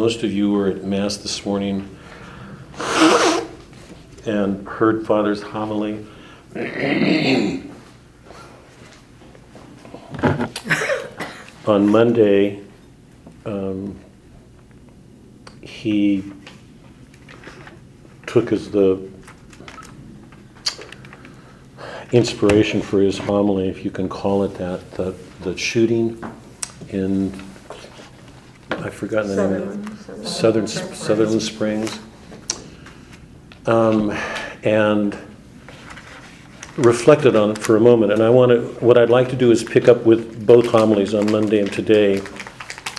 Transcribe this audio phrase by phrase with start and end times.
[0.00, 1.86] most of you were at Mass this morning
[4.24, 6.06] and heard Father's homily.
[11.66, 12.62] On Monday,
[13.44, 13.94] um,
[15.60, 16.24] he
[18.26, 19.06] took as the
[22.12, 26.24] inspiration for his homily, if you can call it that, the, the shooting
[26.88, 27.38] in,
[28.70, 29.89] I've forgotten the name.
[30.24, 31.98] Southern, Sutherland Springs.
[33.66, 34.10] Um,
[34.62, 35.16] and
[36.76, 38.12] reflected on it for a moment.
[38.12, 41.14] And I want to, what I'd like to do is pick up with both homilies
[41.14, 42.22] on Monday and today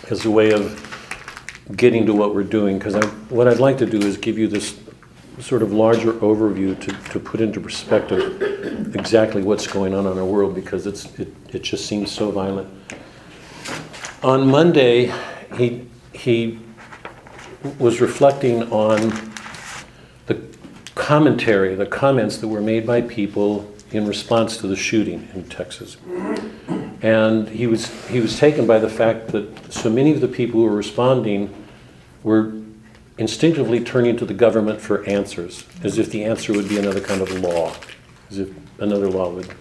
[0.09, 0.77] as a way of
[1.75, 2.77] getting to what we're doing.
[2.77, 2.95] Because
[3.29, 4.79] what I'd like to do is give you this
[5.39, 10.25] sort of larger overview to, to put into perspective exactly what's going on in our
[10.25, 12.69] world because it's, it, it just seems so violent.
[14.21, 15.11] On Monday,
[15.55, 16.59] he, he
[17.79, 19.13] was reflecting on
[20.25, 20.41] the
[20.95, 25.97] commentary, the comments that were made by people in response to the shooting in Texas.
[27.01, 30.59] And he was, he was taken by the fact that so many of the people
[30.59, 31.53] who were responding
[32.23, 32.53] were
[33.17, 37.21] instinctively turning to the government for answers, as if the answer would be another kind
[37.21, 37.73] of law,
[38.29, 39.53] as if another law would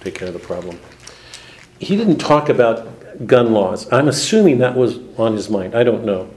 [0.00, 0.78] take care of the problem.
[1.78, 3.90] He didn't talk about gun laws.
[3.92, 5.74] I'm assuming that was on his mind.
[5.74, 6.30] I don't know.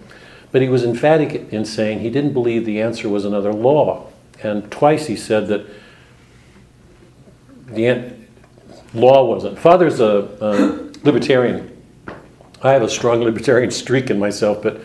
[0.53, 4.07] But he was emphatic in saying he didn't believe the answer was another law.
[4.43, 5.65] And twice he said that
[7.67, 8.27] the an-
[8.93, 9.57] law wasn't.
[9.57, 10.53] Father's a, a
[11.03, 11.75] libertarian.
[12.61, 14.79] I have a strong libertarian streak in myself, but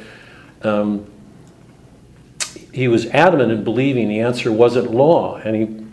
[0.62, 1.06] um,
[2.72, 5.86] he was adamant in believing the answer wasn't law, and he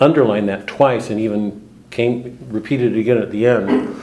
[0.00, 3.94] underlined that twice and even came repeated it again at the end.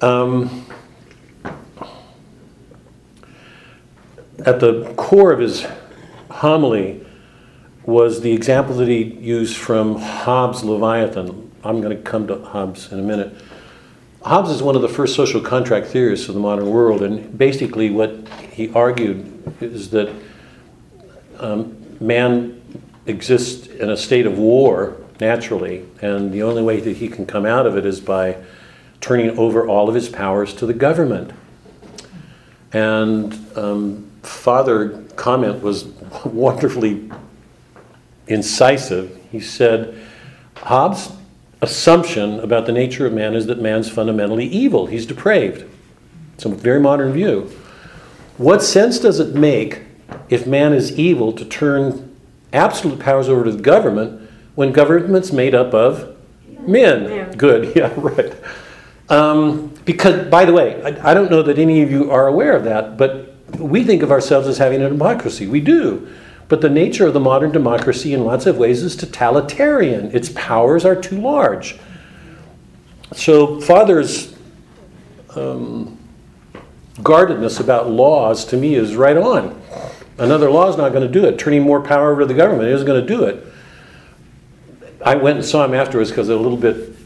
[0.00, 0.64] Um,
[4.44, 5.66] at the core of his
[6.30, 7.04] homily
[7.84, 11.50] was the example that he used from Hobbes' Leviathan.
[11.64, 13.34] I'm going to come to Hobbes in a minute.
[14.22, 17.90] Hobbes is one of the first social contract theorists of the modern world, and basically
[17.90, 20.14] what he argued is that
[21.38, 22.60] um, man
[23.06, 27.46] exists in a state of war naturally, and the only way that he can come
[27.46, 28.36] out of it is by
[29.00, 31.32] turning over all of his powers to the government.
[32.72, 35.84] And um, Father comment was
[36.24, 37.10] wonderfully
[38.26, 39.18] incisive.
[39.32, 39.98] He said,
[40.56, 41.12] Hobbes'
[41.60, 44.86] assumption about the nature of man is that man's fundamentally evil.
[44.86, 45.64] He's depraved.
[46.34, 47.50] It's a very modern view.
[48.36, 49.82] What sense does it make
[50.28, 52.14] if man is evil to turn
[52.52, 56.16] absolute powers over to the government when government's made up of
[56.60, 57.10] men?
[57.10, 57.34] Yeah.
[57.34, 58.32] Good, yeah, right.
[59.08, 62.54] Um, because, by the way, I, I don't know that any of you are aware
[62.54, 65.46] of that, but we think of ourselves as having a democracy.
[65.46, 66.08] We do.
[66.48, 70.10] But the nature of the modern democracy, in lots of ways, is totalitarian.
[70.14, 71.78] Its powers are too large.
[73.12, 74.34] So, Father's
[75.34, 75.98] um,
[77.02, 79.60] guardedness about laws to me is right on.
[80.18, 81.38] Another law is not going to do it.
[81.38, 83.46] Turning more power over to the government isn't going to do it.
[85.04, 86.96] I went and saw him afterwards because I was a little bit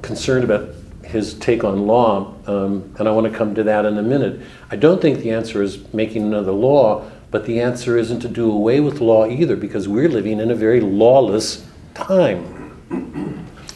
[0.00, 0.74] concerned about
[1.10, 4.40] his take on law, um, and I want to come to that in a minute.
[4.70, 8.50] I don't think the answer is making another law, but the answer isn't to do
[8.50, 12.56] away with law either, because we're living in a very lawless time.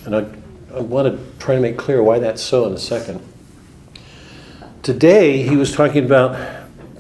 [0.05, 0.27] And I,
[0.75, 3.21] I want to try to make clear why that's so in a second.
[4.83, 6.37] Today, he was talking about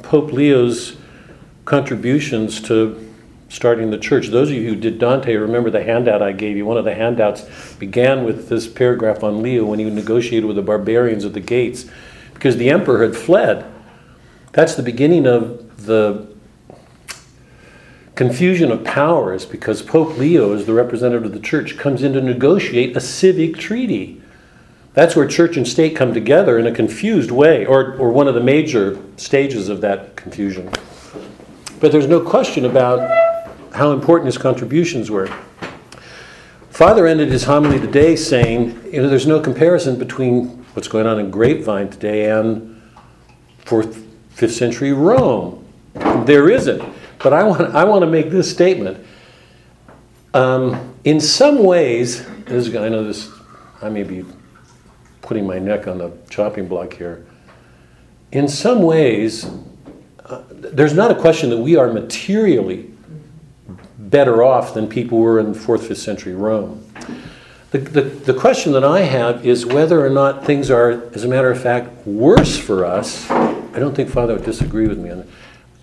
[0.02, 0.96] Pope Leo's
[1.64, 3.03] contributions to
[3.54, 4.28] starting the church.
[4.28, 6.66] Those of you who did Dante remember the handout I gave you.
[6.66, 7.44] One of the handouts
[7.76, 11.86] began with this paragraph on Leo when he negotiated with the barbarians at the gates
[12.34, 13.64] because the emperor had fled.
[14.52, 16.26] That's the beginning of the
[18.16, 22.20] confusion of powers because Pope Leo, as the representative of the church, comes in to
[22.20, 24.20] negotiate a civic treaty.
[24.94, 28.34] That's where church and state come together in a confused way, or, or one of
[28.34, 30.70] the major stages of that confusion.
[31.80, 33.00] But there's no question about
[33.74, 35.28] how important his contributions were.
[36.70, 41.18] Father ended his homily today saying, you know, there's no comparison between what's going on
[41.18, 42.80] in Grapevine today and
[43.64, 45.64] fourth, fifth century Rome.
[46.24, 46.82] There isn't.
[47.18, 49.04] But I want, I want to make this statement.
[50.34, 53.30] Um, in some ways, this is, I know this,
[53.82, 54.24] I may be
[55.22, 57.26] putting my neck on the chopping block here.
[58.30, 59.50] In some ways,
[60.26, 62.93] uh, there's not a question that we are materially
[64.14, 66.86] better off than people were in fourth, fifth century Rome.
[67.72, 71.28] The, the, the question that I have is whether or not things are, as a
[71.28, 73.28] matter of fact, worse for us.
[73.28, 75.26] I don't think Father would disagree with me on that.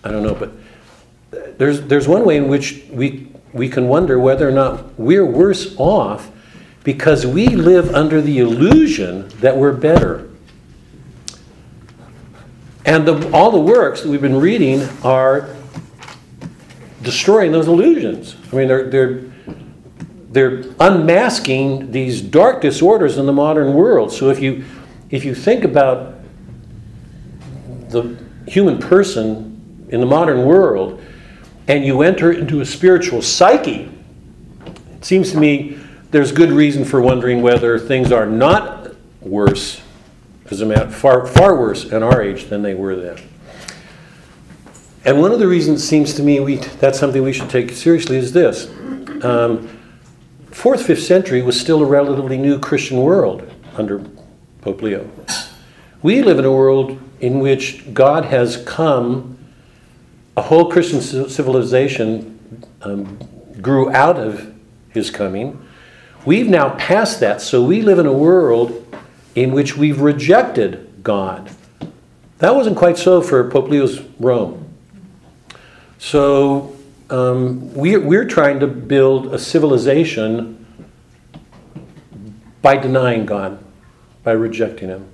[0.02, 4.48] I don't know, but there's, there's one way in which we, we can wonder whether
[4.48, 6.30] or not we're worse off
[6.84, 10.30] because we live under the illusion that we're better.
[12.86, 15.54] And the, all the works that we've been reading are
[17.02, 18.36] destroying those illusions.
[18.52, 19.22] I mean, they're, they're,
[20.30, 24.12] they're unmasking these dark disorders in the modern world.
[24.12, 24.64] So if you,
[25.10, 26.14] if you think about
[27.90, 28.16] the
[28.46, 31.02] human person in the modern world
[31.68, 33.90] and you enter into a spiritual psyche,
[34.96, 35.78] it seems to me
[36.10, 39.80] there's good reason for wondering whether things are not worse
[40.50, 43.18] as a matter, far, far worse in our age than they were then.
[45.04, 47.72] And one of the reasons it seems to me we, that's something we should take
[47.72, 48.68] seriously is this.
[49.24, 49.68] Um,
[50.50, 54.04] fourth, fifth century was still a relatively new Christian world under
[54.60, 55.10] Pope Leo.
[56.02, 59.38] We live in a world in which God has come,
[60.36, 63.18] a whole Christian civilization um,
[63.60, 64.54] grew out of
[64.90, 65.66] his coming.
[66.24, 68.86] We've now passed that, so we live in a world
[69.34, 71.50] in which we've rejected God.
[72.38, 74.71] That wasn't quite so for Pope Leo's Rome.
[76.02, 76.74] So
[77.10, 80.66] um, we're, we're trying to build a civilization
[82.60, 83.62] by denying God,
[84.24, 85.08] by rejecting Him.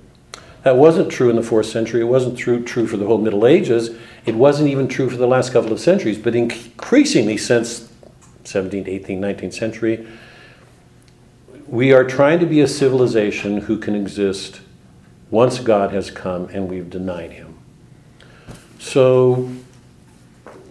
[0.63, 2.01] That wasn't true in the fourth century.
[2.01, 3.91] It wasn't true, true for the whole Middle Ages.
[4.25, 6.17] It wasn't even true for the last couple of centuries.
[6.17, 7.87] But increasingly since
[8.45, 10.07] 17th, 18th, 19th century,
[11.67, 14.61] we are trying to be a civilization who can exist
[15.29, 17.59] once God has come and we've denied him.
[18.79, 19.51] So,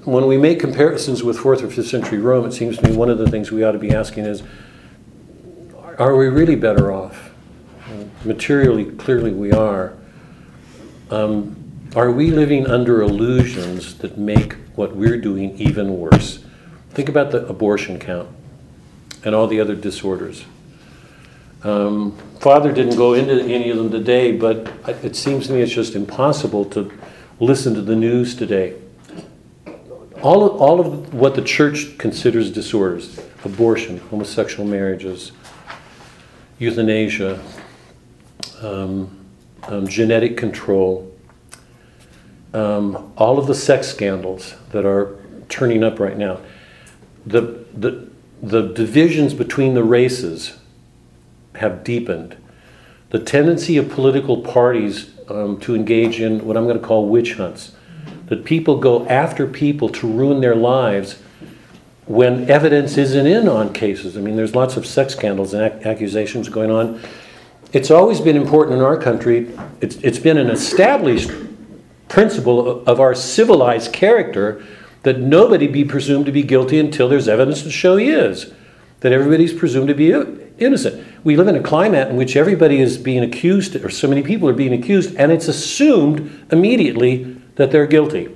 [0.09, 3.11] when we make comparisons with 4th or 5th century Rome, it seems to me one
[3.11, 4.43] of the things we ought to be asking is
[5.99, 7.31] are we really better off?
[8.25, 9.95] Materially, clearly we are.
[11.11, 11.57] Um,
[11.95, 16.43] are we living under illusions that make what we're doing even worse?
[16.91, 18.29] Think about the abortion count
[19.25, 20.45] and all the other disorders.
[21.65, 24.73] Um, Father didn't go into any of them today, but
[25.05, 26.93] it seems to me it's just impossible to
[27.41, 28.75] listen to the news today.
[30.23, 35.31] All of, all of what the church considers disorders abortion, homosexual marriages,
[36.59, 37.41] euthanasia,
[38.61, 39.17] um,
[39.63, 41.15] um, genetic control,
[42.53, 45.17] um, all of the sex scandals that are
[45.49, 46.41] turning up right now,
[47.25, 48.09] the, the,
[48.43, 50.59] the divisions between the races
[51.55, 52.37] have deepened.
[53.11, 57.35] The tendency of political parties um, to engage in what I'm going to call witch
[57.35, 57.73] hunts,
[58.29, 61.21] that people go after people to ruin their lives
[62.07, 64.17] when evidence isn't in on cases.
[64.17, 67.01] I mean, there's lots of sex scandals and ac- accusations going on.
[67.73, 71.31] It's always been important in our country, it's, it's been an established
[72.09, 74.65] principle of, of our civilized character
[75.03, 78.53] that nobody be presumed to be guilty until there's evidence to show he is.
[79.01, 80.13] That everybody's presumed to be
[80.59, 81.07] innocent.
[81.25, 84.49] We live in a climate in which everybody is being accused, or so many people
[84.49, 88.35] are being accused, and it's assumed immediately that they're guilty.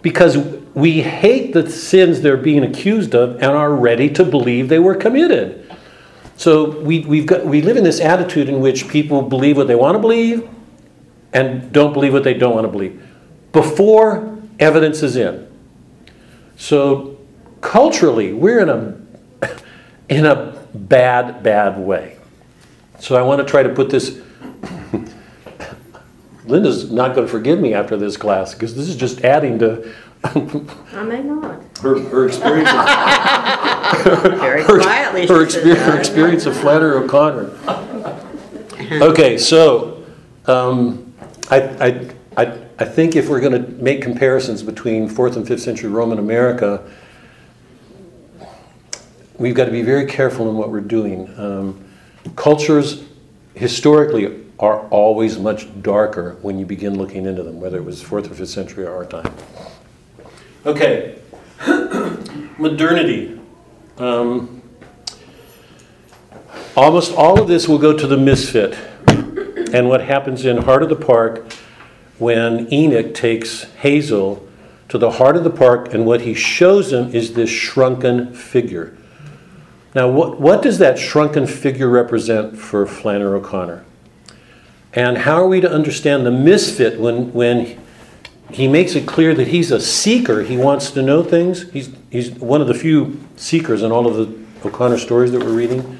[0.00, 0.36] Because
[0.74, 4.96] we hate the sins they're being accused of and are ready to believe they were
[4.96, 5.70] committed.
[6.36, 9.76] So we, we've got, we live in this attitude in which people believe what they
[9.76, 10.48] want to believe
[11.32, 13.06] and don't believe what they don't want to believe
[13.52, 15.46] before evidence is in.
[16.56, 17.18] So
[17.60, 19.56] culturally, we're in a,
[20.08, 22.16] in a bad, bad way.
[22.98, 24.20] So I want to try to put this.
[26.44, 29.92] Linda's not going to forgive me after this class because this is just adding to.
[30.24, 31.62] I may not.
[31.78, 32.68] Her, her experience.
[32.68, 32.74] Of,
[34.40, 35.26] Very her, quietly.
[35.26, 37.50] Her, experience, her experience of Flannery O'Connor.
[39.02, 40.04] Okay, so
[40.46, 41.12] um,
[41.50, 45.62] I, I, I, I think if we're going to make comparisons between fourth and fifth
[45.62, 46.88] century Roman America,
[49.38, 51.32] we've got to be very careful in what we're doing.
[51.38, 51.84] Um,
[52.36, 53.04] cultures
[53.54, 58.30] historically are always much darker when you begin looking into them, whether it was fourth
[58.30, 59.34] or fifth century or our time.
[60.64, 61.18] Okay,
[62.58, 63.40] modernity.
[63.98, 64.62] Um,
[66.76, 68.78] almost all of this will go to the misfit
[69.74, 71.52] and what happens in Heart of the Park
[72.18, 74.48] when Enoch takes Hazel
[74.88, 78.94] to the heart of the park, and what he shows him is this shrunken figure.
[79.94, 83.86] Now, what, what does that shrunken figure represent for Flannery O'Connor?
[84.94, 87.78] And how are we to understand the misfit when, when
[88.50, 90.42] he makes it clear that he's a seeker?
[90.42, 91.70] He wants to know things.
[91.70, 95.56] He's, he's one of the few seekers in all of the O'Connor stories that we're
[95.56, 95.98] reading.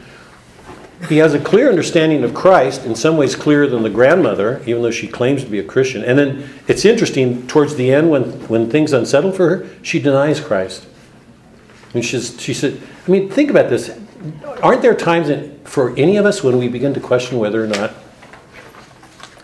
[1.09, 4.83] he has a clear understanding of Christ, in some ways clearer than the grandmother, even
[4.83, 6.05] though she claims to be a Christian.
[6.05, 10.39] And then it's interesting, towards the end, when, when things unsettle for her, she denies
[10.39, 10.87] Christ.
[11.95, 13.99] And she's, she said, I mean, think about this.
[14.63, 17.67] Aren't there times in, for any of us when we begin to question whether or
[17.67, 17.95] not,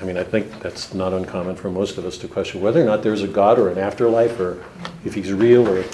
[0.00, 2.84] I mean, I think that's not uncommon for most of us to question whether or
[2.84, 4.64] not there's a God or an afterlife or
[5.04, 5.84] if he's real or.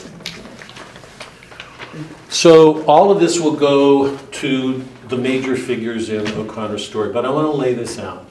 [2.28, 7.30] So all of this will go to the major figures in O'Connor's story, but I
[7.30, 8.26] want to lay this out.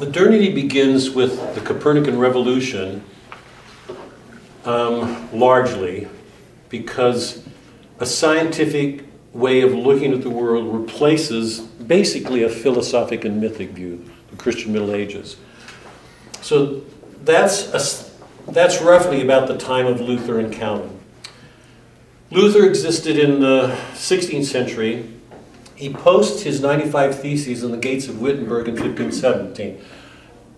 [0.00, 3.04] Modernity begins with the Copernican revolution,
[4.64, 6.08] um, largely
[6.68, 7.46] because
[8.00, 14.04] a scientific way of looking at the world replaces basically a philosophic and mythic view,
[14.38, 15.36] Christian Middle Ages.
[16.40, 16.82] So
[17.22, 20.98] that's, a, that's roughly about the time of Luther and Calvin.
[22.30, 25.08] Luther existed in the 16th century.
[25.74, 29.84] He posts his 95 Theses on the gates of Wittenberg in 1517.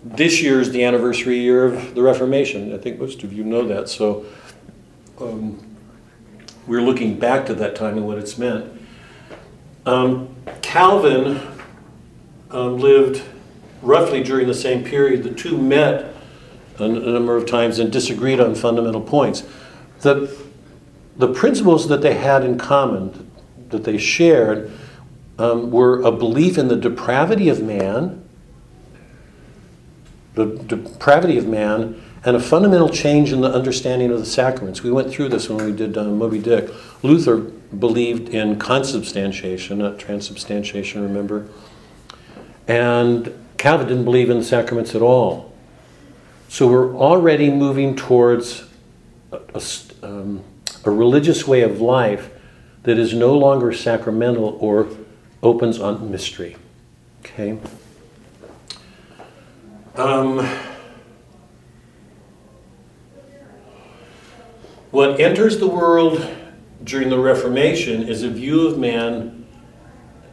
[0.03, 2.73] This year is the anniversary year of the Reformation.
[2.73, 3.89] I think most of you know that.
[3.89, 4.25] So
[5.19, 5.75] um,
[6.67, 8.71] we're looking back to that time and what it's meant.
[9.85, 11.41] Um, Calvin
[12.51, 13.23] um, lived
[13.85, 15.23] roughly during the same period.
[15.23, 16.13] The two met
[16.77, 19.43] a, number of times and disagreed on fundamental points.
[20.01, 20.35] The,
[21.15, 23.31] the principles that they had in common,
[23.69, 24.71] that they shared,
[25.37, 28.23] um, were a belief in the depravity of man,
[30.33, 34.81] the depravity of man, and a fundamental change in the understanding of the sacraments.
[34.81, 36.69] We went through this when we did uh, Moby Dick.
[37.03, 41.47] Luther believed in consubstantiation, not transubstantiation, remember?
[42.67, 45.51] And Calvin didn't believe in the sacraments at all.
[46.49, 48.63] So we're already moving towards
[49.31, 49.61] a, a,
[50.03, 50.43] um,
[50.83, 52.29] a religious way of life
[52.83, 54.87] that is no longer sacramental or
[55.41, 56.57] opens on mystery.
[57.21, 57.57] Okay?
[59.95, 60.47] Um,
[64.91, 66.31] What enters the world
[66.83, 69.47] during the Reformation is a view of man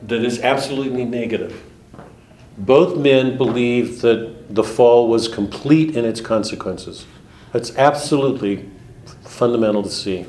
[0.02, 1.71] that is absolutely negative.
[2.58, 7.06] Both men believe that the fall was complete in its consequences.
[7.52, 8.68] That's absolutely
[9.22, 10.26] fundamental to see.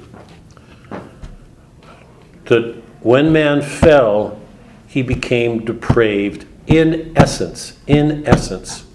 [2.45, 4.39] That when man fell,
[4.87, 7.77] he became depraved in essence.
[7.87, 8.85] In essence.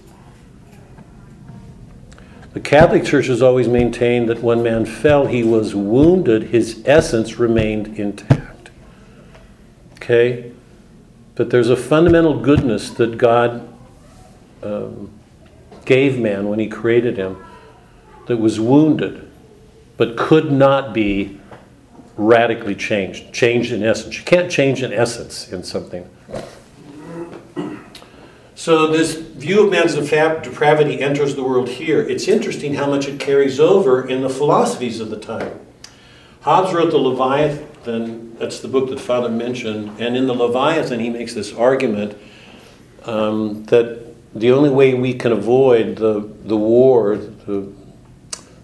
[2.53, 7.37] The Catholic Church has always maintained that when man fell, he was wounded, his essence
[7.37, 8.71] remained intact.
[9.93, 10.51] Okay?
[11.39, 13.65] But there's a fundamental goodness that God
[14.61, 15.09] um,
[15.85, 17.41] gave man when he created him
[18.27, 19.25] that was wounded,
[19.95, 21.39] but could not be
[22.17, 24.17] radically changed, changed in essence.
[24.17, 26.09] You can't change in essence in something.
[28.55, 32.01] So this view of man's depravity enters the world here.
[32.01, 35.57] It's interesting how much it carries over in the philosophies of the time.
[36.41, 41.09] Hobbes wrote the Leviathan, that's the book that Father mentioned, and in the Leviathan he
[41.09, 42.17] makes this argument
[43.03, 47.71] um, that the only way we can avoid the, the war, the,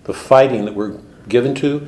[0.04, 1.88] the fighting that we're given to,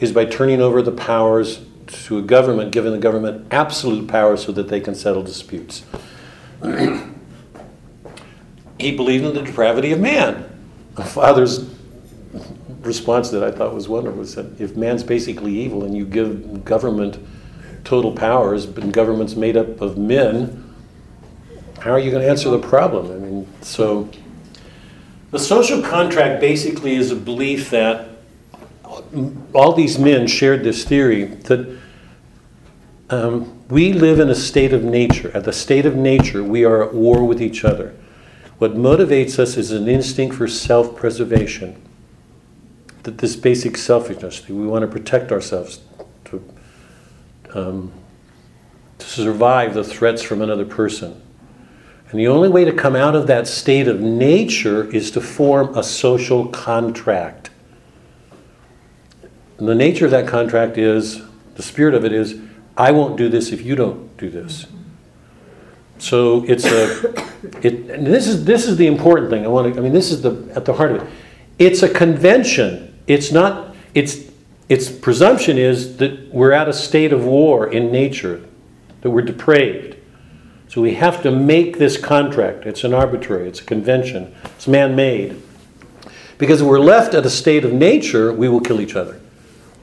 [0.00, 4.52] is by turning over the powers to a government, giving the government absolute power so
[4.52, 5.84] that they can settle disputes
[8.78, 10.50] he believed in the depravity of man.
[10.94, 11.58] The father's
[12.84, 16.64] response that I thought was wonderful was that if man's basically evil and you give
[16.64, 17.18] government
[17.84, 20.74] total powers, but government's made up of men,
[21.80, 23.12] how are you going to answer the problem?
[23.12, 24.08] I mean, so
[25.30, 28.08] the social contract basically is a belief that
[29.52, 31.78] all these men shared this theory that
[33.10, 35.30] um, we live in a state of nature.
[35.34, 37.94] At the state of nature, we are at war with each other.
[38.58, 41.80] What motivates us is an instinct for self preservation.
[43.04, 45.80] That this basic selfishness, we want to protect ourselves
[46.26, 46.42] to,
[47.54, 47.92] um,
[48.98, 51.20] to survive the threats from another person.
[52.10, 55.76] And the only way to come out of that state of nature is to form
[55.76, 57.50] a social contract.
[59.58, 61.22] And the nature of that contract is,
[61.56, 62.40] the spirit of it is,
[62.76, 64.66] I won't do this if you don't do this.
[65.98, 67.14] So it's a,
[67.62, 69.44] it, this is this is the important thing.
[69.44, 69.80] I want to.
[69.80, 71.08] I mean, this is the at the heart of it.
[71.58, 72.93] It's a convention.
[73.06, 73.74] It's not.
[73.94, 74.30] It's
[74.68, 78.42] its presumption is that we're at a state of war in nature,
[79.02, 79.96] that we're depraved.
[80.68, 82.66] So we have to make this contract.
[82.66, 83.46] It's an arbitrary.
[83.48, 84.34] It's a convention.
[84.56, 85.40] It's man-made.
[86.38, 89.20] Because if we're left at a state of nature, we will kill each other.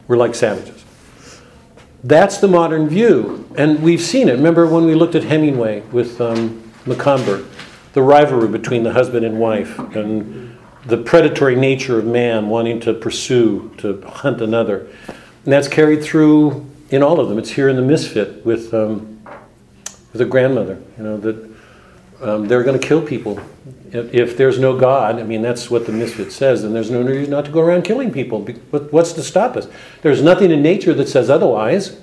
[0.08, 0.84] We're like savages.
[2.04, 4.34] That's the modern view, and we've seen it.
[4.34, 9.78] Remember when we looked at Hemingway with um, the rivalry between the husband and wife,
[9.96, 10.51] and
[10.86, 14.88] the predatory nature of man wanting to pursue, to hunt another.
[15.44, 17.38] And that's carried through in all of them.
[17.38, 19.22] It's here in the Misfit with, um,
[20.12, 21.52] with a grandmother, you know, that
[22.22, 23.40] um, they're going to kill people.
[23.92, 27.02] If, if there's no God, I mean, that's what the Misfit says, then there's no
[27.02, 28.42] reason not to go around killing people.
[28.42, 29.68] What's to stop us?
[30.02, 32.00] There's nothing in nature that says otherwise.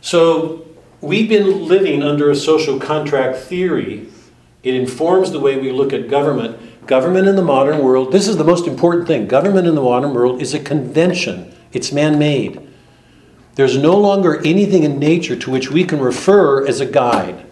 [0.00, 0.66] So
[1.00, 4.08] we've been living under a social contract theory.
[4.62, 6.58] It informs the way we look at government.
[6.86, 9.28] Government in the modern world, this is the most important thing.
[9.28, 12.66] Government in the modern world is a convention, it's man made.
[13.54, 17.44] There's no longer anything in nature to which we can refer as a guide.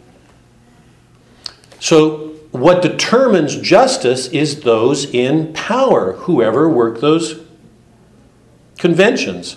[1.81, 7.41] So, what determines justice is those in power, whoever work those
[8.79, 9.57] conventions.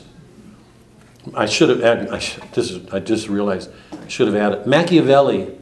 [1.34, 4.66] I should have added, I, should, this is, I just realized, I should have added.
[4.68, 5.58] Machiavelli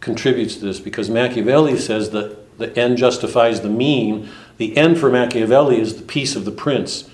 [0.00, 4.28] contributes to this because Machiavelli says that the end justifies the mean.
[4.58, 7.08] The end for Machiavelli is the peace of the prince.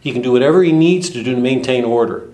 [0.00, 2.28] He can do whatever he needs to do to maintain order.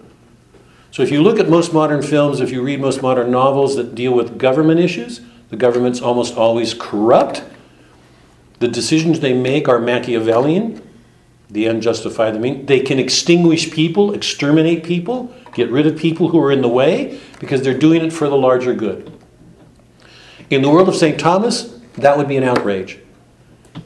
[0.90, 3.94] So if you look at most modern films, if you read most modern novels that
[3.94, 7.42] deal with government issues, the government's almost always corrupt.
[8.60, 10.80] The decisions they make are Machiavellian.
[11.50, 12.66] The end justify the mean.
[12.66, 17.20] They can extinguish people, exterminate people, get rid of people who are in the way
[17.40, 19.12] because they're doing it for the larger good.
[20.50, 21.18] In the world of St.
[21.18, 22.98] Thomas, that would be an outrage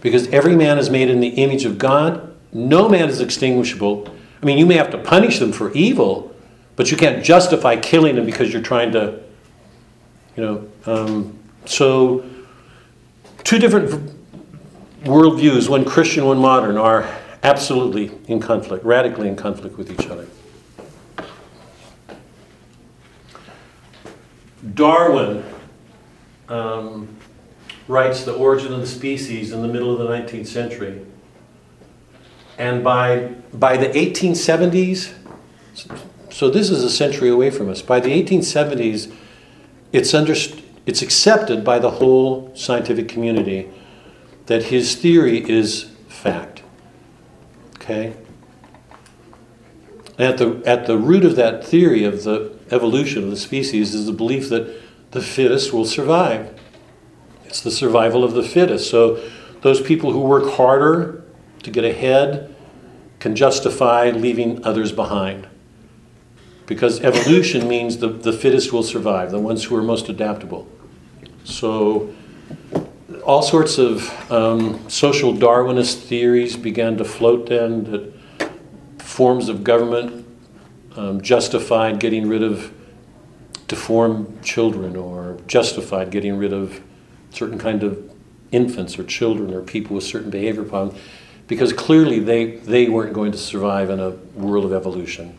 [0.00, 2.34] because every man is made in the image of God.
[2.52, 4.08] No man is extinguishable.
[4.42, 6.34] I mean, you may have to punish them for evil,
[6.76, 9.20] but you can't justify killing them because you're trying to,
[10.36, 10.68] you know.
[10.86, 12.24] Um, so,
[13.44, 14.12] two different
[15.02, 17.08] worldviews, one Christian, one modern, are
[17.42, 20.26] absolutely in conflict, radically in conflict with each other.
[24.74, 25.44] Darwin
[26.48, 27.17] um,
[27.88, 31.04] writes The Origin of the Species in the middle of the 19th century.
[32.58, 35.14] And by, by the 1870s,
[36.30, 39.12] so this is a century away from us, by the 1870s,
[39.92, 40.34] it's, under,
[40.86, 43.70] it's accepted by the whole scientific community
[44.46, 46.62] that his theory is fact.
[47.76, 48.14] Okay?
[50.18, 54.06] At the, at the root of that theory of the evolution of the species is
[54.06, 54.74] the belief that
[55.12, 56.57] the fittest will survive.
[57.48, 58.90] It's the survival of the fittest.
[58.90, 59.22] So
[59.62, 61.24] those people who work harder
[61.62, 62.54] to get ahead
[63.20, 65.48] can justify leaving others behind.
[66.66, 70.68] Because evolution means the, the fittest will survive, the ones who are most adaptable.
[71.44, 72.14] So
[73.24, 78.12] all sorts of um, social Darwinist theories began to float then that
[78.98, 80.26] forms of government
[80.96, 82.74] um, justified getting rid of
[83.68, 86.82] deformed children or justified getting rid of
[87.30, 88.10] certain kind of
[88.50, 90.98] infants or children or people with certain behavior problems
[91.48, 95.36] because clearly they, they weren't going to survive in a world of evolution.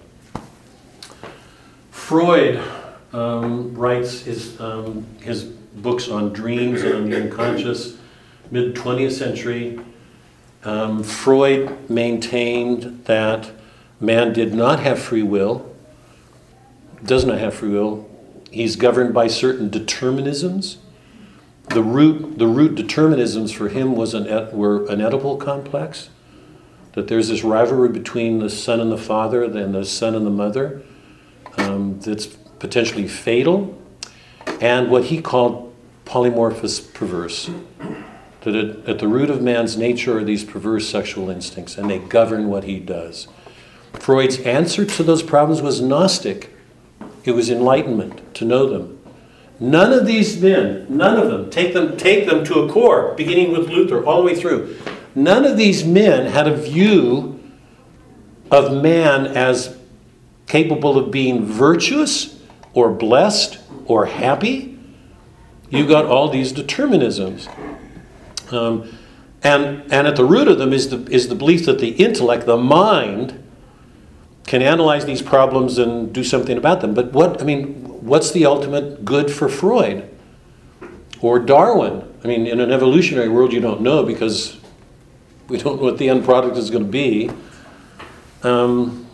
[1.92, 2.62] Freud
[3.14, 7.98] um, writes his, um, his books on dreams and on the unconscious,
[8.50, 9.80] mid 20th century.
[10.64, 13.52] Um, Freud maintained that
[14.00, 15.74] man did not have free will,
[17.06, 18.10] does not have free will.
[18.52, 20.78] He's governed by certain determinisms.
[21.70, 26.10] The root, the root determinisms for him was an, were an Oedipal complex,
[26.94, 30.32] that there's this rivalry between the son and the father, then the son and the
[30.32, 30.82] mother,
[31.58, 33.80] um, that's potentially fatal,
[34.60, 35.74] and what he called
[36.06, 37.50] polymorphous perverse.
[38.42, 42.00] That it, at the root of man's nature are these perverse sexual instincts, and they
[42.00, 43.28] govern what he does.
[43.94, 46.52] Freud's answer to those problems was Gnostic.
[47.26, 48.99] It was enlightenment to know them.
[49.60, 53.52] None of these men, none of them, take them, take them to a core, beginning
[53.52, 54.78] with Luther all the way through.
[55.16, 57.40] None of these men had a view
[58.50, 59.78] of man as
[60.48, 62.40] capable of being virtuous
[62.74, 64.80] or blessed or happy.
[65.70, 67.48] You got all these determinisms.
[68.52, 68.98] Um,
[69.44, 72.46] and, and at the root of them is the, is the belief that the intellect,
[72.46, 73.44] the mind,
[74.46, 76.94] can analyze these problems and do something about them.
[76.94, 80.10] But what, I mean, what's the ultimate good for Freud
[81.22, 82.04] or Darwin?
[82.24, 84.58] I mean, in an evolutionary world, you don't know because
[85.48, 87.32] we don't know what the end product is going to be.
[88.44, 89.08] Um,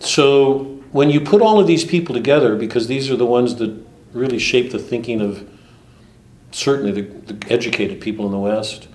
[0.00, 3.84] so when you put all of these people together, because these are the ones that
[4.12, 5.48] really shape the thinking of
[6.50, 8.88] certainly the, the educated people in the West,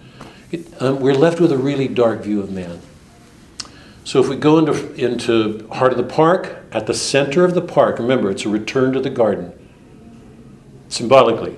[0.52, 2.80] it, um, we're left with a really dark view of man.
[4.04, 7.62] So if we go into, into heart of the park, at the center of the
[7.62, 9.54] park, remember it's a return to the garden.
[10.90, 11.54] Symbolically,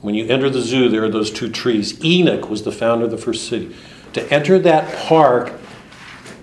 [0.00, 2.02] when you enter the zoo, there are those two trees.
[2.04, 3.74] Enoch was the founder of the first city.
[4.14, 5.52] To enter that park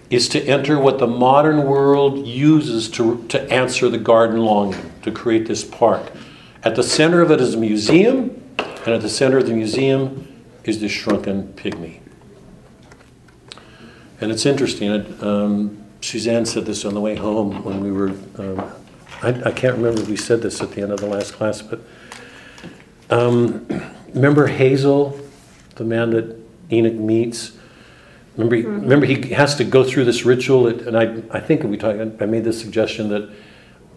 [0.10, 5.12] is to enter what the modern world uses to, to answer the garden longing, to
[5.12, 6.12] create this park.
[6.64, 10.28] At the center of it is a museum, and at the center of the museum
[10.64, 12.02] is the shrunken pygmy.
[14.20, 14.92] And it's interesting.
[15.24, 18.10] Um, Suzanne said this on the way home when we were.
[18.38, 18.72] Um,
[19.22, 21.62] I, I, can't remember if we said this at the end of the last class,
[21.62, 21.80] but
[23.12, 23.68] um,
[24.14, 25.20] remember Hazel,
[25.76, 26.36] the man that
[26.72, 27.52] Enoch meets.
[28.36, 28.82] Remember, he, mm-hmm.
[28.82, 32.00] remember he has to go through this ritual, and I, I think we talked.
[32.22, 33.30] I made this suggestion that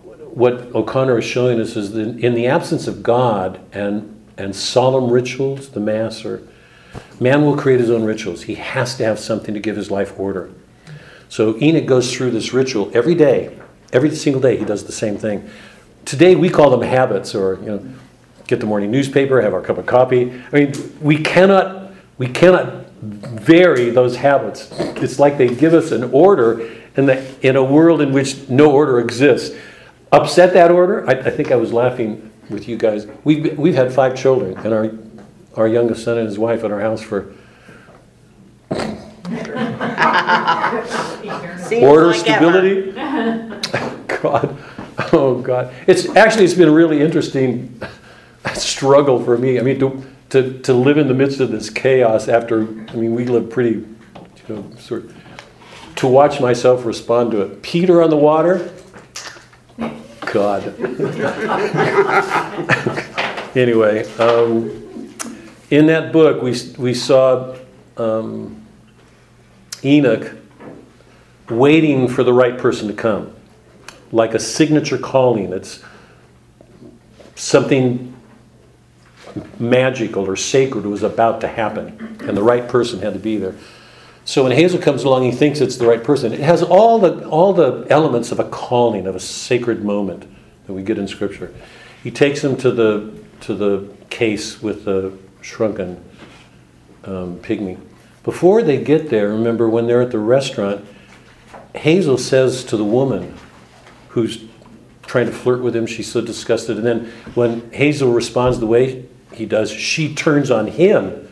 [0.03, 5.11] what O'Connor is showing us is that in the absence of God and and solemn
[5.11, 6.43] rituals, the mass or
[7.21, 8.43] Man will create his own rituals.
[8.43, 10.51] He has to have something to give his life order.
[11.35, 13.59] So Enoch goes through this ritual every day.
[13.93, 15.51] Every single day he does the same thing.
[16.05, 17.89] Today we call them habits or you know
[18.47, 20.31] get the morning newspaper, have our cup of coffee.
[20.53, 24.69] I mean, we cannot we cannot vary those habits.
[25.03, 28.71] It's like they give us an order in the in a world in which no
[28.71, 29.57] order exists.
[30.13, 31.05] Upset that order?
[31.11, 33.09] I, I think I was laughing with you guys.
[33.25, 34.93] We've, we've had five children, and our
[35.57, 37.35] our youngest son and his wife at our house for
[41.83, 42.93] order, like stability.
[44.23, 44.57] God,
[45.13, 45.75] oh God!
[45.87, 47.81] It's actually it's been a really interesting
[48.55, 49.59] struggle for me.
[49.59, 52.63] I mean, to to to live in the midst of this chaos after.
[52.63, 53.97] I mean, we live pretty, you
[54.49, 55.05] know, sort.
[55.05, 55.15] Of,
[55.97, 57.63] to watch myself respond to it.
[57.63, 58.73] Peter on the water.
[60.33, 60.81] God.
[63.57, 64.05] anyway.
[64.19, 65.15] Um,
[65.71, 67.57] in that book, we, we saw
[67.97, 68.64] um,
[69.85, 70.33] Enoch
[71.51, 73.35] waiting for the right person to come,
[74.13, 75.53] like a signature calling.
[75.53, 75.83] It's
[77.35, 78.15] something
[79.59, 83.55] magical or sacred was about to happen, and the right person had to be there.
[84.25, 86.33] So when Hazel comes along, he thinks it's the right person.
[86.33, 90.27] It has all the all the elements of a calling, of a sacred moment
[90.67, 91.53] that we get in Scripture.
[92.03, 96.03] He takes him to the to the case with the shrunken
[97.05, 97.79] um, pygmy.
[98.25, 100.85] Before they get there, remember when they're at the restaurant,
[101.75, 103.37] Hazel says to the woman
[104.09, 104.45] who's
[105.07, 106.79] trying to flirt with him, she's so disgusted.
[106.79, 111.29] And then when Hazel responds the way he does, she turns on him.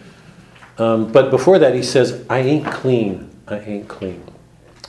[0.78, 3.30] Um, but before that, he says, I ain't clean.
[3.48, 4.24] I ain't clean.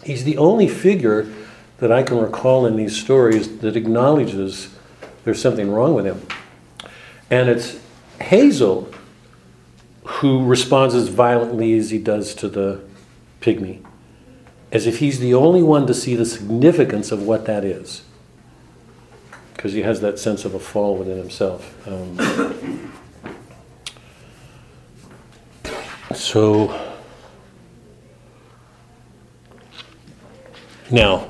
[0.03, 1.31] He's the only figure
[1.77, 4.75] that I can recall in these stories that acknowledges
[5.23, 6.25] there's something wrong with him.
[7.29, 7.79] And it's
[8.21, 8.92] Hazel
[10.17, 12.79] who responds as violently as he does to the
[13.41, 13.83] pygmy,
[14.71, 18.03] as if he's the only one to see the significance of what that is.
[19.55, 21.87] Because he has that sense of a fall within himself.
[21.87, 22.91] Um,
[26.13, 26.79] so,
[30.91, 31.27] now,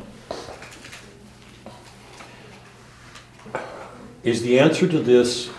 [4.23, 5.52] is the answer to this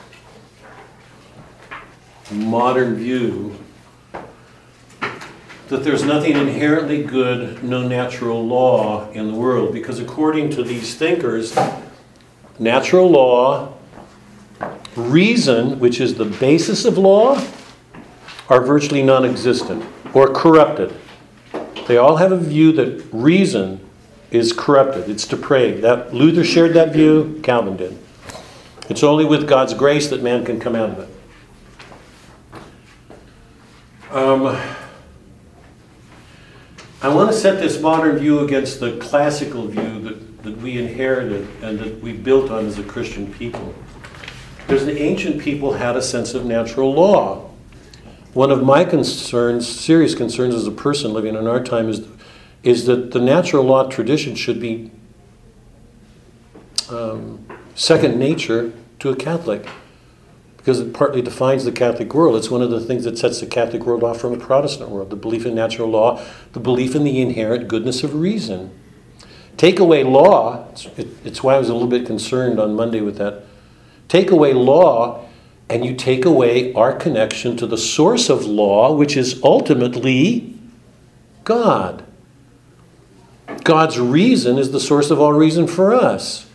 [2.30, 3.56] modern view
[5.68, 9.72] that there's nothing inherently good, no natural law in the world.
[9.72, 11.56] Because according to these thinkers,
[12.58, 13.74] natural law,
[14.94, 17.42] reason, which is the basis of law,
[18.48, 20.94] are virtually non existent or corrupted.
[21.88, 23.80] They all have a view that reason
[24.30, 25.82] is corrupted, it's depraved.
[25.82, 27.98] That, Luther shared that view, Calvin did.
[28.88, 31.13] It's only with God's grace that man can come out of it.
[34.14, 34.56] Um,
[37.02, 41.48] I want to set this modern view against the classical view that, that we inherited
[41.60, 43.74] and that we built on as a Christian people.
[44.58, 47.50] Because the ancient people had a sense of natural law.
[48.34, 52.06] One of my concerns, serious concerns as a person living in our time, is,
[52.62, 54.92] is that the natural law tradition should be
[56.88, 59.66] um, second nature to a Catholic
[60.64, 62.36] because it partly defines the Catholic world.
[62.36, 65.10] It's one of the things that sets the Catholic world off from the Protestant world
[65.10, 66.24] the belief in natural law,
[66.54, 68.70] the belief in the inherent goodness of reason.
[69.58, 73.02] Take away law, it's, it, it's why I was a little bit concerned on Monday
[73.02, 73.42] with that.
[74.08, 75.26] Take away law,
[75.68, 80.58] and you take away our connection to the source of law, which is ultimately
[81.44, 82.06] God.
[83.64, 86.46] God's reason is the source of all reason for us.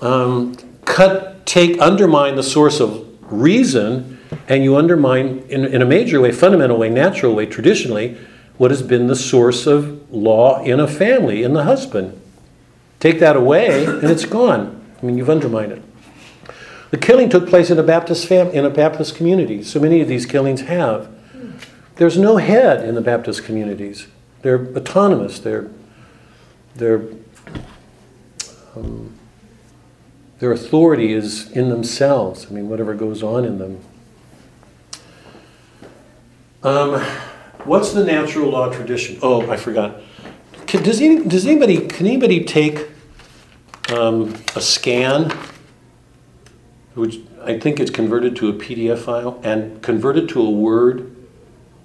[0.00, 6.18] Um, cut take undermine the source of reason and you undermine in, in a major
[6.18, 8.16] way fundamental way natural way traditionally
[8.56, 12.18] what has been the source of law in a family, in the husband.
[13.00, 14.82] Take that away, and it's gone.
[15.02, 15.82] I mean, you've undermined it.
[16.90, 19.62] The killing took place in a Baptist fam- in a Baptist community.
[19.62, 21.10] So many of these killings have.
[21.96, 24.06] There's no head in the Baptist communities.
[24.40, 25.38] They're autonomous.
[25.38, 25.68] They're
[26.76, 27.02] they're
[28.74, 29.18] um,
[30.42, 32.48] their authority is in themselves.
[32.50, 33.78] I mean, whatever goes on in them.
[36.64, 37.00] Um,
[37.62, 39.20] what's the natural law tradition?
[39.22, 40.00] Oh, I forgot.
[40.66, 42.88] Can, does, any, does anybody can anybody take
[43.90, 45.30] um, a scan,
[46.94, 51.14] which I think it's converted to a PDF file, and convert it to a Word?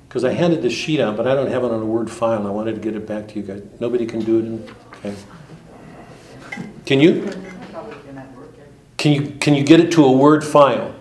[0.10, 2.48] Because I handed this sheet out, but I don't have it on a Word file.
[2.48, 3.62] I wanted to get it back to you guys.
[3.80, 4.46] Nobody can do it.
[4.46, 5.16] In, okay.
[6.88, 7.32] Can you?
[8.98, 10.94] Can you can you get it to a Word file?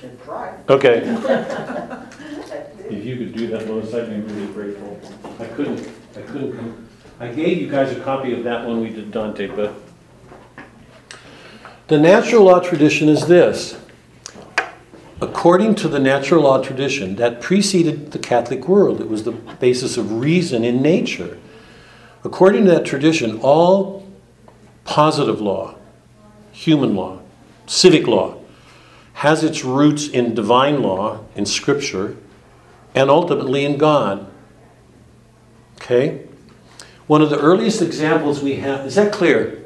[0.00, 0.54] Can try.
[0.68, 2.04] Okay.
[2.90, 4.98] If you could do that, Lois, I'd be really grateful.
[5.38, 5.86] I couldn't,
[6.16, 6.88] I couldn't, come-
[7.20, 9.74] I gave you guys a copy of that one we did Dante, but.
[11.88, 13.78] The natural law tradition is this.
[15.20, 19.96] According to the natural law tradition, that preceded the Catholic world, it was the basis
[19.96, 21.38] of reason in nature.
[22.24, 24.06] According to that tradition, all
[24.84, 25.74] positive law,
[26.58, 27.20] human law,
[27.66, 28.36] civic law,
[29.12, 32.16] has its roots in divine law, in Scripture,
[32.96, 34.26] and ultimately in God.
[35.76, 36.26] Okay?
[37.06, 39.64] One of the earliest examples we have, is that clear?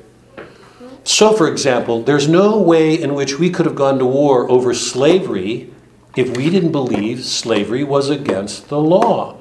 [1.02, 4.74] So, for example, there's no way in which we could have gone to war over
[4.74, 5.72] slavery
[6.14, 9.38] if we didn't believe slavery was against the law.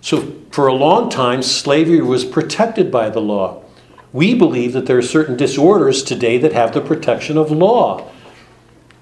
[0.00, 3.64] So, for a long time, slavery was protected by the law.
[4.12, 8.10] We believe that there are certain disorders today that have the protection of law.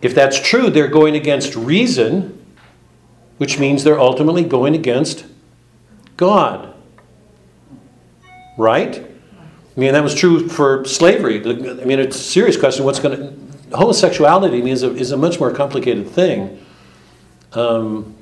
[0.03, 2.45] If that's true, they're going against reason,
[3.39, 5.27] which means they're ultimately going against
[6.17, 6.75] God.
[8.59, 8.99] Right?
[9.77, 11.41] I mean, that was true for slavery.
[11.41, 12.85] I mean, it's a serious question.
[12.85, 13.77] What's going to.
[13.77, 16.65] Homosexuality is, a, is a much more complicated thing.
[17.53, 18.15] Um,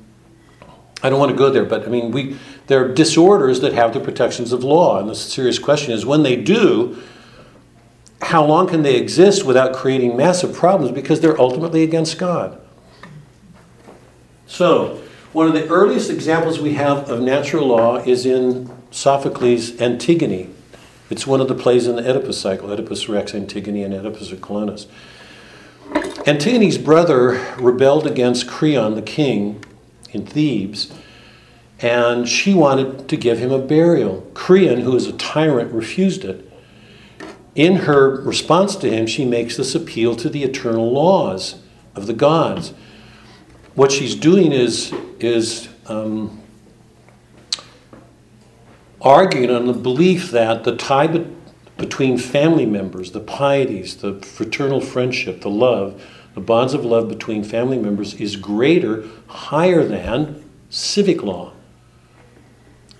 [1.03, 2.37] I don't want to go there, but I mean, we,
[2.67, 4.99] there are disorders that have the protections of law.
[4.99, 7.01] And the serious question is when they do,
[8.21, 12.59] how long can they exist without creating massive problems because they're ultimately against God?
[14.47, 15.01] So,
[15.33, 20.49] one of the earliest examples we have of natural law is in Sophocles' Antigone.
[21.09, 24.87] It's one of the plays in the Oedipus cycle Oedipus Rex, Antigone, and Oedipus Colonus.
[26.25, 29.63] Antigone's brother rebelled against Creon, the king,
[30.11, 30.91] in Thebes,
[31.79, 34.21] and she wanted to give him a burial.
[34.33, 36.51] Creon, who is a tyrant, refused it.
[37.53, 41.61] In her response to him, she makes this appeal to the eternal laws
[41.95, 42.73] of the gods.
[43.75, 46.41] What she's doing is, is um,
[49.01, 51.27] arguing on the belief that the tie be-
[51.77, 56.01] between family members, the pieties, the fraternal friendship, the love,
[56.33, 61.53] the bonds of love between family members is greater, higher than civic law.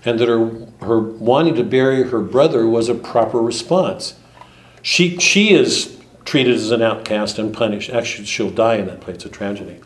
[0.06, 4.14] And that her, her wanting to bury her brother was a proper response.
[4.80, 7.90] She, she is treated as an outcast and punished.
[7.90, 9.14] Actually, she'll die in that play.
[9.14, 9.80] It's a tragedy.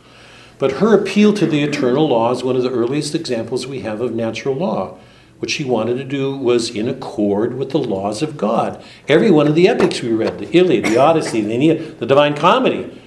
[0.59, 4.02] But her appeal to the eternal law is one of the earliest examples we have
[4.02, 4.98] of natural law.
[5.38, 8.85] What she wanted to do was in accord with the laws of God.
[9.09, 12.35] Every one of the epics we read, the Iliad, the Odyssey, the Aeneid, the Divine
[12.37, 13.00] Comedy,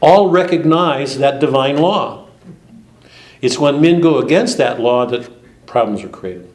[0.00, 2.28] all recognize that divine law.
[3.40, 5.30] It's when men go against that law that
[5.66, 6.52] problems are created.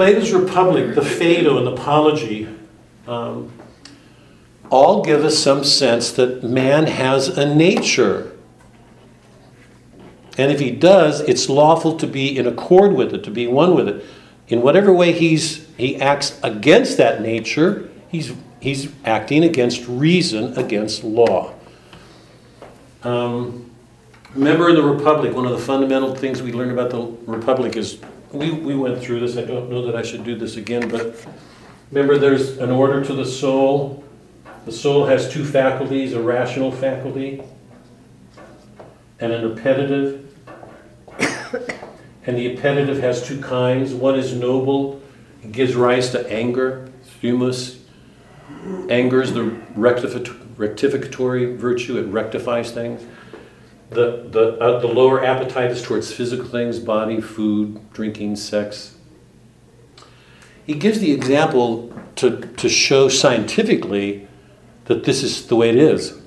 [0.00, 2.48] Plato's Republic, the Phaedo, and the Apology
[3.06, 3.52] um,
[4.70, 8.34] all give us some sense that man has a nature.
[10.38, 13.74] And if he does, it's lawful to be in accord with it, to be one
[13.74, 14.02] with it.
[14.48, 21.04] In whatever way he's, he acts against that nature, he's, he's acting against reason, against
[21.04, 21.52] law.
[23.02, 23.70] Um,
[24.34, 27.98] remember in the Republic, one of the fundamental things we learn about the Republic is
[28.32, 29.36] we, we went through this.
[29.36, 31.26] I don't know that I should do this again, but
[31.90, 34.04] remember there's an order to the soul.
[34.66, 37.42] The soul has two faculties a rational faculty
[39.18, 40.26] and an appetitive.
[42.26, 43.94] And the appetitive has two kinds.
[43.94, 45.00] One is noble,
[45.42, 46.90] it gives rise to anger,
[47.20, 47.78] thumos.
[48.90, 53.02] Anger is the rectificatory virtue, it rectifies things.
[53.90, 58.96] The, the, uh, the lower appetite is towards physical things body, food, drinking, sex.
[60.64, 64.28] He gives the example to, to show scientifically
[64.84, 66.20] that this is the way it is.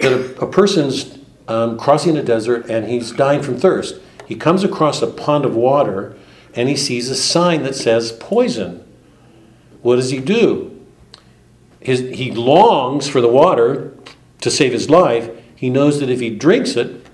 [0.00, 4.00] That a, a person's um, crossing a desert and he's dying from thirst.
[4.26, 6.16] He comes across a pond of water
[6.54, 8.84] and he sees a sign that says poison.
[9.82, 10.84] What does he do?
[11.78, 13.96] His, he longs for the water
[14.40, 15.30] to save his life.
[15.56, 17.06] He knows that if he drinks it,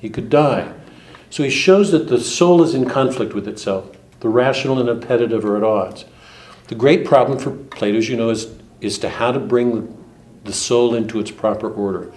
[0.00, 0.72] he could die.
[1.28, 3.90] So he shows that the soul is in conflict with itself.
[4.20, 6.04] The rational and appetitive are at odds.
[6.68, 9.98] The great problem for Plato, as you know, is, is to how to bring
[10.44, 12.12] the soul into its proper order,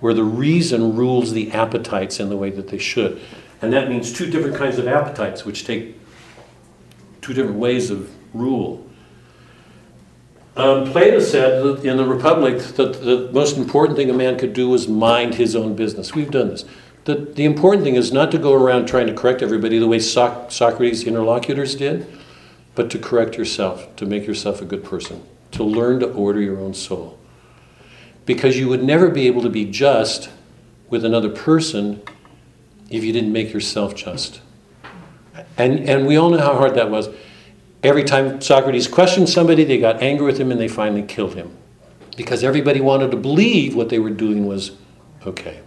[0.00, 3.20] where the reason rules the appetites in the way that they should.
[3.62, 5.98] And that means two different kinds of appetites, which take
[7.20, 8.83] two different ways of rule.
[10.56, 14.68] Um, Plato said in the Republic that the most important thing a man could do
[14.68, 16.14] was mind his own business.
[16.14, 16.64] We've done this.
[17.06, 19.98] The, the important thing is not to go around trying to correct everybody the way
[19.98, 22.06] Soc- Socrates' interlocutors did,
[22.74, 26.58] but to correct yourself, to make yourself a good person, to learn to order your
[26.58, 27.18] own soul.
[28.24, 30.30] Because you would never be able to be just
[30.88, 32.00] with another person
[32.88, 34.40] if you didn't make yourself just.
[35.58, 37.08] And, and we all know how hard that was.
[37.84, 41.54] Every time Socrates questioned somebody, they got angry with him and they finally killed him.
[42.16, 44.72] Because everybody wanted to believe what they were doing was
[45.26, 45.60] okay.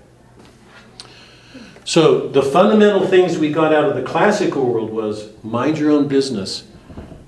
[1.85, 6.07] So the fundamental things we got out of the classical world was mind your own
[6.07, 6.63] business.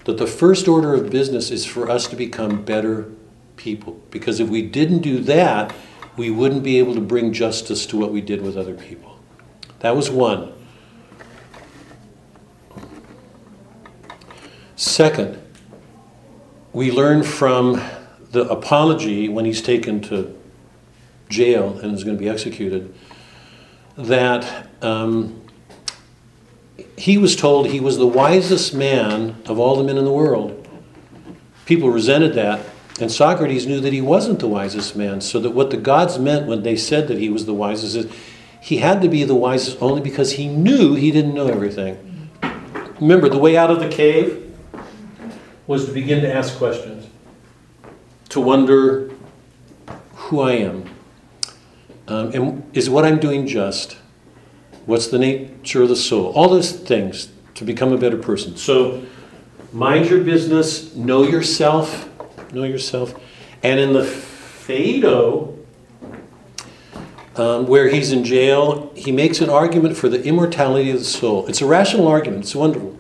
[0.06, 3.12] That the first order of business is for us to become better
[3.58, 4.02] people.
[4.10, 5.72] Because if we didn't do that,
[6.18, 9.20] we wouldn't be able to bring justice to what we did with other people.
[9.80, 10.52] That was one.
[14.80, 15.38] Second,
[16.72, 17.84] we learn from
[18.32, 20.34] the apology when he's taken to
[21.28, 22.94] jail and is going to be executed
[23.98, 25.42] that um,
[26.98, 30.66] he was told he was the wisest man of all the men in the world.
[31.66, 32.66] People resented that,
[33.02, 36.48] and Socrates knew that he wasn't the wisest man, so that what the gods meant
[36.48, 38.12] when they said that he was the wisest is
[38.62, 42.30] he had to be the wisest only because he knew he didn't know everything.
[43.02, 44.46] Remember, the way out of the cave
[45.70, 47.06] was to begin to ask questions,
[48.28, 49.12] to wonder
[50.16, 50.90] who I am.
[52.08, 53.96] Um, and is what I'm doing just?
[54.88, 56.32] What's the nature of the soul?
[56.34, 58.58] All those things to become a better person.
[58.58, 59.04] So,
[59.72, 62.10] mind your business, know yourself,
[62.52, 63.14] know yourself.
[63.62, 65.56] And in the Phaedo,
[67.36, 71.46] um, where he's in jail, he makes an argument for the immortality of the soul.
[71.46, 72.98] It's a rational argument, it's wonderful.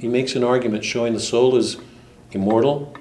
[0.00, 1.76] He makes an argument showing the soul is
[2.32, 2.96] immortal.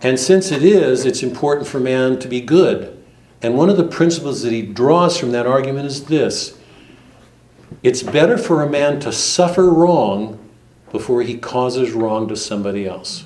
[0.00, 3.02] And since it is, it's important for man to be good.
[3.40, 6.58] And one of the principles that he draws from that argument is this
[7.82, 10.38] it's better for a man to suffer wrong
[10.90, 13.24] before he causes wrong to somebody else.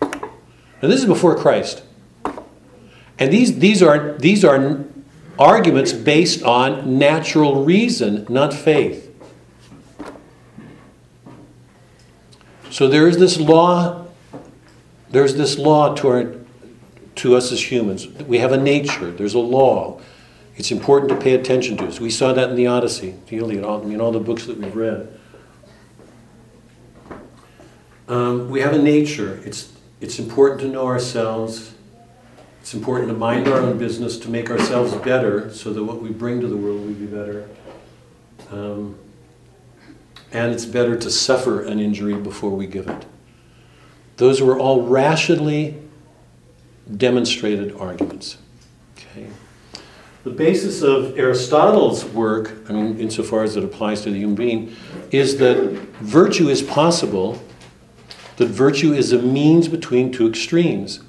[0.00, 1.82] Now, this is before Christ.
[3.18, 4.84] And these, these, are, these are
[5.38, 9.09] arguments based on natural reason, not faith.
[12.70, 14.06] So there is this law,
[15.10, 16.34] there's this law to, our,
[17.16, 18.06] to us as humans.
[18.06, 20.00] We have a nature, there's a law.
[20.56, 21.90] It's important to pay attention to.
[21.90, 24.76] So we saw that in the Odyssey, in all, in all the books that we've
[24.76, 25.18] read.
[28.08, 29.40] Um, we have a nature.
[29.44, 31.74] It's, it's important to know ourselves.
[32.60, 36.10] It's important to mind our own business, to make ourselves better, so that what we
[36.10, 37.48] bring to the world will be better.
[38.50, 38.98] Um,
[40.32, 43.06] and it's better to suffer an injury before we give it.
[44.16, 45.76] Those were all rationally
[46.96, 48.38] demonstrated arguments.
[48.96, 49.28] Okay.
[50.24, 54.76] The basis of Aristotle's work, I mean, insofar as it applies to the human being,
[55.10, 55.56] is that
[56.00, 57.42] virtue is possible,
[58.36, 61.00] that virtue is a means between two extremes.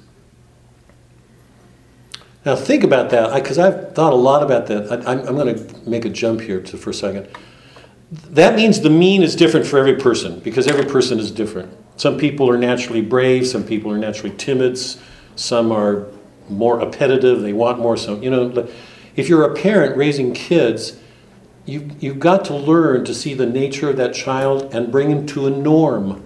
[2.44, 5.06] Now, think about that, because I've thought a lot about that.
[5.06, 7.28] I, am going to make a jump here to, for a second.
[8.12, 11.74] That means the mean is different for every person, because every person is different.
[11.96, 14.78] Some people are naturally brave, some people are naturally timid,
[15.34, 16.08] some are
[16.50, 17.96] more appetitive, they want more.
[17.96, 18.68] So, you know,
[19.16, 20.98] if you're a parent raising kids,
[21.64, 25.26] you, you've got to learn to see the nature of that child and bring him
[25.28, 26.22] to a norm.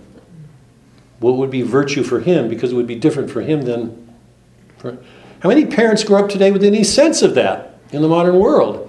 [1.21, 4.17] What would be virtue for him, because it would be different for him than
[4.79, 4.99] for.
[5.41, 8.86] How many parents grow up today with any sense of that in the modern world?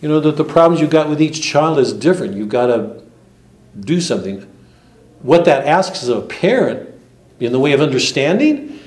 [0.00, 2.34] You know, that the problems you've got with each child is different.
[2.34, 3.02] You've got to
[3.78, 4.46] do something.
[5.22, 6.88] What that asks of a parent
[7.38, 8.78] in the way of understanding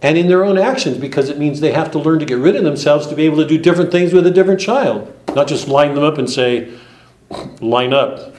[0.00, 2.56] and in their own actions, because it means they have to learn to get rid
[2.56, 5.12] of themselves to be able to do different things with a different child.
[5.34, 6.72] Not just line them up and say,
[7.60, 8.34] line up,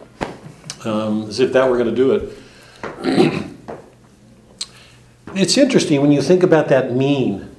[0.86, 3.46] um, as if that were going to do it.
[5.36, 7.55] it's interesting when you think about that mean.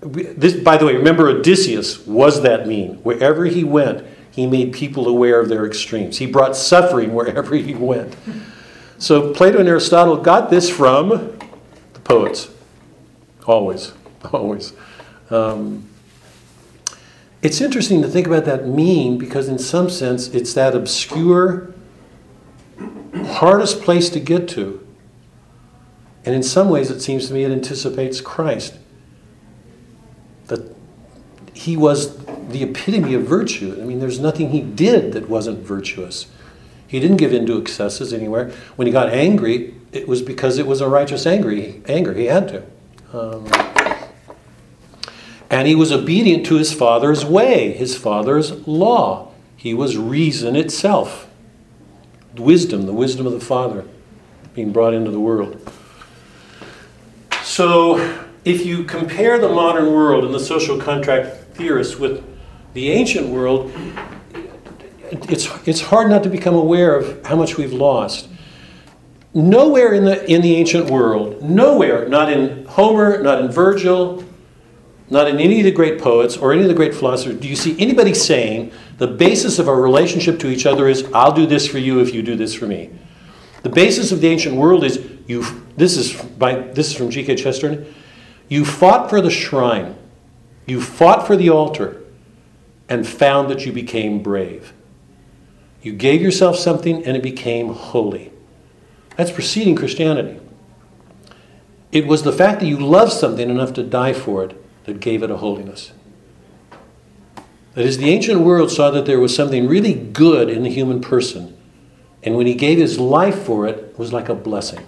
[0.00, 2.94] This, by the way, remember Odysseus was that mean.
[3.02, 6.18] Wherever he went, he made people aware of their extremes.
[6.18, 8.16] He brought suffering wherever he went.
[8.98, 12.50] So Plato and Aristotle got this from the poets.
[13.46, 13.92] Always,
[14.32, 14.72] always.
[15.28, 15.86] Um,
[17.42, 21.72] it's interesting to think about that mean because, in some sense, it's that obscure,
[23.14, 24.86] hardest place to get to.
[26.24, 28.78] And in some ways, it seems to me it anticipates Christ.
[31.60, 33.76] He was the epitome of virtue.
[33.78, 36.26] I mean, there's nothing he did that wasn't virtuous.
[36.86, 38.50] He didn't give in to excesses anywhere.
[38.76, 42.14] When he got angry, it was because it was a righteous angry anger.
[42.14, 42.62] He had to.
[43.12, 43.46] Um,
[45.50, 49.30] and he was obedient to his father's way, his father's law.
[49.54, 51.28] He was reason itself.
[52.38, 53.84] Wisdom, the wisdom of the Father
[54.54, 55.70] being brought into the world.
[57.42, 62.24] So, if you compare the modern world and the social contract theorists with
[62.72, 63.72] the ancient world,
[65.10, 68.28] it's, it's hard not to become aware of how much we've lost.
[69.34, 74.24] Nowhere in the, in the ancient world, nowhere, not in Homer, not in Virgil,
[75.08, 77.56] not in any of the great poets or any of the great philosophers, do you
[77.56, 81.66] see anybody saying the basis of our relationship to each other is, I'll do this
[81.66, 82.90] for you if you do this for me?
[83.62, 85.44] The basis of the ancient world is, you,
[85.76, 87.36] this, is by, this is from G.K.
[87.36, 87.92] Chesterton,
[88.48, 89.96] you fought for the shrine,
[90.70, 92.00] you fought for the altar,
[92.88, 94.72] and found that you became brave.
[95.82, 98.32] You gave yourself something and it became holy.
[99.16, 100.40] That's preceding Christianity.
[101.92, 105.22] It was the fact that you loved something enough to die for it that gave
[105.22, 105.92] it a holiness.
[107.74, 111.00] That is, the ancient world saw that there was something really good in the human
[111.00, 111.56] person,
[112.22, 114.86] and when he gave his life for it, it was like a blessing.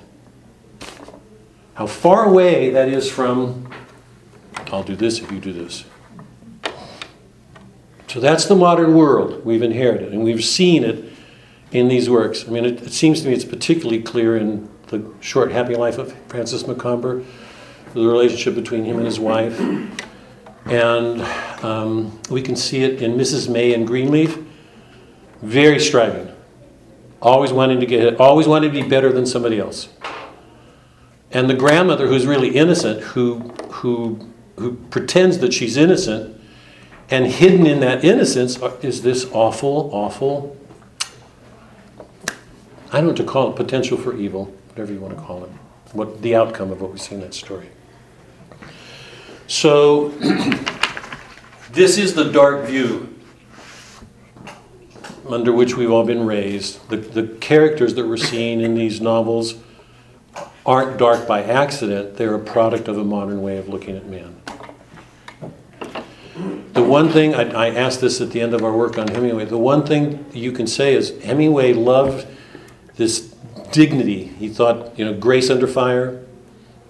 [1.74, 3.72] How far away that is from,
[4.72, 5.84] I'll do this if you do this.
[8.08, 11.12] So that's the modern world we've inherited, and we've seen it
[11.70, 12.46] in these works.
[12.46, 15.98] I mean, it, it seems to me it's particularly clear in the short, happy life
[15.98, 17.22] of Francis Macomber
[17.94, 19.58] the relationship between him and his wife.
[20.66, 21.22] And
[21.64, 23.48] um, we can see it in Mrs.
[23.50, 24.38] May and Greenleaf.
[25.42, 26.32] Very striving.
[27.20, 29.88] Always wanting to get always wanting to be better than somebody else.
[31.30, 36.40] And the grandmother who's really innocent, who who who pretends that she's innocent,
[37.10, 40.56] and hidden in that innocence is this awful, awful
[42.92, 45.50] I don't know to call it, potential for evil, whatever you want to call it.
[45.92, 47.70] What the outcome of what we see in that story.
[49.46, 50.08] So,
[51.72, 53.08] this is the dark view
[55.26, 56.86] under which we've all been raised.
[56.90, 59.54] The, the characters that we're seeing in these novels
[60.66, 64.41] aren't dark by accident, they're a product of a modern way of looking at man.
[66.72, 69.44] The one thing, I, I asked this at the end of our work on Hemingway,
[69.44, 72.26] the one thing you can say is Hemingway loved
[72.96, 73.34] this
[73.72, 74.24] dignity.
[74.24, 76.24] He thought, you know, grace under fire,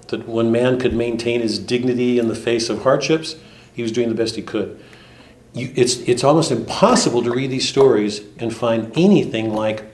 [0.09, 3.37] that one man could maintain his dignity in the face of hardships,
[3.73, 4.79] he was doing the best he could.
[5.53, 9.85] You, it's, it's almost impossible to read these stories and find anything like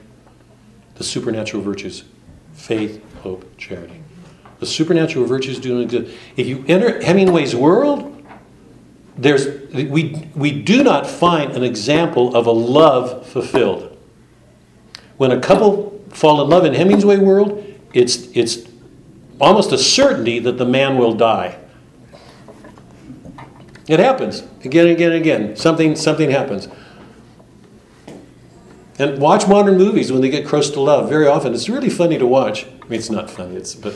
[0.97, 2.05] the supernatural virtues
[2.53, 4.03] faith, hope, charity.
[4.59, 6.17] The supernatural virtues do not exist.
[6.37, 8.18] If you enter Hemingway's world,
[9.19, 13.97] there's, we, we do not find an example of a love fulfilled.
[15.17, 18.69] When a couple fall in love in Hemingway's world, it's, it's
[19.41, 21.59] almost a certainty that the man will die.
[23.89, 25.57] It happens again and again and again.
[25.57, 26.69] Something, something happens.
[29.01, 31.09] And watch modern movies when they get close to love.
[31.09, 32.67] Very often, it's really funny to watch.
[32.67, 33.95] I mean, it's not funny, it's, but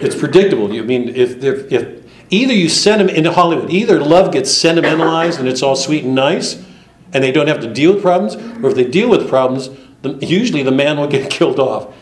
[0.00, 0.72] it's predictable.
[0.72, 5.38] You mean if, if, if either you send them into Hollywood, either love gets sentimentalized
[5.38, 6.64] and it's all sweet and nice,
[7.12, 9.70] and they don't have to deal with problems, or if they deal with problems,
[10.02, 11.94] the, usually the man will get killed off.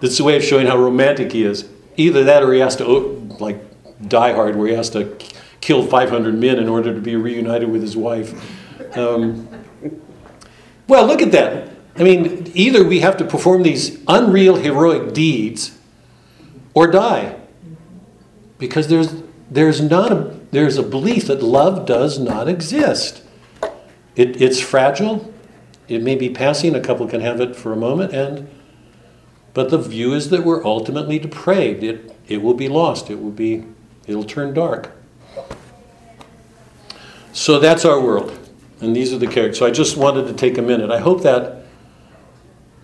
[0.00, 1.68] That's the way of showing how romantic he is.
[1.96, 2.84] Either that, or he has to
[3.38, 3.60] like
[4.08, 5.16] Die Hard, where he has to
[5.60, 8.34] kill 500 men in order to be reunited with his wife.
[8.96, 9.48] Um,
[10.88, 11.70] well, look at that.
[11.96, 15.78] I mean, either we have to perform these unreal heroic deeds
[16.74, 17.36] or die.
[18.58, 19.21] Because there's,
[19.54, 23.22] there's, not a, there's a belief that love does not exist.
[24.16, 25.32] It, it's fragile.
[25.88, 26.74] It may be passing.
[26.74, 28.48] A couple can have it for a moment, and
[29.54, 31.82] but the view is that we're ultimately depraved.
[31.82, 33.10] It, it will be lost.
[33.10, 33.64] It will be,
[34.06, 34.92] it'll turn dark.
[37.32, 38.38] So that's our world.
[38.80, 39.58] And these are the characters.
[39.58, 40.90] So I just wanted to take a minute.
[40.90, 41.66] I hope that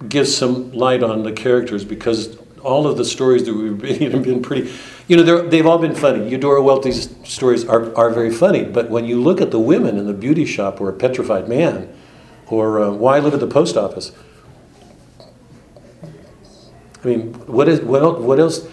[0.09, 4.43] gives some light on the characters because all of the stories that we've been been
[4.43, 4.71] pretty,
[5.09, 6.29] you know, they've all been funny.
[6.29, 10.07] Eudora Welty's stories are, are very funny, but when you look at the women in
[10.07, 11.89] the beauty shop or a petrified man,
[12.49, 14.13] Or uh, why live at the post office?
[17.05, 18.67] I mean, what is what else, what else?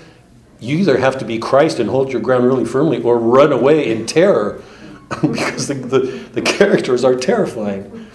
[0.59, 3.91] You either have to be Christ and hold your ground really firmly, or run away
[3.91, 4.63] in terror,
[5.21, 5.99] because the, the,
[6.33, 8.07] the characters are terrifying.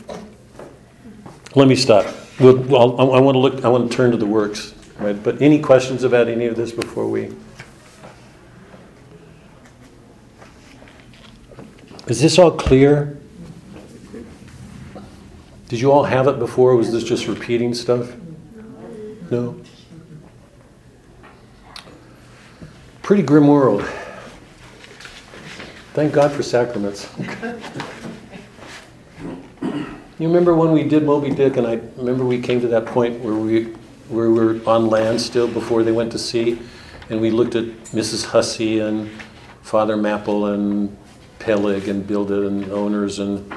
[1.55, 2.07] Let me stop.
[2.41, 3.65] We'll, well, I, I want to look.
[3.65, 5.23] I want to turn to the works, right?
[5.23, 7.35] But any questions about any of this before we?
[12.11, 13.17] Is this all clear?
[15.69, 16.75] Did you all have it before?
[16.75, 18.13] Was this just repeating stuff?
[19.31, 19.55] No?
[23.03, 23.85] Pretty grim world.
[25.95, 27.09] Thank God for sacraments.
[29.63, 33.21] You remember when we did Moby Dick, and I remember we came to that point
[33.21, 33.67] where we,
[34.09, 36.59] where we were on land still before they went to sea,
[37.09, 38.25] and we looked at Mrs.
[38.25, 39.09] Hussey and
[39.63, 40.97] Father Mapple and
[41.41, 43.53] Peleg and Bildad and owners and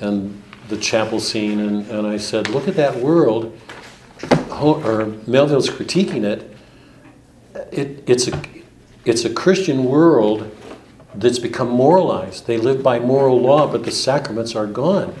[0.00, 3.58] and the chapel scene, and, and I said, look at that world.
[4.50, 6.54] Or Melville's critiquing it.
[7.72, 8.40] It it's a
[9.04, 10.54] it's a Christian world
[11.14, 12.46] that's become moralized.
[12.46, 15.14] They live by moral law, but the sacraments are gone.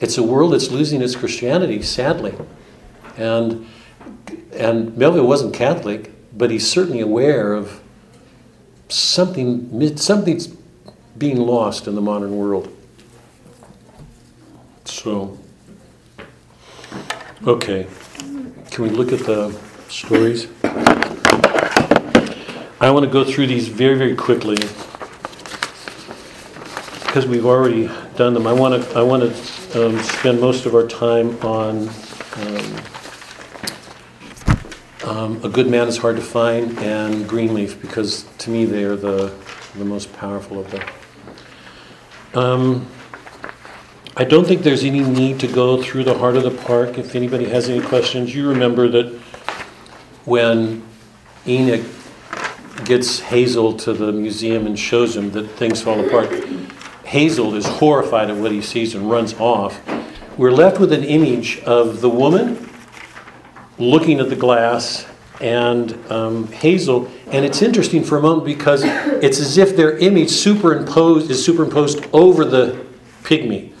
[0.00, 2.34] It's a world that's losing its Christianity, sadly.
[3.16, 3.66] And
[4.52, 7.80] and Melville wasn't Catholic, but he's certainly aware of
[8.88, 10.48] something something's
[11.22, 12.68] being lost in the modern world.
[14.84, 15.38] So,
[17.46, 17.86] okay,
[18.72, 19.56] can we look at the
[19.88, 20.48] stories?
[22.80, 24.56] I want to go through these very, very quickly
[27.06, 28.48] because we've already done them.
[28.48, 31.88] I want to, I want to um, spend most of our time on
[32.34, 32.74] um,
[35.04, 38.96] um, A Good Man is Hard to Find and Greenleaf because to me they are
[38.96, 39.32] the,
[39.76, 40.82] the most powerful of them.
[42.34, 42.86] Um,
[44.16, 46.96] I don't think there's any need to go through the heart of the park.
[46.96, 49.12] If anybody has any questions, you remember that
[50.24, 50.82] when
[51.46, 51.84] Enoch
[52.86, 56.32] gets Hazel to the museum and shows him that things fall apart,
[57.04, 59.82] Hazel is horrified at what he sees and runs off.
[60.38, 62.70] We're left with an image of the woman
[63.78, 65.06] looking at the glass
[65.42, 70.30] and um, Hazel, and it's interesting for a moment because it's as if their image
[70.30, 72.86] superimposed is superimposed over the
[73.24, 73.72] pygmy,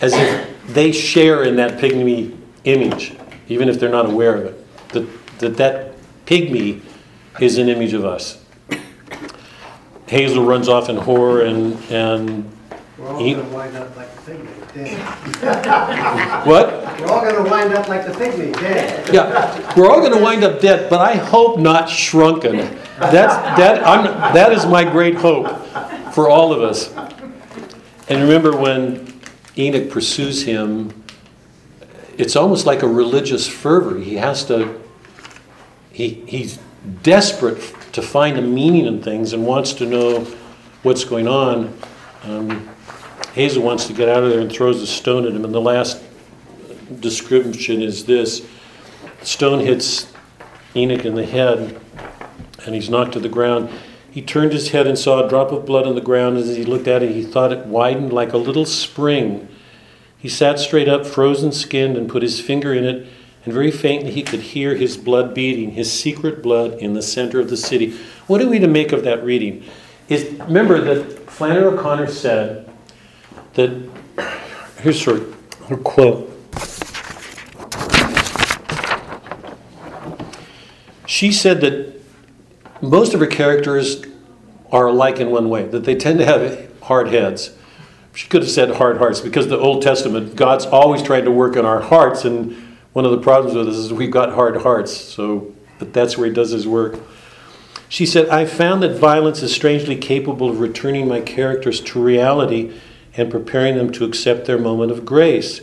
[0.00, 3.16] as if they share in that pygmy image,
[3.48, 4.88] even if they're not aware of it.
[4.92, 5.94] That that, that
[6.26, 6.82] pygmy
[7.40, 8.44] is an image of us.
[10.08, 12.50] Hazel runs off in horror and and
[13.18, 14.59] He- gonna wind up like the pygmy.
[16.44, 17.00] What?
[17.00, 19.12] We're all gonna wind up like the pygmy, dead.
[19.12, 22.56] Yeah, we're all going to wind up dead, but I hope not shrunken.
[23.00, 23.84] That's that.
[23.84, 25.48] I'm that is my great hope
[26.12, 26.94] for all of us.
[28.08, 29.20] And remember when
[29.58, 31.02] Enoch pursues him,
[32.16, 33.98] it's almost like a religious fervor.
[33.98, 34.80] He has to.
[35.90, 36.60] He he's
[37.02, 37.58] desperate
[37.92, 40.24] to find a meaning in things and wants to know
[40.84, 41.76] what's going on.
[42.22, 42.68] Um,
[43.34, 45.44] Hazel wants to get out of there and throws a stone at him.
[45.44, 46.02] And the last
[47.00, 48.46] description is this
[49.22, 50.12] stone hits
[50.74, 51.80] Enoch in the head
[52.66, 53.70] and he's knocked to the ground.
[54.10, 56.36] He turned his head and saw a drop of blood on the ground.
[56.36, 59.48] As he looked at it, he thought it widened like a little spring.
[60.18, 63.06] He sat straight up, frozen skinned, and put his finger in it,
[63.44, 67.40] and very faintly he could hear his blood beating, his secret blood in the center
[67.40, 67.96] of the city.
[68.26, 69.64] What are we to make of that reading?
[70.08, 72.69] Is remember that Flannery O'Connor said
[73.60, 73.90] that
[74.78, 75.20] here's her,
[75.68, 76.26] her quote.
[81.06, 82.00] She said that
[82.80, 84.02] most of her characters
[84.72, 87.52] are alike in one way, that they tend to have hard heads.
[88.14, 91.56] She could have said hard hearts because the Old Testament, God's always trying to work
[91.56, 92.54] on our hearts, and
[92.92, 94.96] one of the problems with us is we've got hard hearts.
[94.96, 96.98] So, but that's where He does His work.
[97.88, 102.72] She said, I found that violence is strangely capable of returning my characters to reality
[103.20, 105.60] and preparing them to accept their moment of grace.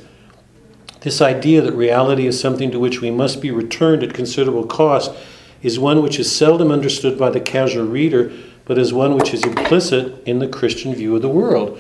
[1.01, 5.11] This idea that reality is something to which we must be returned at considerable cost
[5.63, 8.31] is one which is seldom understood by the casual reader,
[8.65, 11.79] but is one which is implicit in the Christian view of the world.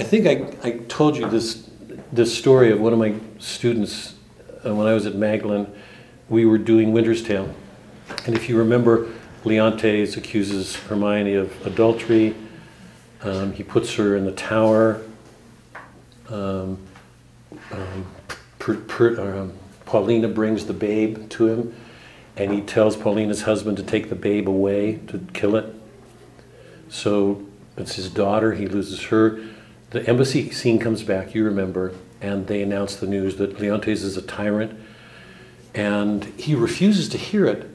[0.00, 1.70] I think I, I told you this,
[2.10, 4.14] this story of one of my students
[4.66, 5.72] uh, when I was at Magdalen.
[6.28, 7.54] We were doing Winter's Tale.
[8.26, 9.12] And if you remember,
[9.44, 12.34] Leontes accuses Hermione of adultery.
[13.24, 15.00] Um, he puts her in the tower.
[16.28, 16.78] Um,
[17.72, 18.06] um,
[18.58, 19.52] per, per, um,
[19.86, 21.74] Paulina brings the babe to him,
[22.36, 25.74] and he tells Paulina's husband to take the babe away to kill it.
[26.88, 27.44] So
[27.76, 28.52] it's his daughter.
[28.52, 29.40] He loses her.
[29.90, 31.34] The embassy scene comes back.
[31.34, 34.78] You remember, and they announce the news that Leontes is a tyrant,
[35.74, 37.70] and he refuses to hear it.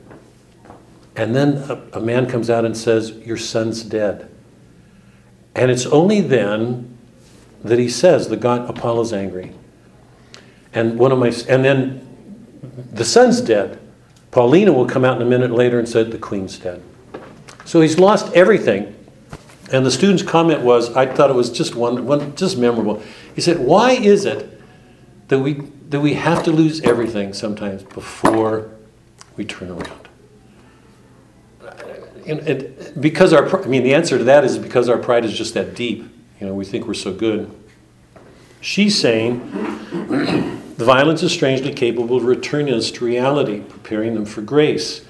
[1.16, 4.29] And then a, a man comes out and says, Your son's dead.
[5.60, 6.98] And it's only then
[7.66, 9.52] that he says, The god Apollo's angry.
[10.72, 12.08] And one of my, and then
[12.94, 13.78] the son's dead.
[14.32, 16.82] Paulina will come out in a minute later and said, The queen's dead.
[17.66, 18.96] So he's lost everything.
[19.74, 23.04] And the student's comment was, I thought it was just one, one just memorable.
[23.36, 24.62] He said, Why is it
[25.28, 25.56] that we
[25.90, 28.70] that we have to lose everything sometimes before
[29.36, 30.09] we turn around?
[32.30, 35.36] And, and because our, I mean, the answer to that is because our pride is
[35.36, 36.04] just that deep.
[36.40, 37.52] You know, we think we're so good.
[38.62, 39.40] She's saying
[40.78, 45.06] the violence is strangely capable of returning us to reality, preparing them for grace.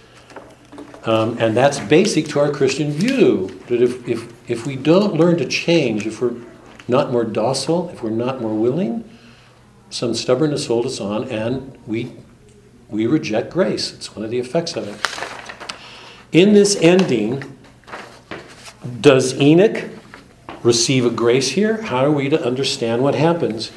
[1.05, 5.37] Um, and that's basic to our Christian view that if, if, if we don't learn
[5.37, 6.35] to change, if we're
[6.87, 9.07] not more docile, if we're not more willing,
[9.89, 12.13] some stubbornness holds us on and we,
[12.89, 13.93] we reject grace.
[13.93, 15.28] It's one of the effects of it.
[16.31, 17.57] In this ending,
[19.01, 19.89] does Enoch
[20.61, 21.81] receive a grace here?
[21.81, 23.71] How are we to understand what happens?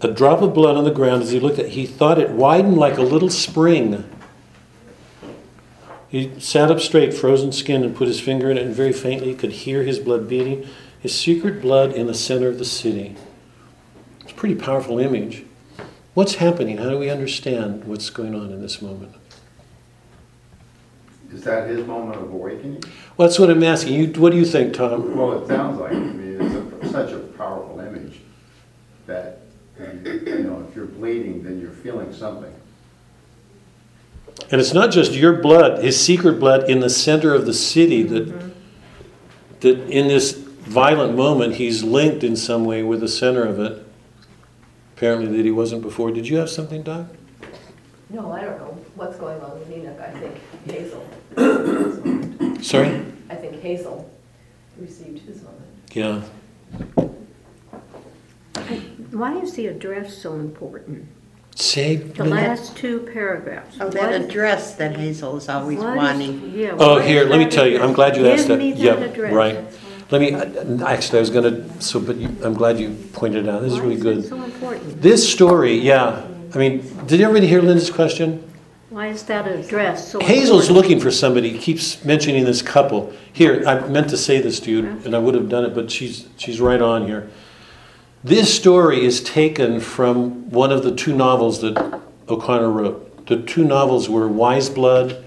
[0.00, 2.78] A drop of blood on the ground as he looked at he thought it widened
[2.78, 4.08] like a little spring.
[6.08, 9.34] He sat up straight, frozen skin, and put his finger in it, and very faintly
[9.34, 10.66] could hear his blood beating.
[10.98, 13.16] His secret blood in the center of the city.
[14.22, 15.44] It's a pretty powerful image.
[16.18, 16.78] What's happening?
[16.78, 19.14] How do we understand what's going on in this moment?
[21.32, 22.82] Is that his moment of awakening?
[23.16, 23.94] Well, that's what I'm asking.
[23.94, 25.16] You, what do you think, Tom?
[25.16, 28.18] Well, it sounds like, I mean, it's a- such a powerful image
[29.06, 29.42] that,
[29.78, 32.52] you know, if you're bleeding, then you're feeling something.
[34.50, 38.02] And it's not just your blood, his secret blood in the center of the city
[38.02, 38.52] that
[39.60, 43.87] that in this violent moment he's linked in some way with the center of it.
[44.98, 46.10] Apparently that he wasn't before.
[46.10, 47.06] Did you have something, Doc?
[48.10, 49.96] No, I don't know what's going on with Enoch.
[50.00, 50.34] I think
[50.66, 51.06] Hazel.
[52.60, 53.00] Sorry?
[53.30, 54.10] I think Hazel
[54.76, 55.62] received his moment.
[55.92, 56.22] Yeah.
[59.12, 61.06] Why is the address so important?
[61.54, 63.76] Say The last two paragraphs.
[63.80, 66.52] Oh, What- that address that Hazel is always what is- wanting.
[66.56, 67.80] yeah, Oh, what is here, let me that tell you.
[67.80, 68.58] I'm glad you asked that.
[68.58, 69.32] Give me Yeah, that address.
[69.32, 69.58] right.
[70.10, 70.32] Let me
[70.82, 73.60] actually I was going to so but you, I'm glad you pointed it out.
[73.60, 74.24] This is really good.
[74.24, 75.02] so important?
[75.02, 76.26] This story, yeah.
[76.54, 78.42] I mean, did everybody hear Linda's question?
[78.88, 80.76] Why is that address so Hazel's important?
[80.76, 81.58] looking for somebody.
[81.58, 83.12] Keeps mentioning this couple.
[83.34, 85.90] Here, I meant to say this to you, and I would have done it, but
[85.90, 87.28] she's she's right on here.
[88.24, 93.26] This story is taken from one of the two novels that O'Connor wrote.
[93.26, 95.22] The two novels were Wise Blood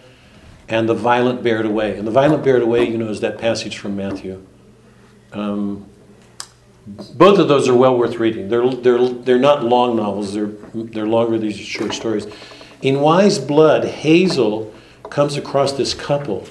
[0.67, 1.97] and The Violent Bear It Away.
[1.97, 4.45] And The Violent Bear It Away, you know, is that passage from Matthew.
[5.33, 5.85] Um,
[6.87, 8.49] both of those are well worth reading.
[8.49, 12.27] They're, they're, they're not long novels, they're, they're longer, these are short stories.
[12.81, 14.73] In Wise Blood, Hazel
[15.09, 16.47] comes across this couple,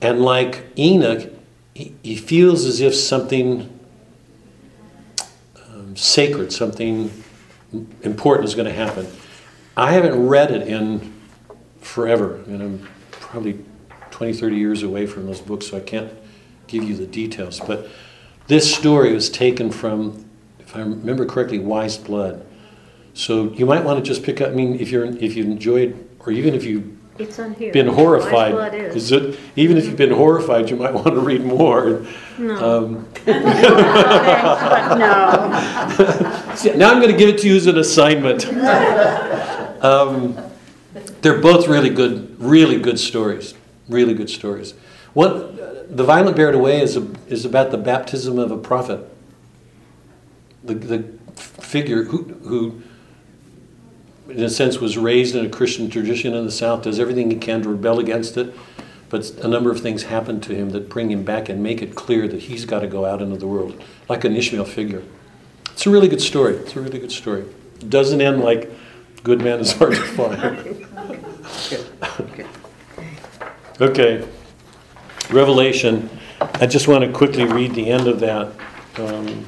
[0.00, 1.30] and like Enoch,
[1.74, 3.78] he, he feels as if something
[5.68, 7.10] um, sacred, something
[8.02, 9.06] important is going to happen.
[9.76, 11.14] I haven't read it in
[11.80, 13.62] forever, and I'm probably
[14.10, 16.10] 20, 30 years away from those books, so I can't
[16.70, 17.60] give you the details.
[17.60, 17.88] But
[18.46, 20.24] this story was taken from,
[20.58, 22.46] if I remember correctly, Wise Blood.
[23.12, 24.50] So you might want to just pick up.
[24.50, 27.72] I mean, if you're if you enjoyed, or even if you've It's on here.
[27.72, 28.96] been horrified, is.
[28.96, 29.38] is it?
[29.56, 32.06] Even if you've been horrified, you might want to read more.
[32.38, 32.54] No.
[32.84, 33.32] Um, no.
[36.56, 38.46] See, now I'm going to give it to you as an assignment.
[39.84, 40.36] um,
[41.20, 43.54] they're both really good, really good stories.
[43.88, 44.72] Really good stories.
[45.14, 49.00] What the violent bear it away is a, is about the baptism of a prophet.
[50.64, 51.04] The the
[51.34, 52.82] figure who who.
[54.28, 57.36] In a sense, was raised in a Christian tradition in the South, does everything he
[57.36, 58.54] can to rebel against it,
[59.08, 61.96] but a number of things happen to him that bring him back and make it
[61.96, 65.02] clear that he's got to go out into the world, like an Ishmael figure.
[65.72, 66.54] It's a really good story.
[66.54, 67.40] It's a really good story.
[67.80, 68.70] It doesn't end like
[69.24, 70.86] good man is hard to find.
[73.80, 74.28] okay.
[75.32, 76.10] Revelation.
[76.40, 78.52] I just want to quickly read the end of that.
[78.96, 79.46] Um,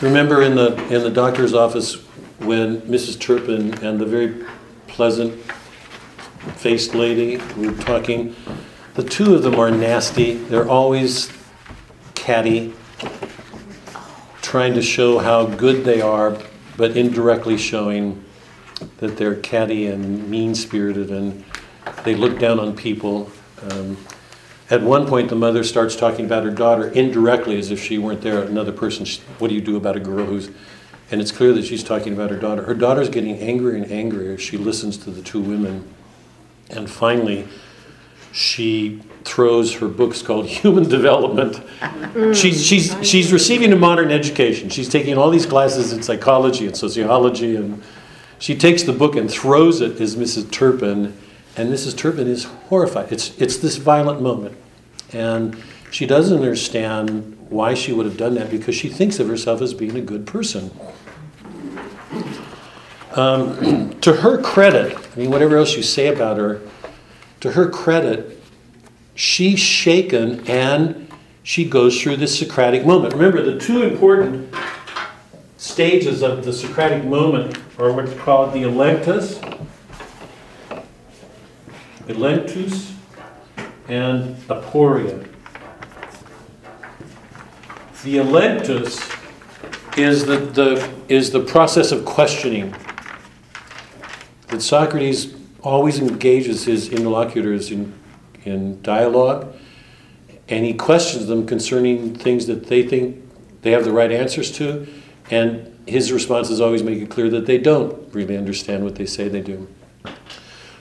[0.00, 1.94] remember in the in the doctor's office
[2.38, 3.20] when Mrs.
[3.20, 4.44] Turpin and the very
[4.86, 5.38] pleasant
[6.56, 8.34] faced lady were talking.
[8.94, 10.34] The two of them are nasty.
[10.34, 11.30] They're always
[12.14, 12.72] catty
[14.40, 16.38] trying to show how good they are,
[16.76, 18.24] but indirectly showing
[18.98, 21.44] that they're catty and mean spirited and
[22.04, 23.30] they look down on people.
[23.70, 23.96] Um,
[24.68, 28.20] At one point, the mother starts talking about her daughter indirectly as if she weren't
[28.22, 28.42] there.
[28.42, 30.50] Another person, she- what do you do about a girl who's.
[31.08, 32.64] And it's clear that she's talking about her daughter.
[32.64, 35.84] Her daughter's getting angrier and angrier as she listens to the two women.
[36.68, 37.46] And finally,
[38.32, 41.62] she throws her books called Human Development.
[42.36, 44.68] She's, she's, she's receiving a modern education.
[44.68, 47.82] She's taking all these classes in psychology and sociology, and
[48.40, 50.50] she takes the book and throws it as Mrs.
[50.50, 51.16] Turpin,
[51.56, 51.96] and Mrs.
[51.96, 53.10] Turpin is horrified.
[53.10, 54.56] It's, it's this violent moment.
[55.12, 55.56] And
[55.90, 59.72] she doesn't understand why she would have done that because she thinks of herself as
[59.72, 60.70] being a good person.
[63.12, 66.60] Um, to her credit, I mean, whatever else you say about her,
[67.40, 68.42] to her credit,
[69.14, 71.08] she's shaken and
[71.42, 73.14] she goes through this Socratic moment.
[73.14, 74.52] Remember, the two important
[75.56, 79.40] stages of the Socratic moment are what's called the elenchus,
[82.08, 82.92] elenchus,
[83.88, 85.28] and aporia.
[88.02, 89.12] The elenchus
[89.98, 92.74] is the, the, is the process of questioning
[94.48, 97.92] that Socrates always engages his interlocutors in,
[98.44, 99.52] in dialogue,
[100.48, 103.22] and he questions them concerning things that they think
[103.62, 104.86] they have the right answers to,
[105.30, 109.28] and his responses always make it clear that they don't really understand what they say
[109.28, 109.66] they do.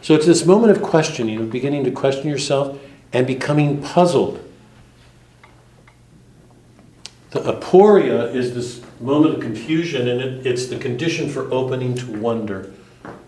[0.06, 2.80] So it's this moment of questioning, of beginning to question yourself
[3.12, 4.40] and becoming puzzled.
[7.32, 12.20] The aporia is this moment of confusion, and it, it's the condition for opening to
[12.20, 12.72] wonder,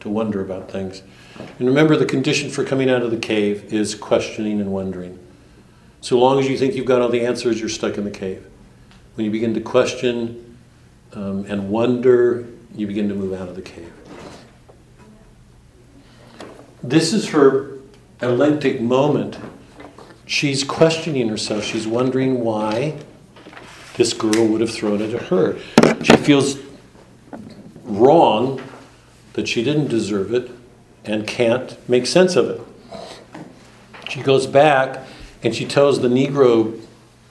[0.02, 1.02] to wonder about things.
[1.40, 5.18] And remember, the condition for coming out of the cave is questioning and wondering.
[6.02, 8.46] So long as you think you've got all the answers, you're stuck in the cave.
[9.16, 10.60] When you begin to question
[11.14, 13.97] um, and wonder, you begin to move out of the cave.
[16.84, 17.80] This is her
[18.22, 19.38] elenctic moment.
[20.26, 21.64] She's questioning herself.
[21.64, 22.98] She's wondering why
[23.96, 25.58] this girl would have thrown it at her.
[26.04, 26.60] She feels
[27.84, 28.62] wrong
[29.34, 30.52] that she didn't deserve it
[31.06, 32.62] and can't make sense of it.
[34.10, 35.06] She goes back
[35.44, 36.80] and she tells the Negro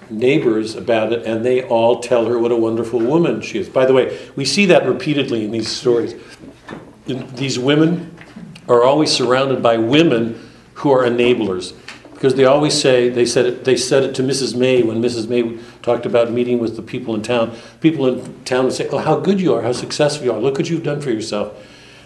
[0.09, 3.69] neighbors about it, and they all tell her what a wonderful woman she is.
[3.69, 6.15] By the way, we see that repeatedly in these stories.
[7.07, 8.16] These women
[8.69, 11.75] are always surrounded by women who are enablers
[12.17, 14.57] because they always say they said it, they said it to Mrs.
[14.57, 15.29] May when Mrs.
[15.29, 17.55] May talked about meeting with the people in town.
[17.83, 19.61] People in town would say, "Oh, how good you are!
[19.61, 20.41] How successful you are!
[20.41, 21.55] Look what you've done for yourself."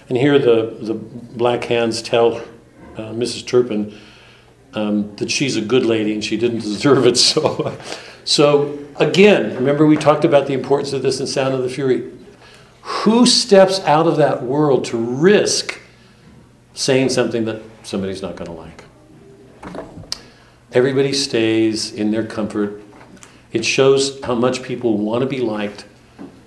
[0.09, 2.39] And here the the black hands tell
[2.97, 3.47] uh, Mrs.
[3.47, 3.97] Turpin
[4.75, 7.17] um, that she's a good lady and she didn't deserve it.
[7.17, 7.77] So,
[8.25, 12.11] so again, remember we talked about the importance of this in Sound of the Fury.
[12.83, 15.80] Who steps out of that world to risk
[16.75, 18.85] saying something that somebody's not going to like?
[20.73, 22.81] Everybody stays in their comfort.
[23.53, 25.85] It shows how much people want to be liked,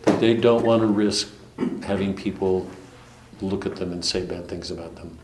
[0.03, 1.29] that they don't want to risk
[1.83, 2.69] having people
[3.41, 5.17] look at them and say bad things about them.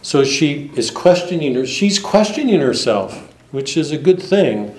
[0.00, 1.66] So she is questioning her.
[1.66, 4.74] She's questioning herself, which is a good thing.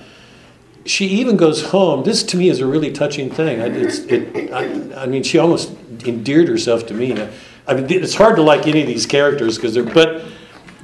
[0.85, 2.03] She even goes home.
[2.03, 3.59] This to me is a really touching thing.
[3.59, 5.71] I, it, I, I mean, she almost
[6.05, 7.27] endeared herself to me.
[7.73, 10.23] Mean, it's hard to like any of these characters because they're, but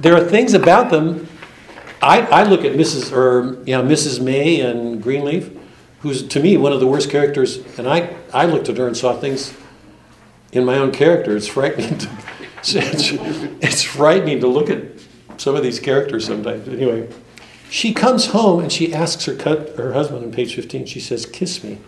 [0.00, 1.28] there are things about them.
[2.00, 3.12] I, I look at Mrs.
[3.12, 4.20] or you know Mrs.
[4.20, 5.50] May and Greenleaf,
[6.00, 8.96] who's to me one of the worst characters, and I, I looked at her and
[8.96, 9.54] saw things
[10.52, 11.36] in my own character.
[11.36, 11.98] It's frightening.
[11.98, 12.08] To,
[12.58, 12.74] it's,
[13.62, 14.82] it's frightening to look at
[15.36, 16.68] some of these characters sometimes.
[16.68, 17.08] Anyway,
[17.70, 21.24] she comes home and she asks her, cut, her husband on page 15, she says,
[21.24, 21.78] Kiss me.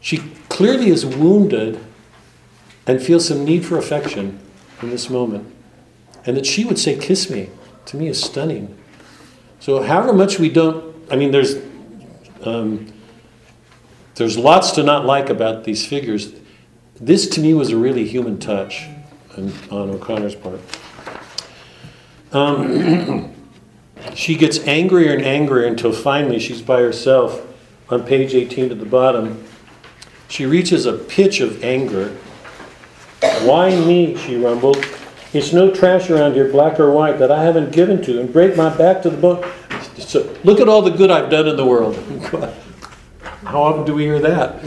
[0.00, 1.82] She clearly is wounded
[2.86, 4.40] and feel some need for affection
[4.80, 5.52] in this moment.
[6.24, 7.50] And that she would say, Kiss me,
[7.86, 8.76] to me is stunning.
[9.60, 11.56] So, however much we don't, I mean, there's,
[12.42, 12.92] um,
[14.16, 16.32] there's lots to not like about these figures.
[17.00, 18.86] This to me was a really human touch
[19.36, 20.60] on, on O'Connor's part.
[22.32, 23.32] Um,
[24.14, 27.46] she gets angrier and angrier until finally she's by herself
[27.88, 29.44] on page 18 at the bottom.
[30.28, 32.16] She reaches a pitch of anger.
[33.42, 34.16] Why me?
[34.16, 34.84] She rumbled.
[35.32, 38.56] It's no trash around here, black or white, that I haven't given to, and break
[38.56, 39.44] my back to the bone.
[39.96, 41.96] So, look at all the good I've done in the world.
[43.44, 44.64] How often do we hear that?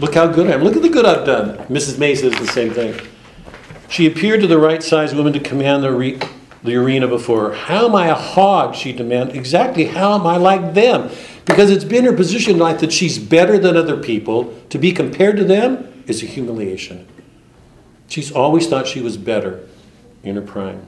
[0.00, 0.62] Look how good I am.
[0.62, 1.58] Look at the good I've done.
[1.66, 1.98] Mrs.
[1.98, 2.98] May says the same thing.
[3.88, 6.20] She appeared to the right sized woman to command the, re-
[6.62, 7.54] the arena before her.
[7.54, 8.74] How am I a hog?
[8.74, 9.36] She demanded.
[9.36, 11.10] Exactly how am I like them?
[11.44, 14.54] Because it's been her position in life that she's better than other people.
[14.70, 17.06] To be compared to them is a humiliation.
[18.10, 19.64] She's always thought she was better
[20.24, 20.84] in her prime.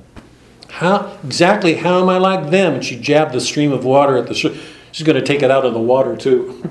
[0.68, 2.74] How exactly how am I like them?
[2.74, 4.34] And she jabbed the stream of water at the.
[4.34, 6.68] She's going to take it out of the water too.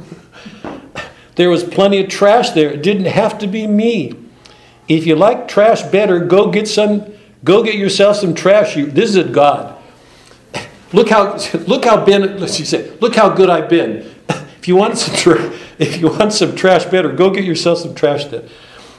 [1.36, 2.70] there was plenty of trash there.
[2.70, 4.14] It didn't have to be me.
[4.90, 7.14] If you like trash better, go get some.
[7.46, 8.76] Go get yourself some trash.
[8.76, 9.82] You, this is God.
[10.94, 12.04] Look how look how.
[12.04, 16.34] Let's said, "Look how good I've been." If you want some tra- if you want
[16.34, 18.50] some trash better, go get yourself some trash then.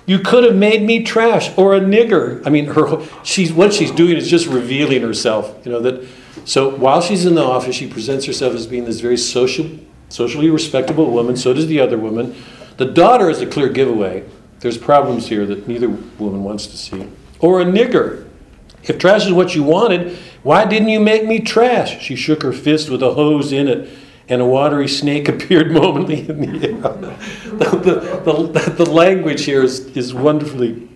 [0.06, 2.44] You could have made me trash or a nigger.
[2.46, 5.54] I mean, her she's what she's doing is just revealing herself.
[5.64, 6.06] You know that.
[6.44, 9.70] So while she's in the office, she presents herself as being this very social,
[10.08, 11.36] socially respectable woman.
[11.36, 12.34] So does the other woman.
[12.78, 14.24] The daughter is a clear giveaway.
[14.60, 17.08] There's problems here that neither woman wants to see.
[17.38, 18.28] Or a nigger.
[18.84, 22.00] If trash is what you wanted, why didn't you make me trash?
[22.02, 23.88] She shook her fist with a hose in it,
[24.28, 27.16] and a watery snake appeared momently in the air.
[27.58, 30.88] the, the, the, the language here is, is wonderfully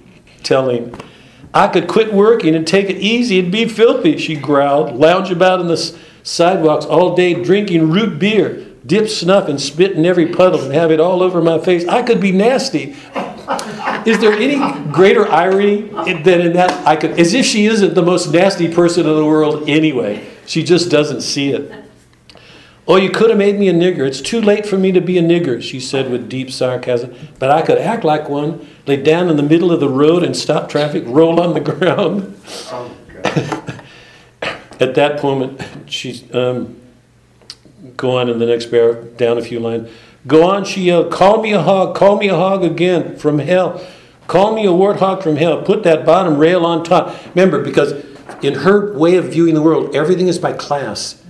[0.43, 0.99] telling.
[1.53, 5.61] I could quit working and take it easy and be filthy, she growled, lounge about
[5.61, 10.61] in the sidewalks all day drinking root beer, dip snuff and spit in every puddle
[10.63, 11.87] and have it all over my face.
[11.87, 12.97] I could be nasty.
[14.05, 14.59] Is there any
[14.93, 15.83] greater irony
[16.23, 16.87] than in that?
[16.87, 20.27] I could, as if she isn't the most nasty person in the world anyway.
[20.47, 21.86] She just doesn't see it.
[22.89, 24.07] Oh, you could have made me a nigger.
[24.07, 27.15] It's too late for me to be a nigger, she said with deep sarcasm.
[27.41, 30.37] But I could act like one, lay down in the middle of the road and
[30.37, 32.41] stop traffic, roll on the ground.
[32.71, 33.83] Oh, God.
[34.79, 35.61] At that moment,
[35.91, 36.81] she's um,
[37.97, 39.91] go on in the next bar, down a few lines.
[40.27, 41.11] Go on, she yelled.
[41.11, 41.97] Call me a hog.
[41.97, 43.85] Call me a hog again from hell.
[44.27, 45.63] Call me a warthog from hell.
[45.63, 47.17] Put that bottom rail on top.
[47.35, 48.05] Remember, because
[48.43, 51.23] in her way of viewing the world, everything is by class.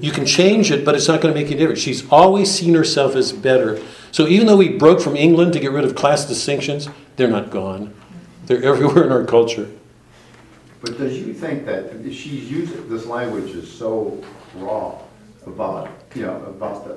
[0.00, 1.80] You can change it, but it's not going to make any difference.
[1.80, 3.80] She's always seen herself as better.
[4.12, 7.50] So even though we broke from England to get rid of class distinctions, they're not
[7.50, 7.94] gone.
[8.46, 9.68] They're everywhere in our culture.
[10.80, 14.22] But does you think that she's using, this language is so
[14.56, 14.98] raw
[15.46, 16.96] about, you know, about the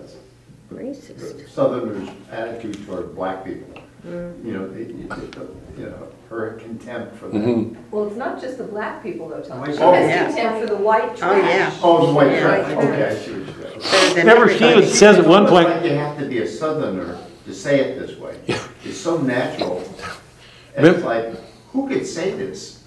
[0.76, 1.50] Racist.
[1.50, 3.82] Southerners' attitude toward black people?
[4.08, 4.46] Mm.
[4.46, 7.42] You know, it- it- you know, her contempt for them.
[7.44, 7.76] Mhm.
[7.92, 9.60] Well, it's not just the black people though, Tom.
[9.60, 10.10] White She trash.
[10.12, 11.44] has contempt for the white Oh, trash.
[11.44, 11.72] yeah.
[11.84, 12.40] Oh, the white Yeah.
[12.42, 13.82] trash, okay, I see what you're saying.
[13.82, 14.82] Better than Remember, she everybody.
[14.86, 17.82] was- says at one It's point- like you have to be a southerner to say
[17.82, 18.32] it this way.
[18.86, 19.84] It's so natural.
[20.78, 21.34] And it's like,
[21.74, 22.80] who could say this?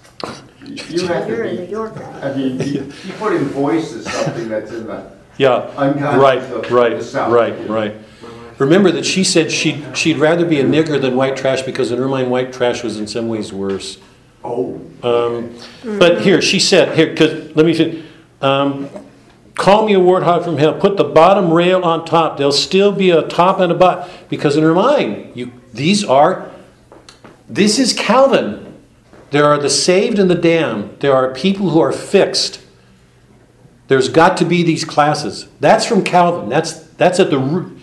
[0.65, 2.03] You have You're a to New be, Yorker.
[2.23, 5.03] I mean, you you put in voice to something that's in the
[5.37, 7.31] Yeah, unconscious right, of right, the South.
[7.31, 7.93] right, right.
[8.57, 11.99] Remember that she said she'd, she'd rather be a nigger than white trash because in
[11.99, 13.97] her mind, white trash was in some ways worse.
[14.43, 14.79] Oh.
[15.03, 18.05] Um, but here, she said, here, because, let me see,
[18.41, 18.89] um,
[19.55, 23.09] call me a warthog from hell, put the bottom rail on top, there'll still be
[23.09, 26.49] a top and a bottom, because in her mind, you, these are,
[27.49, 28.61] this is Calvin.
[29.31, 30.99] There are the saved and the damned.
[31.01, 32.61] There are people who are fixed.
[33.87, 35.47] There's got to be these classes.
[35.59, 36.49] That's from Calvin.
[36.49, 37.74] That's that's at the root.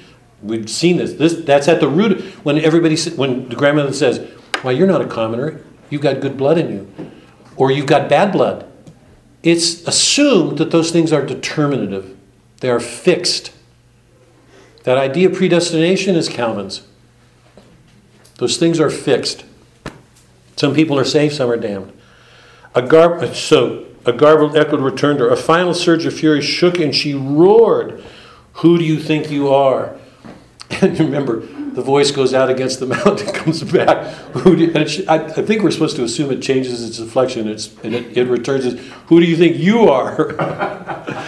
[0.42, 1.14] We've seen this.
[1.14, 2.22] This that's at the root.
[2.44, 4.18] When everybody when the grandmother says,
[4.62, 5.60] "Why you're not a commoner.
[5.88, 7.10] You've got good blood in you,
[7.56, 8.66] or you've got bad blood."
[9.42, 12.16] It's assumed that those things are determinative.
[12.60, 13.52] They are fixed.
[14.84, 16.82] That idea of predestination is Calvin's.
[18.38, 19.44] Those things are fixed.
[20.56, 21.92] Some people are saved, some are damned.
[22.74, 25.28] A garb, uh, so a garbled echo returned her.
[25.28, 28.02] A final surge of fury shook and she roared,
[28.54, 29.96] Who do you think you are?
[30.80, 34.14] And remember, the voice goes out against the mountain, comes back.
[34.36, 37.48] Who do, and I, I think we're supposed to assume it changes its inflection.
[37.48, 40.40] It's, and it, it returns as, Who do you think you are?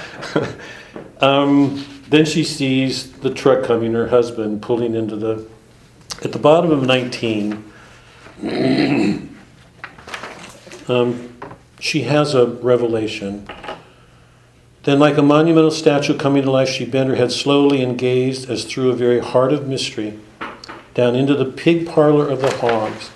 [1.20, 5.46] um, then she sees the truck coming, her husband pulling into the.
[6.22, 7.72] At the bottom of 19,
[10.88, 11.36] um,
[11.80, 13.46] she has a revelation.
[14.84, 18.50] Then, like a monumental statue coming to life, she bent her head slowly and gazed
[18.50, 20.18] as through a very heart of mystery
[20.92, 23.10] down into the pig parlor of the hogs.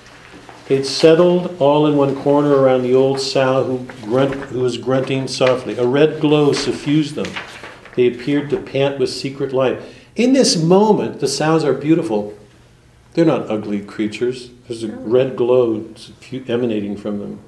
[0.67, 5.29] They'd settled all in one corner around the old sow who, grunt, who was grunting
[5.29, 5.77] softly.
[5.77, 7.31] A red glow suffused them.
[7.97, 10.07] They appeared to pant with secret life.
[10.17, 12.37] In this moment, the sows are beautiful.
[13.13, 14.51] They're not ugly creatures.
[14.67, 15.85] There's a red glow
[16.33, 17.41] emanating from them.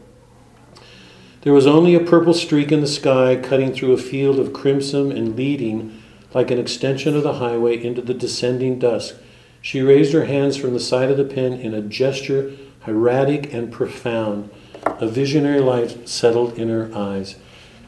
[1.43, 5.11] There was only a purple streak in the sky cutting through a field of crimson
[5.11, 6.03] and leading,
[6.35, 9.15] like an extension of the highway, into the descending dusk.
[9.63, 13.73] She raised her hands from the side of the pen in a gesture hieratic and
[13.73, 14.51] profound.
[14.85, 17.37] A visionary light settled in her eyes.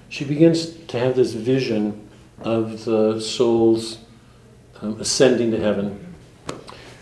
[0.08, 2.08] She begins to have this vision
[2.40, 3.98] of the soul's
[4.80, 6.14] um, ascending to heaven.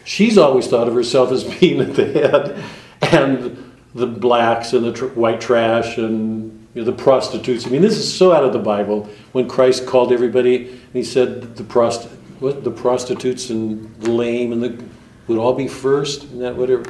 [0.05, 2.65] She's always thought of herself as being at the head,
[3.03, 3.50] and
[3.95, 7.67] the blacks and the tr- white trash and you know, the prostitutes.
[7.67, 9.09] I mean, this is so out of the Bible.
[9.33, 14.53] When Christ called everybody, and he said the prost, what the prostitutes and the lame
[14.53, 14.85] and the
[15.31, 16.25] would all be first.
[16.25, 16.83] Isn't that whatever?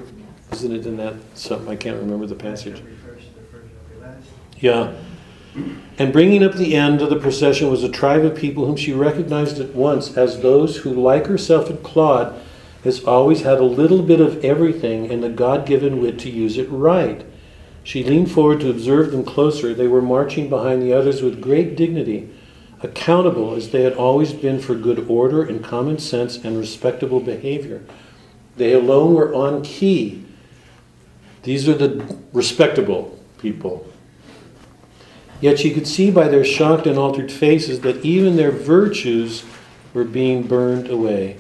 [0.51, 1.69] Isn't it in that something?
[1.69, 2.83] I can't remember the passage.
[4.59, 4.95] Yeah.
[5.99, 8.95] And bringing up the end of the procession was a tribe of people whom she
[8.95, 12.41] recognized at once as those who, like herself and Claude,
[12.85, 16.57] has always had a little bit of everything and the God given wit to use
[16.57, 17.25] it right.
[17.83, 19.75] She leaned forward to observe them closer.
[19.75, 22.31] They were marching behind the others with great dignity,
[22.83, 27.83] accountable as they had always been for good order and common sense and respectable behavior.
[28.57, 30.25] They alone were on key.
[31.43, 33.87] These are the respectable people.
[35.41, 39.45] Yet she could see by their shocked and altered faces that even their virtues
[39.95, 41.39] were being burned away.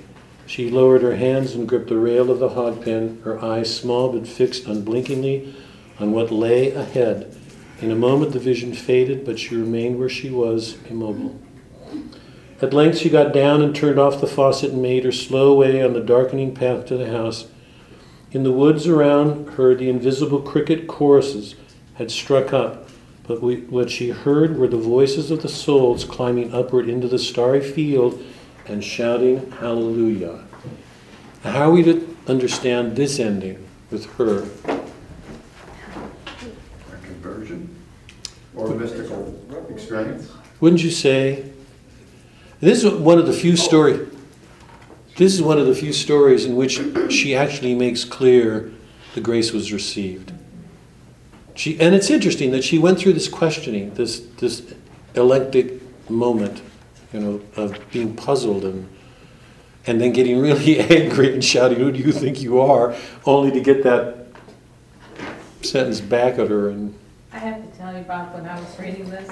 [0.50, 4.12] She lowered her hands and gripped the rail of the hog pen, her eyes small
[4.12, 5.54] but fixed unblinkingly
[6.00, 7.32] on what lay ahead.
[7.80, 11.38] In a moment the vision faded, but she remained where she was, immobile.
[12.60, 15.80] At length she got down and turned off the faucet and made her slow way
[15.80, 17.46] on the darkening path to the house.
[18.32, 21.54] In the woods around her, the invisible cricket choruses
[21.94, 22.88] had struck up,
[23.24, 27.20] but we, what she heard were the voices of the souls climbing upward into the
[27.20, 28.20] starry field
[28.66, 30.44] and shouting hallelujah.
[31.42, 34.46] How are we to understand this ending with her?
[34.66, 34.80] A
[37.02, 37.74] conversion
[38.54, 39.40] or a mystical
[39.70, 40.30] experience.
[40.60, 41.50] Wouldn't you say?
[42.60, 44.06] This is one of the few story.
[45.16, 46.80] This is one of the few stories in which
[47.10, 48.72] she actually makes clear
[49.14, 50.32] the grace was received.
[51.54, 54.74] She, and it's interesting that she went through this questioning, this this
[55.14, 56.62] elenctic moment,
[57.12, 58.88] you know, of being puzzled and
[59.86, 62.94] and then getting really angry and shouting, "Who do you think you are?"
[63.24, 64.26] Only to get that
[65.62, 66.94] sentence back at her and
[67.32, 69.30] I have to tell you, Bob, when I was reading this,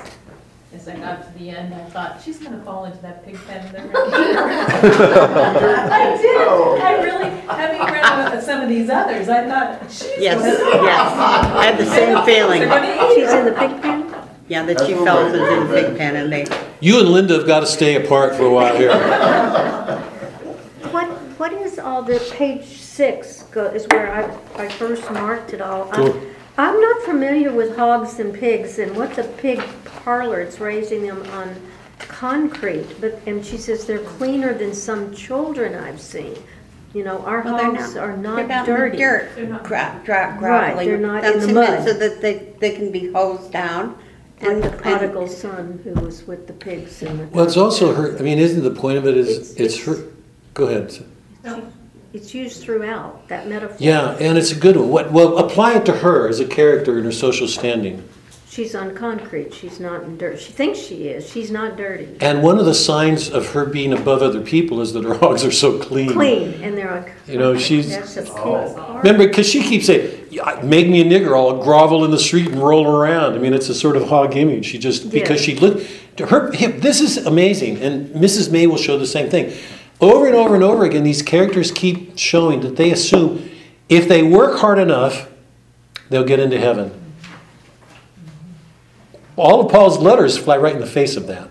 [0.73, 3.73] as I got to the end, I thought, she's gonna fall into that pig pen
[3.73, 4.49] they're gonna eat her.
[4.51, 6.37] I did,
[6.83, 10.83] I really, having read some of these others, I thought, she's Yes, gonna.
[10.85, 11.13] yes.
[11.13, 12.61] I had the same feeling.
[12.61, 14.15] They're gonna eat She's in the pig pen?
[14.49, 16.45] Yeah, that two fellows was in the pig pen and they,
[16.81, 18.93] you and Linda have got to stay apart for a while here.
[20.93, 21.09] What,
[21.39, 25.91] what is all the, page six go, is where I, I first marked it all.
[25.93, 30.41] I'm- I'm not familiar with hogs and pigs and what's a pig parlor?
[30.41, 31.55] It's raising them on
[32.01, 36.35] concrete, but, and she says they're cleaner than some children I've seen.
[36.95, 38.97] You know, our well, they're hogs not, are they're not not in the dirty.
[38.99, 41.87] dirt, They're not- gra- dra- Right, they're not That's in the meant mud.
[41.87, 43.97] So that they, they can be hosed down.
[44.41, 47.25] Like and the and- prodigal son who was with the pigs and the.
[47.27, 48.17] Well, it's also her.
[48.19, 50.05] I mean, isn't the point of it is It's- it's, her.
[50.55, 50.97] Go ahead.
[52.15, 53.77] It's used throughout, that metaphor.
[53.79, 54.89] Yeah, and it's a good one.
[54.89, 58.03] What, well, apply it to her as a character in her social standing.
[58.49, 60.41] She's on concrete, she's not in dirt.
[60.41, 62.17] She thinks she is, she's not dirty.
[62.23, 65.45] And one of the signs of her being above other people is that her hogs
[65.45, 66.11] are so clean.
[66.11, 67.13] Clean, and they're like.
[67.29, 68.97] You know, oh, she's- That's a pig Oh.
[69.05, 70.18] Remember, because she keeps saying, "Yeah,
[70.63, 73.69] "Make me a nigger, I'll grovel in the street and roll around." I mean, it's
[73.69, 74.67] a sort of hog image.
[74.67, 75.55] She just because Yeah.
[75.55, 76.51] she looked to her.
[76.51, 78.51] This is amazing, and Mrs.
[78.51, 79.53] May will show the same thing.
[80.01, 83.51] Over and over and over again, these characters keep showing that they assume
[83.89, 85.29] if they work hard enough,
[86.11, 86.93] they'll get into heaven.
[89.37, 91.49] All of Paul's letters fly right in the face of that.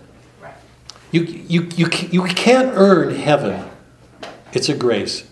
[1.10, 3.64] You, you, you, you can't earn heaven.
[4.52, 5.27] It's a grace.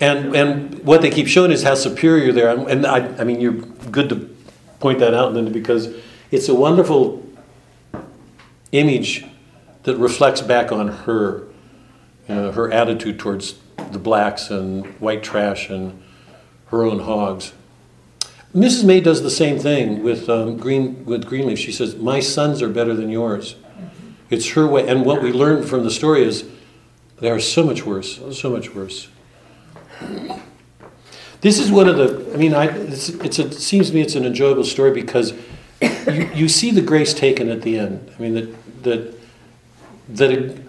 [0.00, 2.68] And, and what they keep showing is how superior they are.
[2.68, 4.34] And I, I mean, you're good to
[4.80, 5.94] point that out, Linda, because
[6.30, 7.24] it's a wonderful
[8.72, 9.24] image
[9.84, 11.44] that reflects back on her,
[12.28, 13.54] know, her attitude towards
[13.92, 16.02] the blacks and white trash and
[16.66, 17.52] her own hogs.
[18.54, 18.84] Mrs.
[18.84, 21.58] May does the same thing with um, Green with Greenleaf.
[21.58, 23.56] She says, "My sons are better than yours."
[24.30, 26.48] It's her way, and what we learn from the story is
[27.18, 29.08] they are so much worse, so much worse.
[31.40, 32.32] This is one of the.
[32.32, 35.34] I mean, I, it's, it's a, it seems to me it's an enjoyable story because
[35.82, 38.10] you, you see the grace taken at the end.
[38.16, 39.14] I mean that that
[40.08, 40.64] that a,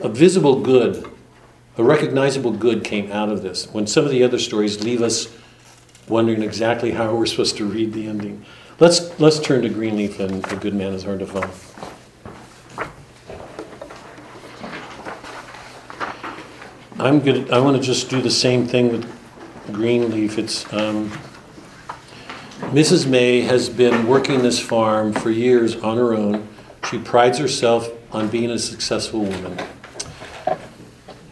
[0.00, 1.10] a visible good,
[1.78, 3.66] a recognizable good came out of this.
[3.72, 5.34] When some of the other stories leave us
[6.08, 8.44] wondering exactly how we're supposed to read the ending.
[8.80, 11.50] Let's let's turn to Greenleaf and A Good Man Is Hard to Find.
[16.96, 17.50] I'm good.
[17.50, 19.04] I want to just do the same thing with
[19.72, 20.38] Greenleaf.
[20.38, 21.10] It's um,
[22.70, 23.04] Mrs.
[23.04, 26.46] May has been working this farm for years on her own.
[26.88, 29.58] She prides herself on being a successful woman.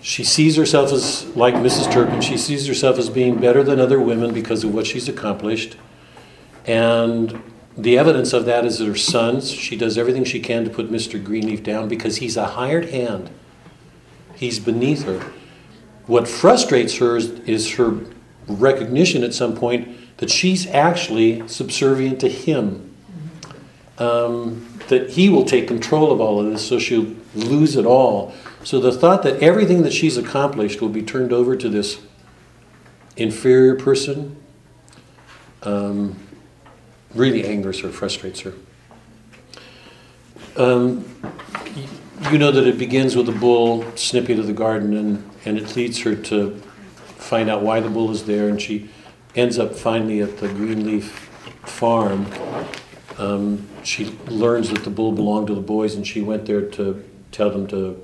[0.01, 1.93] She sees herself as, like Mrs.
[1.93, 5.77] Turpin, she sees herself as being better than other women because of what she's accomplished.
[6.67, 7.41] And
[7.79, 11.23] the evidence of that is her sons, she does everything she can to put Mr.
[11.23, 13.31] Greenleaf down because he's a hired hand.
[14.35, 15.25] He's beneath her.
[16.07, 18.01] What frustrates her is, is her
[18.47, 19.89] recognition at some point
[20.19, 22.95] that she's actually subservient to him.
[23.99, 28.35] Um, that he will take control of all of this, so she'll lose it all.
[28.65, 32.01] So the thought that everything that she's accomplished will be turned over to this
[33.17, 34.37] inferior person
[35.63, 36.19] um,
[37.15, 38.55] really angers her, frustrates her.
[40.57, 41.05] Um,
[42.31, 45.75] you know that it begins with a bull snipping to the garden, and, and it
[45.77, 46.61] leads her to
[47.17, 48.91] find out why the bull is there, and she
[49.35, 51.31] ends up finally at the Greenleaf
[51.65, 52.27] farm.
[53.19, 57.05] Um, she learns that the bull belonged to the boys, and she went there to
[57.31, 58.01] tell them to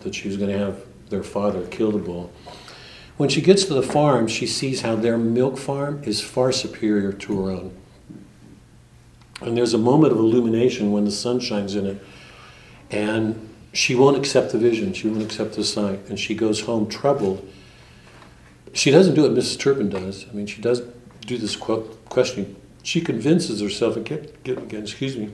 [0.00, 2.32] that she was going to have their father kill the bull.
[3.16, 7.12] When she gets to the farm, she sees how their milk farm is far superior
[7.12, 7.76] to her own.
[9.40, 12.04] And there's a moment of illumination when the sun shines in it,
[12.90, 16.88] and she won't accept the vision, she won't accept the sight, and she goes home
[16.88, 17.46] troubled.
[18.72, 19.58] She doesn't do what Mrs.
[19.58, 20.26] Turpin does.
[20.30, 20.80] I mean, she does
[21.26, 22.54] do this que- questioning.
[22.84, 25.30] She convinces herself again, again, excuse me,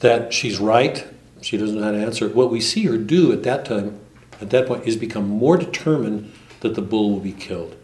[0.00, 1.06] that she's right.
[1.40, 2.28] She doesn't know how to answer.
[2.28, 3.98] What we see her do at that time,
[4.40, 7.76] at that point, is become more determined that the bull will be killed.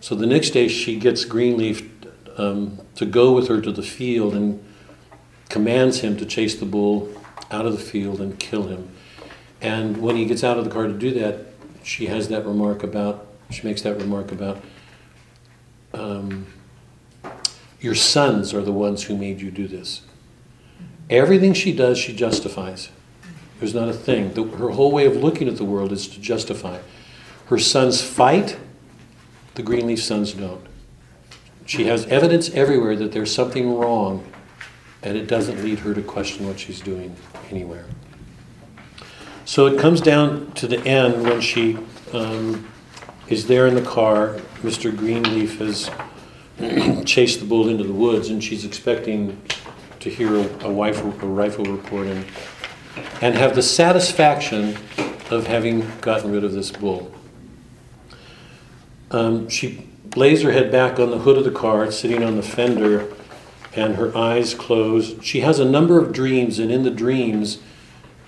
[0.00, 1.88] So the next day, she gets Greenleaf
[2.36, 4.64] um, to go with her to the field and
[5.48, 7.08] commands him to chase the bull
[7.50, 8.90] out of the field and kill him.
[9.60, 11.46] And when he gets out of the car to do that,
[11.82, 14.62] she has that remark about, she makes that remark about,
[15.94, 16.46] um,
[17.80, 20.02] your sons are the ones who made you do this.
[21.08, 22.90] Everything she does, she justifies.
[23.60, 24.34] There's not a thing.
[24.34, 26.80] The, her whole way of looking at the world is to justify.
[27.46, 28.58] Her sons fight,
[29.54, 30.66] the Greenleaf sons don't.
[31.64, 34.24] She has evidence everywhere that there's something wrong,
[35.02, 37.16] and it doesn't lead her to question what she's doing
[37.50, 37.86] anywhere.
[39.44, 41.78] So it comes down to the end when she
[42.12, 42.66] um,
[43.28, 44.40] is there in the car.
[44.62, 44.94] Mr.
[44.94, 45.90] Greenleaf has
[47.04, 49.40] chased the bull into the woods, and she's expecting
[50.00, 52.24] to hear a, a, rifle, a rifle report and,
[53.20, 54.76] and have the satisfaction
[55.30, 57.12] of having gotten rid of this bull.
[59.10, 62.42] Um, she lays her head back on the hood of the car, sitting on the
[62.42, 63.12] fender,
[63.76, 65.22] and her eyes closed.
[65.22, 67.58] She has a number of dreams, and in the dreams,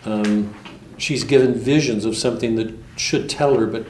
[0.05, 0.55] um,
[0.99, 3.87] she's given visions of something that should tell her, but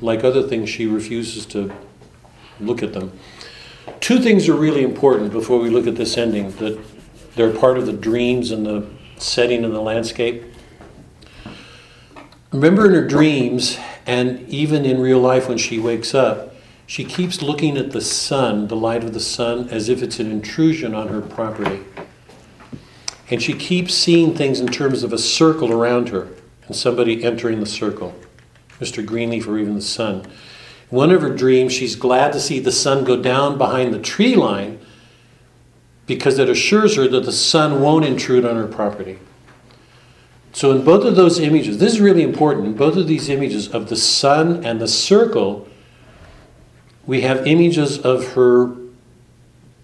[0.00, 1.72] like other things, she refuses to
[2.60, 3.12] look at them.
[4.00, 6.78] Two things are really important before we look at this ending that
[7.34, 8.86] they're part of the dreams and the
[9.16, 10.44] setting and the landscape.
[12.52, 16.51] Remember in her dreams, and even in real life when she wakes up,
[16.92, 20.30] she keeps looking at the sun, the light of the sun, as if it's an
[20.30, 21.82] intrusion on her property.
[23.30, 26.28] And she keeps seeing things in terms of a circle around her
[26.66, 28.14] and somebody entering the circle,
[28.78, 29.02] Mr.
[29.02, 30.26] Greenleaf or even the sun.
[30.90, 34.36] One of her dreams, she's glad to see the sun go down behind the tree
[34.36, 34.78] line
[36.04, 39.18] because it assures her that the sun won't intrude on her property.
[40.52, 42.66] So, in both of those images, this is really important.
[42.66, 45.66] In both of these images of the sun and the circle,
[47.06, 48.74] we have images of her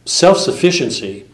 [0.05, 1.29] self sufficiency.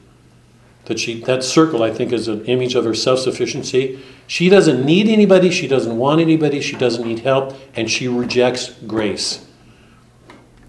[0.87, 4.01] That she that circle I think is an image of her self-sufficiency.
[4.27, 8.71] She doesn't need anybody, she doesn't want anybody, she doesn't need help, and she rejects
[8.87, 9.47] grace.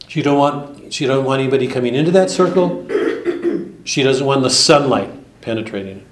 [0.08, 2.88] She don't want she don't want anybody coming into that circle.
[3.84, 5.12] She doesn't want the sunlight
[5.42, 6.08] penetrating it.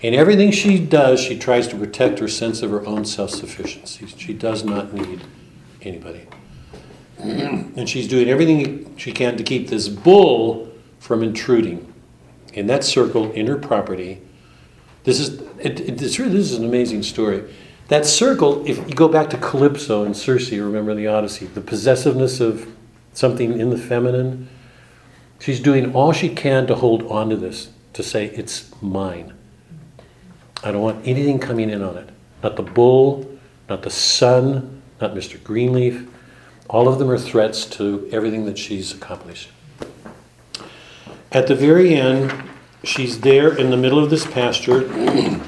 [0.00, 4.08] In everything she does, she tries to protect her sense of her own self-sufficiency.
[4.18, 5.22] She does not need
[5.80, 6.26] anybody.
[7.22, 7.78] Mm-hmm.
[7.78, 11.92] and she's doing everything she can to keep this bull from intruding
[12.52, 14.20] in that circle in her property.
[15.04, 17.44] This is it, it, really, this is an amazing story.
[17.88, 22.40] That circle, if you go back to Calypso and Circe, remember the Odyssey, the possessiveness
[22.40, 22.66] of
[23.12, 24.48] something in the feminine.
[25.38, 29.32] She's doing all she can to hold on to this, to say it's mine.
[30.64, 32.08] I don't want anything coming in on it.
[32.42, 33.38] Not the bull,
[33.68, 35.42] not the sun, not Mr.
[35.42, 36.08] Greenleaf.
[36.68, 39.50] All of them are threats to everything that she's accomplished.
[41.30, 42.32] At the very end,
[42.84, 44.86] she's there in the middle of this pasture,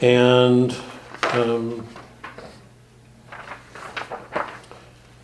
[0.00, 0.76] and
[1.32, 1.86] um,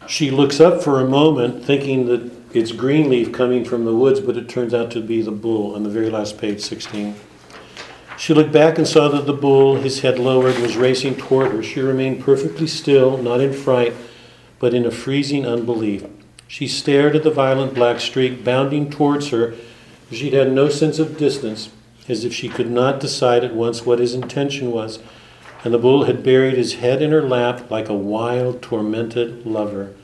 [0.07, 4.37] she looks up for a moment, thinking that it's Greenleaf coming from the woods, but
[4.37, 7.15] it turns out to be the bull on the very last page, 16.
[8.17, 11.63] She looked back and saw that the bull, his head lowered, was racing toward her.
[11.63, 13.95] She remained perfectly still, not in fright,
[14.59, 16.05] but in a freezing unbelief.
[16.49, 19.55] She stared at the violent black streak bounding towards her.
[20.11, 21.71] She'd had no sense of distance,
[22.09, 24.99] as if she could not decide at once what his intention was.
[25.65, 29.95] And the bull had buried his head in her lap like a wild, tormented lover.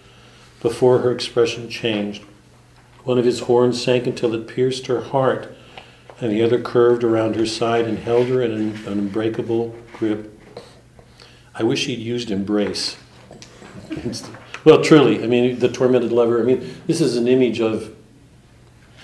[0.61, 2.25] Before her expression changed,
[3.05, 5.55] one of his horns sank until it pierced her heart,
[6.23, 10.41] and the other curved around her side and held her in an, an unbreakable grip.
[11.53, 12.97] I wish he'd used embrace.
[14.65, 17.97] well, truly, I mean, the tormented lover, I mean, this is an image of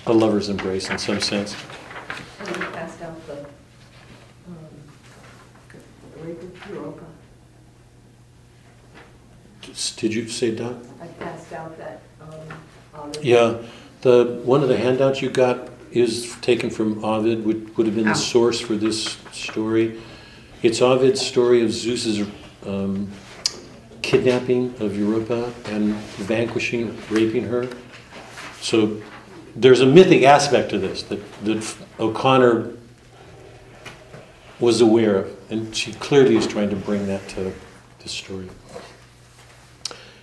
[0.06, 1.56] a lover's embrace in some sense.
[2.38, 3.40] And we passed out the,
[4.46, 4.56] um,
[6.20, 7.04] Rape of Europa.
[9.96, 10.76] Did you say that?
[11.02, 13.12] I passed out that, um.
[13.20, 13.60] Yeah,
[14.02, 15.68] the, one of the handouts you got
[16.00, 18.14] is taken from Ovid, would, would have been the Oh.
[18.14, 19.98] source for this story.
[20.62, 22.26] It's Ovid's story of Zeus's
[22.66, 23.10] um,
[24.02, 27.68] kidnapping of Europa and vanquishing, raping her.
[28.60, 29.00] So
[29.54, 32.70] there's a mythic aspect to this that, that O'Connor
[34.60, 37.52] was aware of, and she clearly is trying to bring that to
[38.00, 38.48] the story.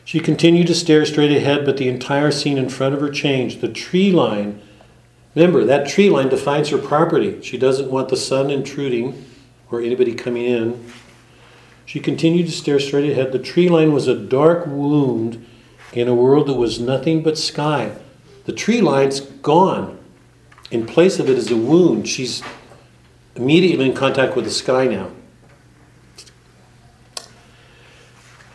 [0.04, 3.62] She continued to stare straight ahead, but the entire scene in front of her changed.
[3.62, 4.62] The tree line,
[5.36, 7.42] remember, that tree line defines her property.
[7.42, 9.26] She doesn't want the sun intruding
[9.70, 10.92] or anybody coming in.
[11.86, 13.32] She continued to stare straight ahead.
[13.32, 15.46] The tree line was a dark wound
[15.94, 17.92] in a world that was nothing but sky.
[18.46, 20.00] The tree line's gone.
[20.72, 22.08] In place of it is a wound.
[22.08, 22.42] She's
[23.36, 25.12] immediately in contact with the sky now.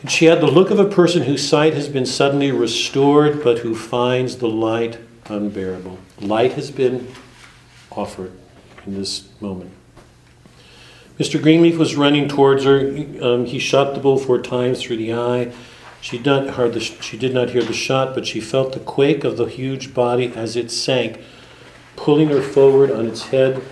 [0.01, 3.59] And she had the look of a person whose sight has been suddenly restored, but
[3.59, 4.98] who finds the light
[5.31, 5.98] unbearable.
[6.20, 7.12] Light has been
[7.90, 8.32] offered
[8.86, 9.73] in this moment.
[11.19, 11.40] Mr.
[11.40, 12.78] Greenleaf was running towards her.
[13.20, 15.52] Um, he shot the bull four times through the eye.
[16.01, 19.23] She did, not the, she did not hear the shot, but she felt the quake
[19.23, 21.20] of the huge body as it sank,
[21.94, 23.62] pulling her forward on its head,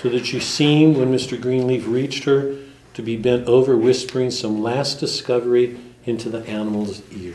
[0.00, 1.40] so that she seemed, when Mr.
[1.40, 2.56] Greenleaf reached her,
[2.94, 7.34] to be bent over, whispering some last discovery into the animal's ear.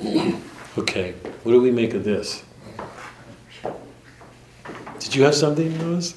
[0.78, 1.12] okay,
[1.42, 2.44] what do we make of this?
[5.00, 6.14] Did you have something, Rose?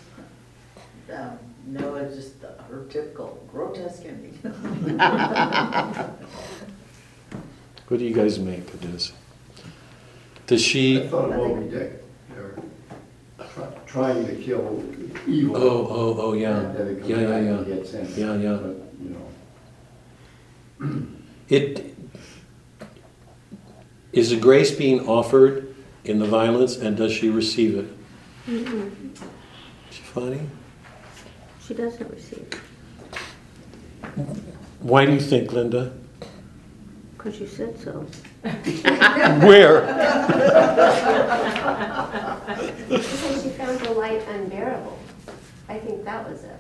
[1.12, 1.38] Um,
[1.68, 2.34] No, it's just
[2.70, 4.38] her typical grotesque ending.
[7.90, 9.12] What do you guys make of this?
[10.48, 11.08] Does I she?
[11.08, 12.04] thought of Moby Dick.
[12.34, 12.56] They're
[13.54, 14.84] try- trying to kill
[15.28, 15.58] evil.
[15.58, 17.76] Oh, oh, oh, yeah, And then it comes yeah, yeah, back and yeah.
[17.76, 18.06] gets in.
[18.16, 18.58] Yeah, yeah.
[18.58, 19.10] But, you
[20.80, 21.06] know,
[21.50, 21.94] It
[24.12, 27.93] is a grace being offered in the violence, and does she receive it?
[28.48, 29.14] Mm-mm.
[29.15, 29.22] Is
[29.91, 30.41] she funny?
[31.65, 32.61] She doesn't receive,
[34.80, 35.94] Why do you think, Linda?
[37.24, 38.06] because you said so.
[39.48, 39.88] Where?
[42.90, 44.99] She said she found the light unbearable.
[45.70, 46.60] I think that was it.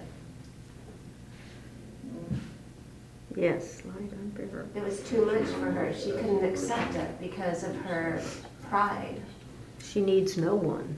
[3.35, 4.69] Yes, light unbearable.
[4.73, 5.93] It was too much for her.
[5.93, 8.21] She couldn't accept it because of her
[8.69, 9.21] pride.
[9.83, 10.97] She needs no one.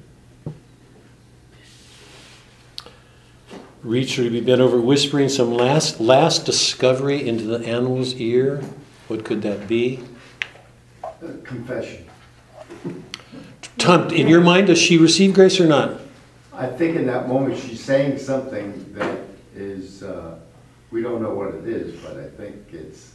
[3.84, 8.64] Reach to be bent over, whispering some last last discovery into the animal's ear.
[9.08, 10.04] What could that be?
[11.44, 12.06] confession.
[13.78, 16.00] Tom, in your mind, does she receive grace or not?
[16.54, 19.20] I think in that moment, she's saying something that
[19.56, 20.40] is, uh,
[20.92, 23.14] we don't know what it is, but I think it's,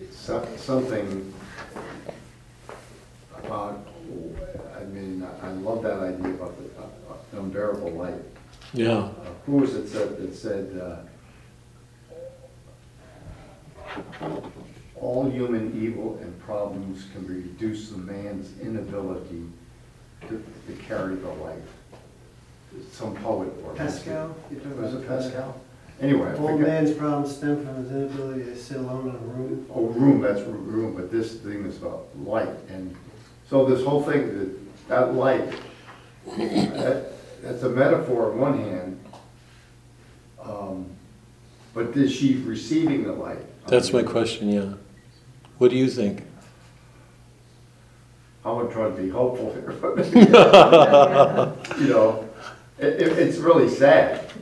[0.00, 1.32] it's some- something
[3.42, 3.86] about,
[4.80, 6.54] I mean, I love that idea about
[7.32, 8.14] the unbearable light.
[8.72, 8.90] Yeah.
[8.92, 9.10] Uh,
[9.46, 10.96] Who was it said, that said, uh,
[14.96, 19.44] all human evil and problems can be reduced to man's inability
[20.28, 21.62] to, to carry the light.
[22.92, 23.74] Some poet or.
[23.74, 24.36] Pascal?
[24.50, 25.60] you're talking Was it about Pascal?
[26.00, 26.66] Anyway, I All forget.
[26.68, 29.66] man's problems stem from his inability to sit alone in a room.
[29.74, 32.94] Oh, room, that's room, but this thing is about light, and
[33.48, 35.50] so this whole thing, that, that light,
[36.36, 39.00] that, that's a metaphor on one hand,
[40.42, 40.86] um,
[41.74, 43.38] but is she receiving the light?
[43.66, 44.74] That's my question, yeah.
[45.58, 46.24] What do you think?
[48.44, 50.06] I would try to be hopeful here, but,
[51.80, 52.28] you know,
[52.78, 54.32] it, it- it's really sad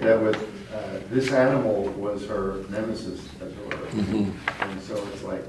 [0.00, 0.36] that with,
[0.74, 3.86] uh, this animal was her nemesis, as it were.
[4.02, 4.32] Mhm.
[4.60, 5.44] And so it's like,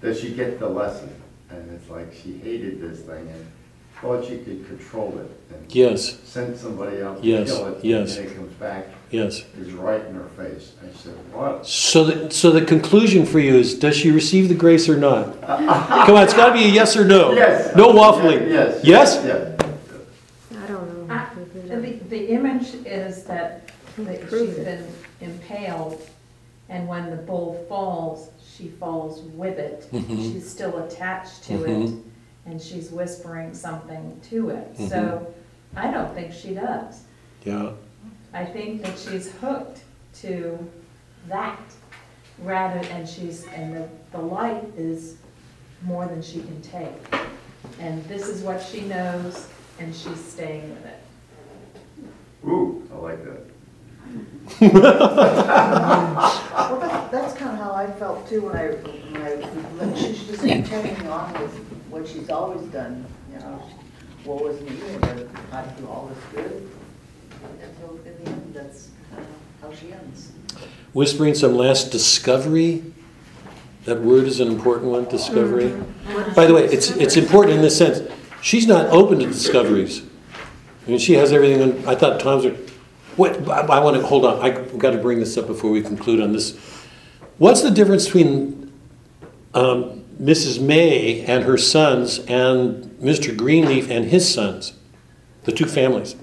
[0.00, 1.10] does she get the lesson?
[1.50, 3.46] And it's like, she hated this thing and
[4.04, 7.82] thought she could control it and Yes, send somebody out to Yes, kill it.
[7.84, 8.16] yes.
[8.18, 8.86] And then it comes back.
[9.10, 9.44] Yes.
[9.58, 10.72] is right in her face.
[10.82, 11.66] I said, what?
[11.66, 15.40] So the, so the conclusion for you is, does she receive the grace or not?
[15.46, 17.32] Come on, it's got to be a yes or no.
[17.32, 17.74] Yes.
[17.76, 18.48] No waffling.
[18.50, 18.84] Yes.
[18.84, 19.22] Yes?
[19.24, 20.58] Yeah.
[20.62, 21.14] I don't know.
[21.14, 21.30] I-
[21.76, 24.64] The, the image is that, that Prove she's it.
[24.64, 24.86] been
[25.30, 26.06] impaled,
[26.68, 29.86] and when the bull falls, she falls with it.
[29.92, 30.16] Mhm.
[30.32, 32.00] She's still attached to it, Mhm.
[32.46, 34.76] And she's whispering something to it.
[34.78, 34.88] Mhm.
[34.88, 35.34] So
[35.76, 37.02] I don't think she does.
[37.44, 37.70] Yeah.
[38.32, 39.82] I think that she's hooked
[40.22, 40.58] to
[41.28, 41.60] that,
[42.42, 45.16] rather, and she's, and the, the light is
[45.84, 46.92] more than she can take.
[47.80, 49.48] And this is what she knows,
[49.78, 51.00] and she's staying with it.
[52.46, 53.40] Ooh, I like that.
[54.60, 54.70] Well,
[56.80, 59.30] that- that's kind of how I felt too when I, when I,
[59.78, 63.62] when she's just carrying on with what she's always done, you know.
[64.24, 66.68] Woe is me, and I do all this good.
[67.62, 69.28] Until in the end, that's kind of
[69.62, 70.32] how she ends.
[70.92, 72.82] Whispering some last discovery.
[73.84, 75.66] That word is an important one, discovery.
[75.66, 76.34] Mm-hmm.
[76.34, 78.00] By the way, it's, it's important in this sense.
[78.40, 80.02] She's not open to discoveries.
[80.86, 82.46] I mean, she has everything on, I thought Tom's,
[83.16, 85.80] what, I, I want to, hold on, I've got to bring this up before we
[85.82, 86.58] conclude on this.
[87.38, 88.72] What's the difference between
[89.54, 90.60] um, Mrs.
[90.60, 93.36] May and her sons and Mr.
[93.36, 94.74] Greenleaf and his sons?
[95.44, 96.16] The two families.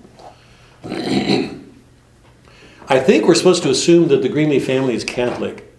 [2.91, 5.73] I think we're supposed to assume that the Greenleaf family is Catholic.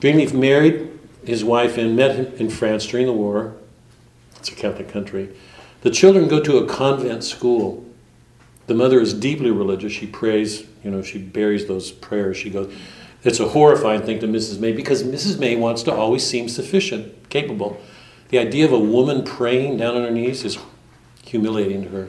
[0.00, 0.90] Greenleaf married
[1.24, 3.56] his wife and met him in France during the war.
[4.36, 5.34] It's a Catholic country.
[5.82, 7.84] The children go to a convent school.
[8.66, 9.92] The mother is deeply religious.
[9.92, 12.36] She prays, you know, she buries those prayers.
[12.36, 12.72] She goes.
[13.26, 14.60] It's a horrifying thing to Mrs.
[14.60, 15.40] May because Mrs.
[15.40, 17.80] May wants to always seem sufficient, capable.
[18.28, 20.56] The idea of a woman praying down on her knees is
[21.24, 22.08] humiliating to her.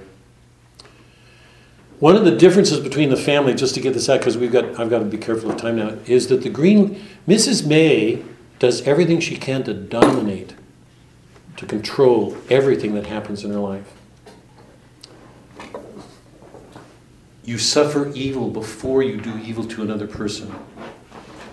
[1.99, 4.80] One of the differences between the family, just to get this out, because we've got,
[4.80, 7.65] I've got to be careful of time now, is that the Green, Mrs.
[7.65, 8.23] May
[8.60, 10.53] does everything she can to dominate,
[11.56, 13.91] to control everything that happens in her life.
[17.44, 20.53] You suffer evil before you do evil to another person.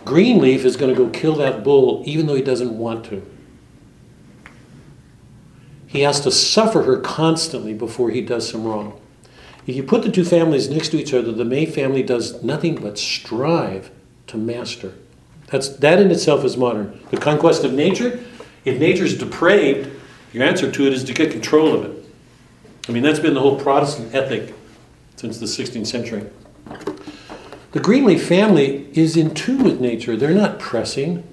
[0.04, 3.22] Greenleaf is going to go kill that bull even though he doesn't want to.
[5.86, 9.00] He has to suffer her constantly before he does some wrong.
[9.66, 12.74] If you put the two families next to each other, the May family does nothing
[12.74, 13.90] but strive
[14.26, 14.94] to master.
[15.46, 17.00] That's, that in itself is modern.
[17.10, 18.20] The conquest of nature,
[18.64, 19.90] if nature is depraved,
[20.32, 22.04] your answer to it is to get control of it.
[22.88, 24.52] I mean, that's been the whole Protestant ethic
[25.16, 26.28] since the 16th century.
[27.74, 30.16] The Greenleaf family is in tune with nature.
[30.16, 31.24] They're not pressing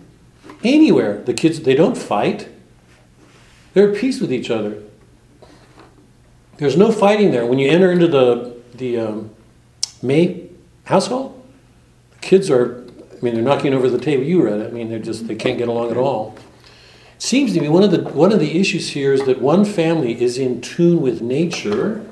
[0.63, 1.21] anywhere.
[1.21, 2.49] The kids, they don't fight.
[3.75, 4.81] They're at peace with each other.
[6.57, 7.45] There's no fighting there.
[7.45, 9.29] When you enter into the, the um,
[10.01, 10.49] May
[10.85, 11.39] household,
[12.13, 14.23] the kids are, I mean, they're knocking over the table.
[14.23, 14.65] You read.
[14.65, 16.35] I mean, they're just, they can't get along at all.
[17.17, 19.63] It seems to me one of the, one of the issues here is that one
[19.63, 22.03] family is in tune with nature.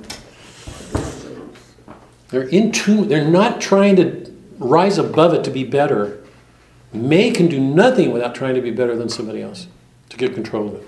[2.30, 6.22] They're in tune, they're not trying to rise above it to be better.
[6.94, 9.68] May can do nothing without trying to be better than somebody else
[10.10, 10.88] to get control of it.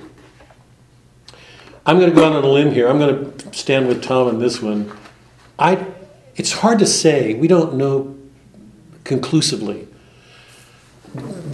[1.85, 2.88] I'm going to go out on a limb here.
[2.88, 4.91] I'm going to stand with Tom on this one.
[5.57, 5.85] I,
[6.35, 7.34] it's hard to say.
[7.34, 8.18] We don't know
[9.03, 9.88] conclusively.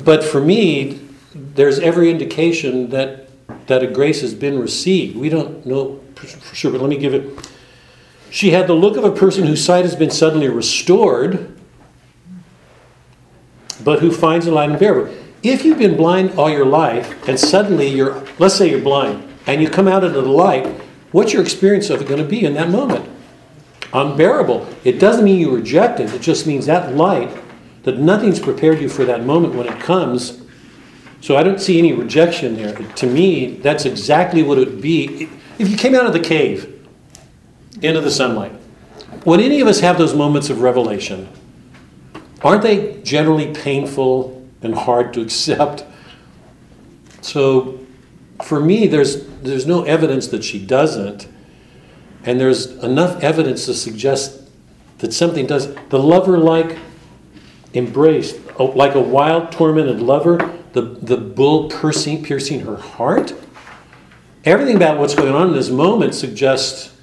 [0.03, 0.99] But for me,
[1.34, 3.30] there's every indication that,
[3.68, 5.15] that a grace has been received.
[5.15, 7.49] We don't know for sure, but let me give it.
[8.29, 11.57] She had the look of a person whose sight has been suddenly restored,
[13.83, 15.15] but who finds the light unbearable.
[15.43, 19.61] If you've been blind all your life and suddenly you're, let's say you're blind, and
[19.61, 20.67] you come out into the light,
[21.11, 23.07] what's your experience of it going to be in that moment?
[23.93, 24.67] Unbearable.
[24.83, 27.31] It doesn't mean you reject it, it just means that light,
[27.83, 30.41] that nothing's prepared you for that moment when it comes.
[31.21, 32.75] So I don't see any rejection there.
[32.75, 36.76] To me, that's exactly what it would be if you came out of the cave
[37.81, 38.53] into the sunlight.
[39.23, 41.29] When any of us have those moments of revelation?
[42.41, 45.83] Aren't they generally painful and hard to accept?
[47.21, 47.79] So
[48.43, 51.27] for me, there's, there's no evidence that she doesn't,
[52.23, 54.43] and there's enough evidence to suggest
[54.99, 55.73] that something does.
[55.89, 56.77] The lover like
[57.73, 63.33] embrace, oh, like a wild, tormented lover, the, the bull piercing, piercing her heart.
[64.45, 66.97] Everything about what's going on in this moment suggests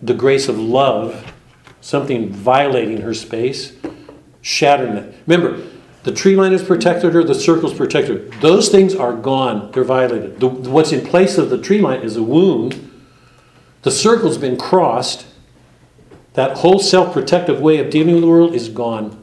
[0.00, 1.32] the grace of love,
[1.80, 3.72] something violating her space,
[4.40, 5.14] shattering it.
[5.26, 5.62] Remember,
[6.04, 8.40] the tree line has protected her, the circle's protected her.
[8.40, 10.40] Those things are gone, they're violated.
[10.40, 12.90] The, what's in place of the tree line is a wound.
[13.82, 15.26] The circle's been crossed.
[16.34, 19.22] that whole self-protective way of dealing with the world is gone.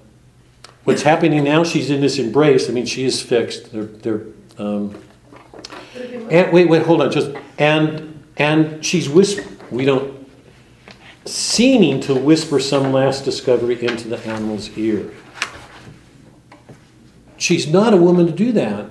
[0.84, 1.64] What's happening now?
[1.64, 2.70] She's in this embrace.
[2.70, 3.72] I mean, she is fixed.
[3.72, 4.22] They're, they're.
[4.58, 5.02] Um,
[6.30, 7.12] and wait, wait, hold on.
[7.12, 9.58] Just and and she's whispering.
[9.72, 10.19] We don't
[11.34, 15.12] seeming to whisper some last discovery into the animal's ear.
[17.38, 18.88] She's not a woman to do that.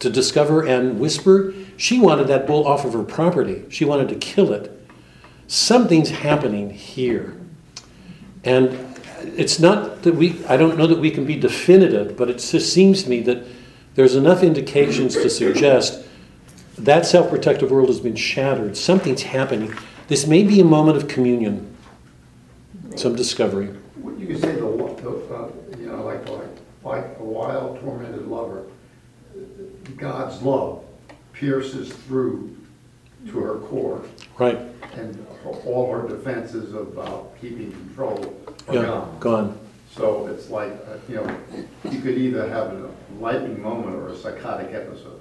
[0.00, 1.54] To discover and whisper.
[1.76, 3.64] She wanted that bull off of her property.
[3.70, 4.70] She wanted to kill it.
[5.46, 7.36] Something's happening here.
[8.44, 8.98] And
[9.36, 12.72] it's not that we, I don't know that we can be definitive, but it just
[12.72, 13.46] seems to me that
[13.94, 16.04] there's enough indications to suggest
[16.76, 18.76] that self protective world has been shattered.
[18.76, 19.72] Something's happening.
[20.08, 21.74] This may be a moment of communion,
[22.96, 23.70] some discovery.
[24.18, 25.48] You could say the, the, uh,
[25.78, 26.46] you know, like, like,
[26.84, 28.64] like a wild tormented lover.
[29.96, 30.84] God's love
[31.32, 32.54] pierces through
[33.28, 34.02] to her core,
[34.38, 34.58] Right.
[34.94, 35.26] and
[35.64, 38.34] all her defenses about keeping control
[38.68, 39.16] are Yeah, gone.
[39.20, 39.58] gone.
[39.96, 41.36] So it's like, uh, you know,
[41.90, 45.20] you could either have a lightning moment or a psychotic episode.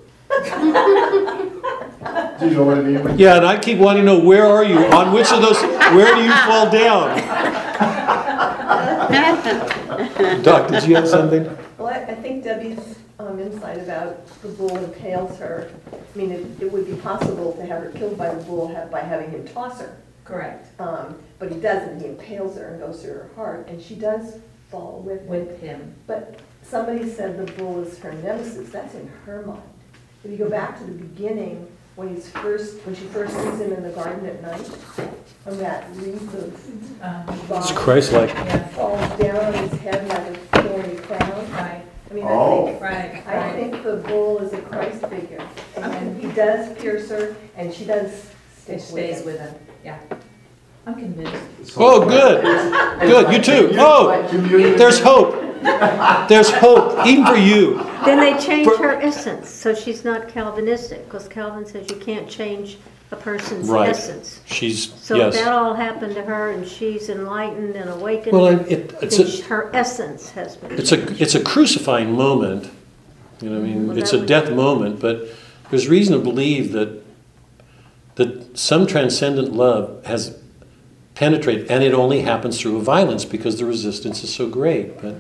[2.39, 3.17] Do you know what I mean?
[3.17, 4.77] Yeah, and I keep wanting to know where are you?
[4.77, 7.17] On which of those, where do you fall down?
[10.43, 11.45] Doc, did you have something?
[11.77, 16.45] Well, I I think Debbie's um, insight about the bull impales her, I mean, it
[16.61, 19.45] it would be possible to have her killed by the bull ha- by having him
[19.47, 19.95] toss her.
[20.25, 23.95] Correct, Um, But he doesn't, he impales her and goes through her heart, and she
[23.95, 24.37] does
[24.71, 25.27] fall with him.
[25.29, 25.93] with him.
[26.07, 29.61] But somebody said the bull is her nemesis, that's in her mind.
[30.23, 33.73] If you go back to the beginning, when he's first, when she first sees him
[33.73, 34.69] in the garden at night,
[35.45, 38.29] and that wreath of Um, It's vine Christ-like.
[38.29, 41.51] Yeah, falls down on his head like a thorny crown.
[41.51, 42.65] right, I mean, I Oh.
[42.67, 43.55] think right, I right.
[43.55, 45.41] think the bull is a Christ figure,
[45.75, 49.99] and he does pierce her, and she does It stick stays with with him, yeah.
[50.85, 51.73] I'm convinced.
[51.77, 52.41] Oh, good.
[53.01, 53.75] Good, you too.
[53.79, 54.21] Oh,
[54.77, 55.39] there's hope.
[56.27, 57.75] There's hope, even for you.
[58.03, 62.29] Then they change For- her essence, so she's not Calvinistic, because Calvin says you can't
[62.29, 62.77] change
[63.11, 63.89] a person's Right.
[63.89, 64.41] essence.
[64.45, 65.43] She's, So if yes.
[65.45, 69.19] that all happened to her and she's enlightened and awakened, Well, I- then it, it's
[69.19, 70.71] a, her essence has been.
[70.77, 72.69] it's a, it's a crucifying moment.
[73.39, 75.27] You know, I mean, Well, it's that a would- death moment, but
[75.69, 77.01] there's reason to believe that,
[78.15, 80.35] that some transcendent love has
[81.15, 85.01] penetrated, and it only happens through violence because the resistance is so great.
[85.01, 85.15] But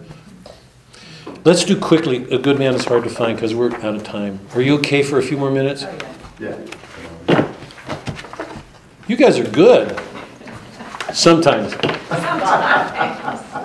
[1.43, 2.29] let's do quickly.
[2.31, 4.39] A good man is hard to find because we're out of time.
[4.55, 5.85] Are you okay for a few more minutes?
[6.39, 6.57] Yeah.
[9.07, 9.99] You guys are good.
[11.13, 11.75] Sometimes.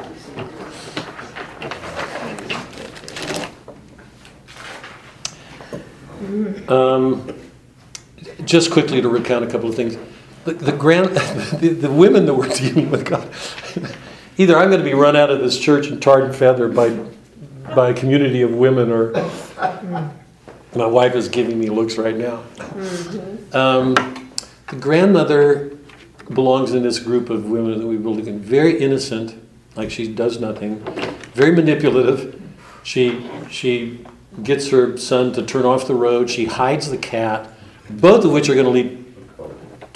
[6.69, 7.35] Um,
[8.45, 9.97] just quickly to recount a couple of things.
[10.49, 11.09] The, the grand,
[11.61, 13.29] the, the women that we're dealing with, God,
[14.39, 16.89] either I'm going to be run out of this church and tarred and feathered by,
[17.75, 19.13] by a community of women, or
[20.75, 22.45] my wife is giving me looks right now.
[23.53, 23.95] Um,
[24.71, 25.77] the grandmother
[26.33, 29.39] belongs in this group of women that we were looking very innocent,
[29.77, 30.79] like she does nothing,
[31.35, 32.41] very manipulative.
[32.85, 34.07] She she
[34.43, 36.31] gets her son to turn off the road.
[36.31, 37.51] She hides the cat,
[37.91, 39.08] both of which are going to lead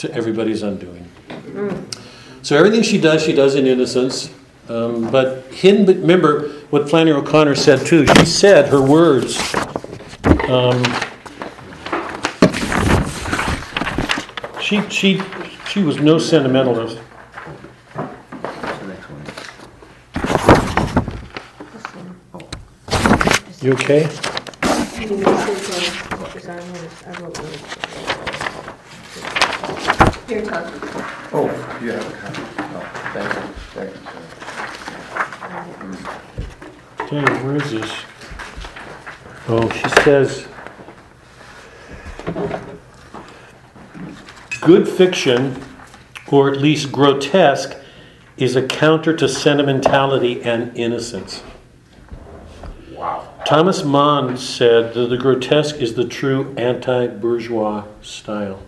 [0.02, 1.08] to everybody's undoing.
[2.42, 4.32] So everything she does, she does in innocence.
[4.68, 8.04] Um, but but remember what Flannery O'Connor said too.
[8.18, 9.38] She said her words.
[10.48, 10.82] Um,
[14.60, 15.22] she she
[15.68, 16.98] she was no sentimentalist.
[23.60, 24.08] You okay?
[24.62, 25.70] I mean, this is,
[26.10, 27.82] uh, because I wrote- I wrote those.
[30.32, 30.64] Here, Tom.
[31.34, 32.40] Oh, you have a copy?
[32.56, 33.40] No, oh, thank you,
[33.74, 34.00] thank you,
[36.96, 37.26] sir.
[37.26, 37.92] Dang, where is this?
[39.46, 40.48] Oh, she says,
[44.62, 45.62] good fiction,
[46.30, 47.76] or at least grotesque,
[48.38, 51.42] is a counter to sentimentality and innocence.
[52.90, 53.28] Wow.
[53.44, 58.62] Thomas Mann said that the grotesque is the true anti bourgeois style.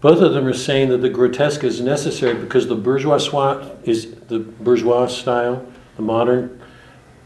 [0.00, 4.14] Both of them are saying that the grotesque is necessary because the bourgeois swa- is
[4.28, 5.66] the bourgeois style,
[5.96, 6.60] the modern,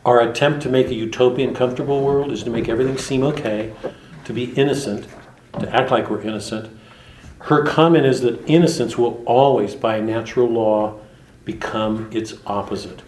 [0.04, 3.72] our attempt to make a utopian, comfortable world is to make everything seem okay,
[4.24, 5.06] to be innocent,
[5.60, 6.70] to act like we're innocent.
[7.42, 10.98] Her comment is that innocence will always, by natural law,
[11.44, 13.02] become its opposite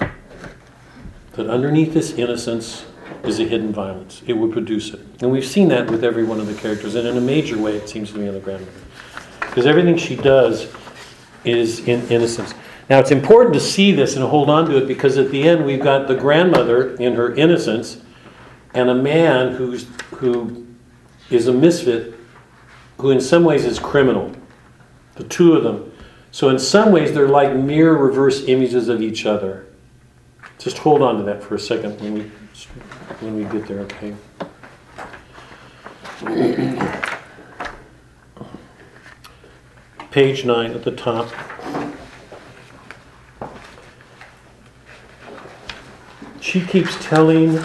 [1.37, 2.87] that underneath this innocence
[3.23, 4.23] is a hidden violence.
[4.27, 5.01] It would produce it.
[5.21, 7.77] And we've seen that with every one of the characters, and in a major way,
[7.77, 8.86] it seems to me, in the grandmother.
[9.57, 10.71] Because everything she does
[11.43, 12.53] is in innocence.
[12.91, 15.65] Now, it's important to see this and hold on to it because at the end
[15.65, 18.03] we've got the grandmother in her innocence
[18.75, 20.67] and a man who's, who
[21.31, 22.21] is a misfit,
[22.99, 24.31] who in some ways is criminal.
[25.15, 25.91] The two of them.
[26.33, 29.69] So, in some ways, they're like mirror reverse images of each other.
[30.59, 32.31] Just hold on to that for a second when we,
[33.21, 34.15] when we get there, okay?
[40.17, 41.29] Page nine at the top.
[46.41, 47.61] She keeps telling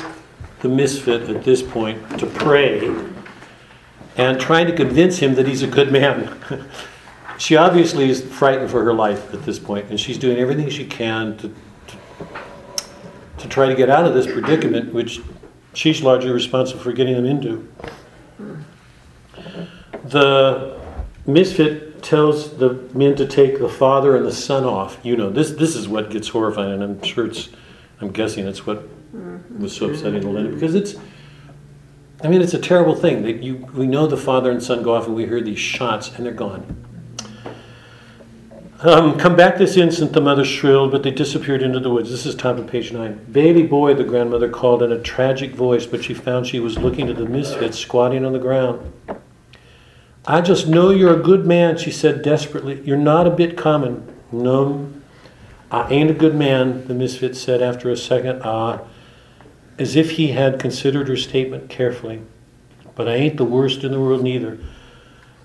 [0.60, 2.94] the misfit at this point to pray
[4.18, 6.38] and trying to convince him that he's a good man.
[7.38, 10.86] she obviously is frightened for her life at this point, and she's doing everything she
[10.86, 11.56] can to,
[11.88, 11.98] to,
[13.38, 15.22] to try to get out of this predicament, which
[15.74, 17.74] she's largely responsible for getting them into.
[20.04, 20.78] The
[21.26, 25.00] misfit tells the men to take the father and the son off.
[25.04, 27.50] You know, this this is what gets horrifying, and I'm sure it's,
[28.00, 28.88] I'm guessing it's what
[29.58, 30.96] was so upsetting to Linda because it's,
[32.24, 34.96] I mean, it's a terrible thing that you we know the father and son go
[34.96, 36.86] off, and we hear these shots, and they're gone.
[38.84, 42.10] Um, come back this instant, the mother shrilled, but they disappeared into the woods.
[42.10, 43.24] This is top of page nine.
[43.32, 47.08] Baby boy, the grandmother called in a tragic voice, but she found she was looking
[47.08, 48.92] at the misfit squatting on the ground.
[50.26, 52.82] I just know you're a good man, she said desperately.
[52.84, 54.08] You're not a bit common.
[54.32, 54.92] No,
[55.72, 58.82] I ain't a good man, the misfit said after a second ah,
[59.80, 62.22] as if he had considered her statement carefully.
[62.94, 64.60] But I ain't the worst in the world neither.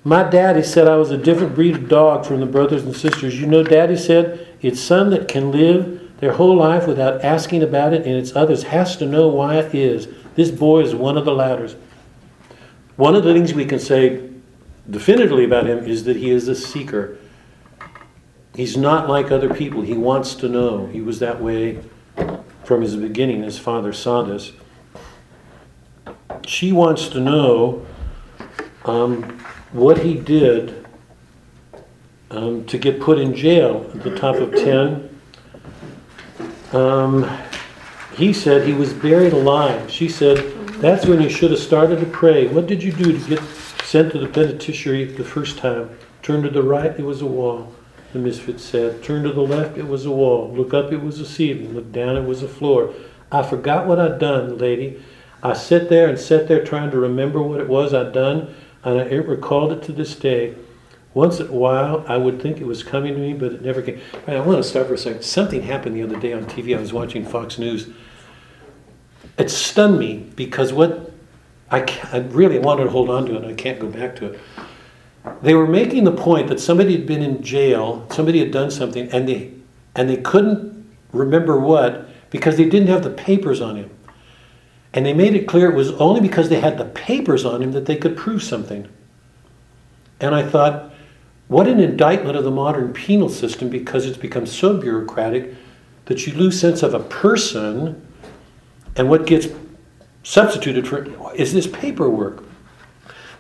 [0.05, 3.41] My daddy said I was a different breed of dog from the brothers and sisters.
[3.41, 7.93] You know, daddy said it's some that can live their whole life without asking about
[7.93, 10.09] it, and it's others has to know why it is.
[10.35, 11.77] This boy is one of the ladders.
[12.97, 14.26] One of the things we can say
[14.91, 17.19] definitively about him is that he is a seeker.
[18.55, 19.83] He's not like other people.
[19.83, 20.87] He wants to know.
[20.87, 21.83] He was that way
[22.65, 23.43] from his beginning.
[23.43, 24.53] His father saw this.
[26.47, 27.87] She wants to know
[28.85, 29.23] um,
[29.73, 30.87] what he did
[32.31, 35.11] um, to get put in jail at the top of 10.
[36.73, 37.39] Um,
[38.17, 39.91] he said he was buried alive.
[39.91, 40.39] She said,
[40.81, 42.47] That's when you should have started to pray.
[42.47, 43.41] What did you do to get
[43.87, 45.97] sent to the penitentiary the first time?
[46.21, 47.73] Turn to the right, it was a wall.
[48.13, 50.53] The misfit said, Turn to the left, it was a wall.
[50.53, 51.73] Look up, it was a ceiling.
[51.73, 52.93] Look down, it was a floor.
[53.31, 55.01] I forgot what I'd done, lady.
[55.41, 58.53] I sat there and sat there trying to remember what it was I'd done,
[58.83, 60.57] and I recalled it to this day.
[61.15, 63.83] Once in a while, I would think it was coming to me, but it never
[63.83, 64.01] came.
[64.27, 65.23] Right, I want to stop for a second.
[65.23, 66.77] Something happened the other day on TV.
[66.77, 67.89] I was watching Fox News.
[69.39, 71.13] It stunned me because what
[71.71, 71.81] I,
[72.13, 74.41] I really wanted to hold on to it, and I can't go back to it.
[75.43, 79.11] They were making the point that somebody had been in jail, somebody had done something,
[79.11, 79.53] and they
[79.97, 83.91] and they couldn't remember what because they didn't have the papers on him.
[84.93, 87.73] And they made it clear it was only because they had the papers on him
[87.73, 88.89] that they could prove something.
[90.21, 90.93] And I thought,
[91.49, 95.55] what an indictment of the modern penal system because it's become so bureaucratic
[96.07, 98.07] that you lose sense of a person
[98.97, 99.49] and what gets
[100.27, 102.43] substituted for is this paperwork.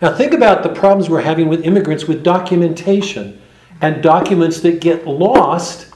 [0.00, 3.42] Now, think about the problems we're having with immigrants with documentation
[3.80, 5.92] and documents that get lost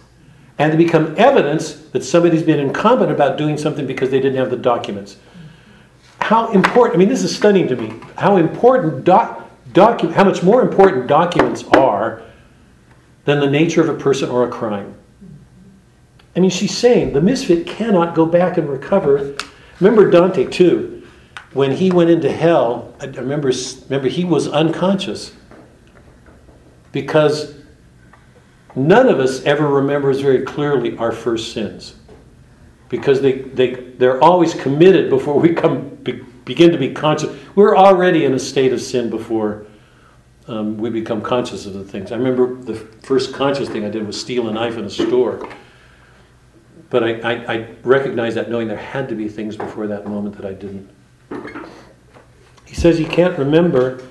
[0.59, 4.51] and they become evidence that somebody's been incompetent about doing something because they didn't have
[4.51, 5.17] the documents.
[6.21, 10.43] How important, I mean, this is stunning to me, how important, doc, docu, how much
[10.43, 12.23] more important documents are
[13.27, 14.95] than the nature of a person or a crime.
[16.35, 19.37] I mean, she's saying the misfit cannot go back and recover.
[19.81, 21.01] Remember Dante, too
[21.53, 23.51] when he went into hell, I remember,
[23.89, 25.33] remember he was unconscious
[26.93, 27.55] because
[28.77, 31.95] none of us ever remembers very clearly our first sins
[32.89, 37.37] because they, they, they're always committed before we come be, begin to be conscious.
[37.55, 39.67] We're already in a state of sin before
[40.47, 42.13] um, we become conscious of the things.
[42.13, 45.49] I remember the first conscious thing I did was steal a knife in a store.
[46.91, 50.37] But I, I, I recognize that knowing there had to be things before that moment
[50.37, 50.91] that I didn't.
[52.67, 54.03] He says he can't remember.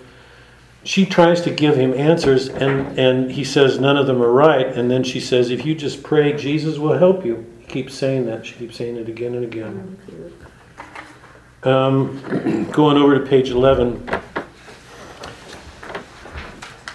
[0.86, 4.66] She tries to give him answers, and, and he says none of them are right.
[4.66, 7.46] And then she says, If you just pray, Jesus will help you.
[7.60, 8.46] He keeps saying that.
[8.46, 9.98] She keeps saying it again and again.
[11.64, 14.10] Um, going over to page 11,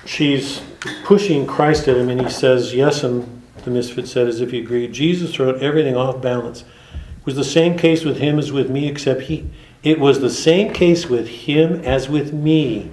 [0.07, 0.63] she's
[1.05, 4.61] pushing Christ at him, and he says, Yes, and the misfit said, as if he
[4.61, 4.93] agreed.
[4.93, 6.65] Jesus threw everything off balance.
[6.93, 9.51] It was the same case with him as with me, except he
[9.83, 12.91] it was the same case with him as with me.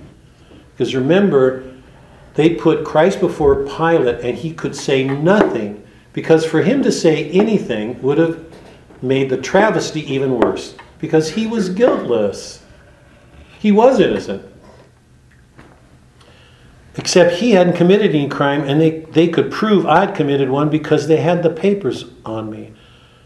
[0.73, 1.63] Because remember,
[2.33, 5.81] they put Christ before Pilate and he could say nothing
[6.13, 8.43] Because for him to say anything would have
[9.01, 10.75] made the travesty even worse.
[10.99, 12.61] Because he was guiltless.
[13.59, 14.50] He was innocent.
[17.01, 21.07] Except he hadn't committed any crime, and they, they could prove I'd committed one because
[21.07, 22.67] they had the papers on me.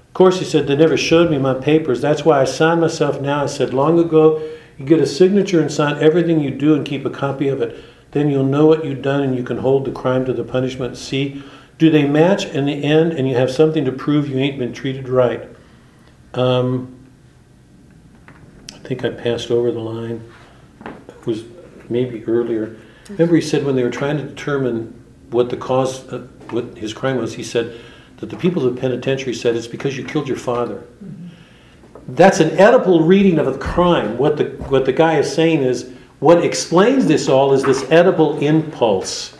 [0.07, 1.99] Of course, he said, they never showed me my papers.
[1.99, 3.43] That's why I signed myself now.
[3.43, 4.41] I said, long ago,
[4.77, 7.83] you get a signature and sign everything you do and keep a copy of it.
[8.11, 10.95] Then you'll know what you've done and you can hold the crime to the punishment.
[10.95, 11.43] See,
[11.77, 14.71] do they match in the end and you have something to prove you ain't been
[14.71, 15.49] treated right?
[16.33, 16.95] Um,
[18.73, 20.23] I think I passed over the line.
[20.85, 21.43] It was
[21.89, 22.77] maybe earlier.
[23.09, 26.19] Remember, he said when they were trying to determine what the cause, uh,
[26.49, 27.79] what his crime was, he said
[28.17, 30.83] that the people of the penitentiary said it's because you killed your father.
[32.07, 34.17] That's an Oedipal reading of a crime.
[34.17, 38.41] What the what the guy is saying is what explains this all is this Oedipal
[38.41, 39.35] impulse.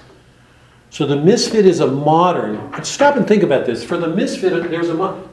[0.90, 2.84] So the misfit is a modern.
[2.84, 3.84] Stop and think about this.
[3.84, 4.94] For the misfit, there's a.
[4.94, 5.28] mo-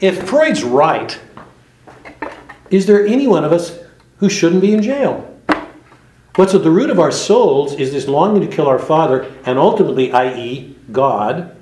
[0.00, 1.18] If Freud's right,
[2.70, 3.78] is there any one of us
[4.18, 5.28] who shouldn't be in jail?
[6.36, 9.58] What's at the root of our souls is this longing to kill our Father, and
[9.58, 11.54] ultimately, i.e., God.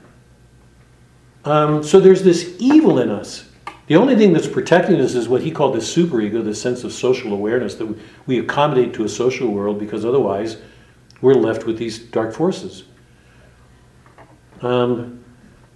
[1.45, 3.49] Um, so there's this evil in us.
[3.89, 6.93] The only thing that's protecting us is what he called the superego, the sense of
[6.93, 10.59] social awareness that we accommodate to a social world because otherwise
[11.21, 12.85] we're left with these dark forces.
[14.63, 15.25] Um,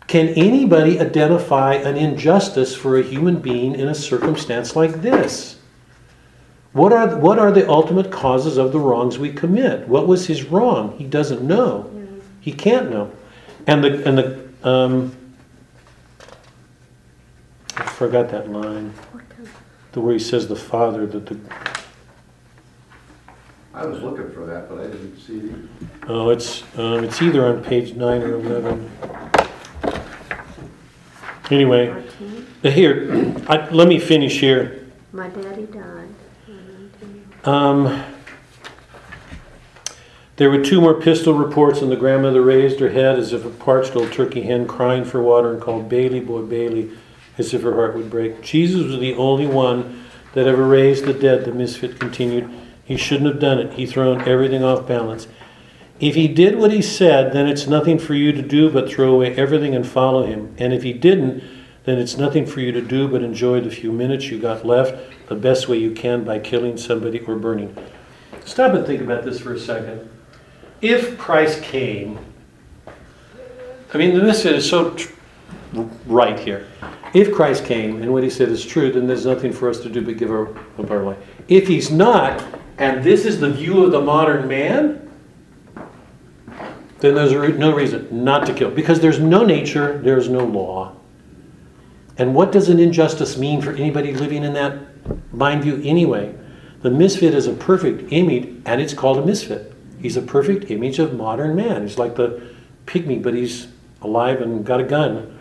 [0.07, 5.57] can anybody identify an injustice for a human being in a circumstance like this?
[6.75, 9.87] What are, what are the ultimate causes of the wrongs we commit?
[9.87, 10.99] What was his wrong?
[10.99, 11.89] He doesn't know.
[12.41, 13.13] He can't know.
[13.69, 15.17] And the, and the, um,
[17.77, 18.93] I forgot that line.
[19.93, 21.39] The where he says the Father, that the,
[23.73, 25.69] I was looking for that, but I didn't see the,
[26.09, 28.91] oh, it's, um, it's either on page nine or eleven.
[31.51, 32.05] Anyway,
[32.63, 34.89] here, I, let me finish here.
[35.13, 36.04] my daddy died.
[37.45, 38.03] Um,
[40.37, 43.51] there were two more pistol reports, and the grandmother raised her head as if a
[43.51, 46.91] parched old turkey hen crying for water and called Bailey, boy, Bailey,
[47.37, 48.41] as if her heart would break.
[48.41, 52.51] Jesus was the only one that ever raised the dead, the misfit continued.
[52.85, 53.75] He shouldn't have done it.
[53.75, 55.29] He thrown everything off balance.
[56.01, 59.15] If he did what he said, then it's nothing for you to do but throw
[59.15, 60.55] away everything and follow him.
[60.59, 61.45] And if he didn't,
[61.85, 64.97] then it's nothing for you to do but enjoy the few minutes you got left
[65.27, 67.77] the best way you can by killing somebody or burning.
[68.45, 70.09] Stop and think about this for a second.
[70.81, 72.19] If Christ came,
[73.93, 75.13] I mean, the misfit is so tr-
[76.07, 76.67] right here.
[77.15, 79.89] If Christ came and what he said is true, then there's nothing for us to
[79.89, 80.49] do but give our,
[80.79, 81.19] up our life.
[81.49, 82.45] If he's not,
[82.79, 85.01] and this is the view of the modern man,
[86.99, 88.71] then there's no reason not to kill.
[88.71, 90.97] Because there's no nature, there's no law.
[92.17, 94.94] And what does an injustice mean for anybody living in that
[95.33, 96.35] mind you, anyway?
[96.83, 99.73] The misfit is a perfect image, and it's called a misfit.
[100.01, 101.83] He's a perfect image of modern man.
[101.83, 102.55] He's like the
[102.87, 103.69] pygmy, but he's
[104.03, 105.39] alive and got a gun.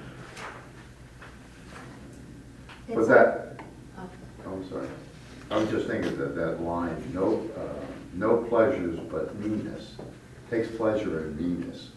[2.87, 3.59] but that,
[3.97, 4.09] oh,
[4.45, 4.87] I'm sorry.
[5.51, 9.95] I was just thinking that, that line, no, uh, no pleasures but meanness,
[10.49, 11.89] takes pleasure in meanness.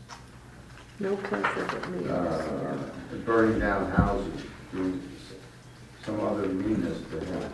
[0.98, 2.08] No pleasure but me.
[2.08, 2.76] Uh,
[3.24, 5.00] Burning down houses, doing
[6.06, 7.50] some other meanness to him.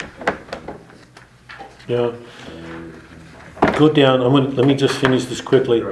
[1.88, 2.12] Yeah.
[3.78, 4.20] Go down.
[4.20, 5.82] I'm gonna, let me just finish this quickly.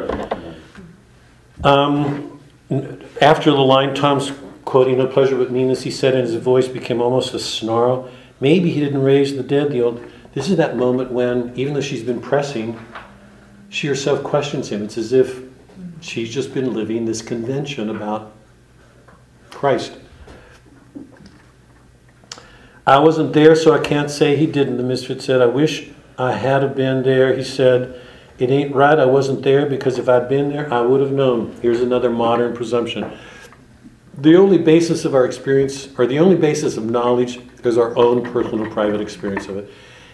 [1.65, 2.39] Um,
[2.71, 4.33] n- after the line, Tom's
[4.67, 8.11] quoting "No pleasure but meanness," he said, and his voice became almost a snarl.
[8.41, 9.71] Maybe he didn't raise the dead.
[9.71, 10.05] The old.
[10.35, 12.79] This is that moment when, even though she's been pressing,
[13.71, 14.83] she herself questions him.
[14.83, 15.43] It's as if
[16.03, 18.33] she's just been living this convention about
[19.51, 19.93] Christ.
[22.87, 24.77] I wasn't there, so I can't say he didn't.
[24.77, 27.37] The misfit said, I wish I had have been there.
[27.37, 28.01] He said,
[28.39, 31.57] It ain't right, I wasn't there, because if I'd been there, I would have known.
[31.63, 33.11] Here's another modern presumption.
[34.19, 38.23] The only basis of our experience, or the only basis of knowledge, is our own
[38.33, 39.71] personal, private experience of it.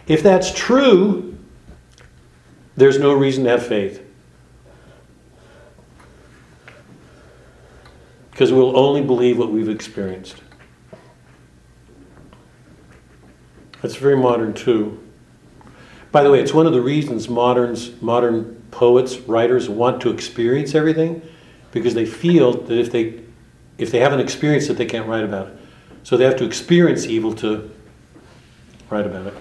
[0.07, 1.37] If that's true,
[2.77, 4.03] there's no reason to have faith.
[8.31, 10.43] Because we'll only believe what we've experienced.
[13.87, 15.01] That's very modern too.
[16.11, 20.75] By the way, it's one of the reasons moderns, modern poets, writers want to experience
[20.75, 21.23] everything,
[21.71, 23.21] because they feel that if they,
[23.79, 25.59] if they haven't experienced it, they can't write about it.
[26.03, 27.71] So they have to experience evil to
[28.91, 29.35] write about it.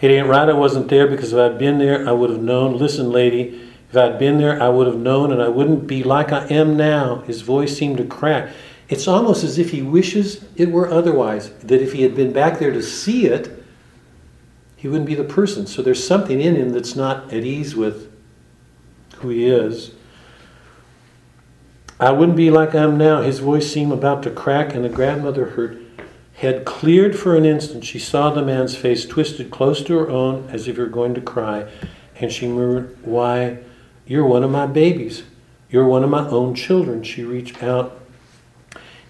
[0.00, 2.76] It ain't right I wasn't there because if I'd been there, I would have known.
[2.76, 6.32] Listen, lady, If I'd been there, I would have known and I wouldn't be like
[6.32, 7.18] I am now.
[7.28, 8.52] His voice seemed to crack.
[8.88, 12.58] It's almost as if he wishes it were otherwise, that if he had been back
[12.58, 13.64] there to see it,
[14.76, 15.66] he wouldn't be the person.
[15.66, 18.12] So there's something in him that's not at ease with
[19.16, 19.92] who he is.
[21.98, 23.22] I wouldn't be like I am now.
[23.22, 25.78] His voice seemed about to crack, and the grandmother, her
[26.34, 27.84] head cleared for an instant.
[27.84, 31.14] She saw the man's face twisted close to her own as if he were going
[31.14, 31.70] to cry,
[32.16, 33.58] and she murmured, Why,
[34.06, 35.22] you're one of my babies.
[35.70, 37.02] You're one of my own children.
[37.02, 38.00] She reached out.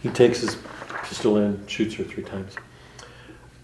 [0.04, 0.58] He takes his
[1.02, 2.54] pistol and shoots her three times.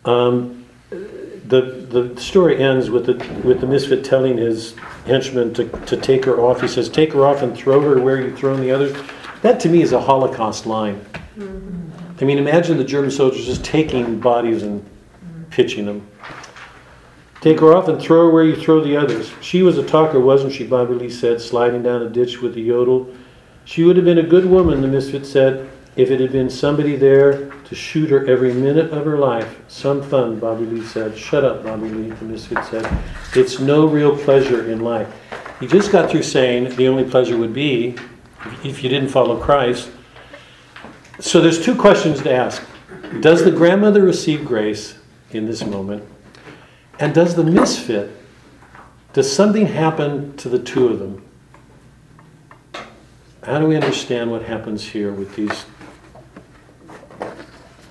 [0.06, 3.14] Um, the, the story ends with the,
[3.46, 6.62] with the misfit telling his henchman to, to take her off.
[6.62, 8.96] He says, Take her off and throw her where you've thrown the others.
[9.42, 11.04] That to me is a Holocaust line.
[11.38, 14.82] I mean, imagine the German soldiers just taking bodies and
[15.50, 16.08] pitching them.
[17.42, 19.30] Take her off and throw her where you throw the others.
[19.42, 20.66] She was a talker, wasn't she?
[20.66, 23.14] Bobby Lee said, sliding down a ditch with a yodel.
[23.66, 26.96] She would have been a good woman, the misfit said, if it had been somebody
[26.96, 29.60] there to shoot her every minute of her life.
[29.68, 31.16] Some fun, Bobby Lee said.
[31.16, 32.90] Shut up, Bobby Lee, the misfit said.
[33.36, 35.12] It's no real pleasure in life.
[35.60, 37.96] He just got through saying the only pleasure would be
[38.64, 39.90] if you didn't follow Christ.
[41.18, 42.62] So there's two questions to ask.
[43.20, 44.98] Does the grandmother receive grace
[45.32, 46.02] in this moment?
[46.98, 48.10] And does the misfit,
[49.12, 51.22] does something happen to the two of them?
[53.42, 55.66] How do we understand what happens here with these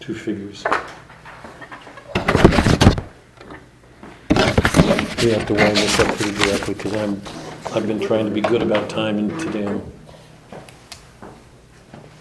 [0.10, 0.64] two figures?
[5.23, 7.22] We have to wind this up pretty directly because I'm,
[7.76, 9.81] I've been trying to be good about time and today I'm.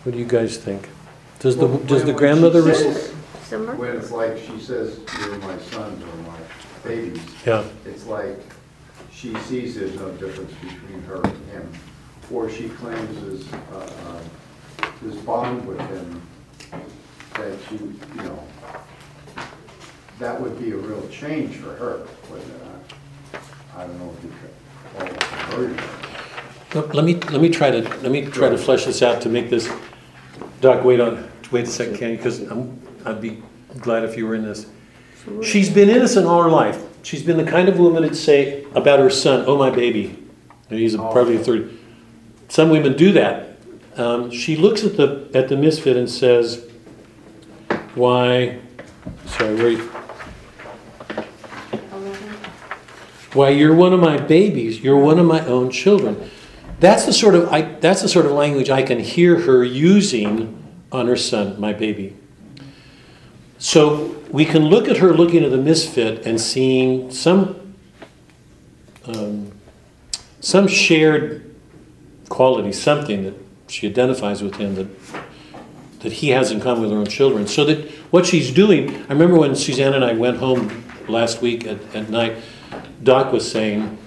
[0.02, 0.88] What do you guys think?
[1.38, 3.14] Does the, does the grandmother receive?
[3.44, 3.74] Summer?
[3.74, 6.38] When it's like she says, you're my sons or my
[6.84, 8.38] babies, Yeah, it's like
[9.10, 11.72] she sees there's no difference between her and him.
[12.30, 16.20] Or she claims this, uh, uh, this bond with him
[17.38, 18.44] that she, you know,
[20.18, 22.52] that would be a real change for her, wouldn't?
[23.74, 25.84] I I don't know if you could call it conversion.
[26.74, 29.28] Let let me, let me try to, let me try to flesh this out to
[29.28, 29.70] make this,
[30.60, 33.42] Doc, wait on, wait a second, Kenny, because I'm, I'd be
[33.78, 34.66] glad if you were in this.
[35.42, 36.82] She's been innocent all her life.
[37.02, 40.22] She's been the kind of woman that'd say about her son, oh, my baby.
[40.68, 41.78] And he's a- probably a third.
[42.48, 43.56] Some women do that.
[43.96, 46.67] Um, she looks at the, at the misfit and says,
[47.94, 48.58] why,
[49.26, 49.90] sorry, where, you-
[53.34, 54.80] why, you're one of my babies.
[54.80, 56.30] You're one of my own children.
[56.80, 60.62] That's the sort of I, that's the sort of language I can hear her using
[60.92, 62.16] on her son, my baby.
[63.58, 67.74] So we can look at her looking at the misfit and seeing some
[69.06, 69.52] um,
[70.40, 71.54] some shared
[72.28, 73.34] quality, something that
[73.68, 74.86] she identifies with him that
[76.00, 77.46] that he has in common with her own children.
[77.46, 81.66] So that what she's doing, I remember when Suzanne and I went home last week
[81.66, 82.36] at, at night,
[83.02, 83.98] Doc was saying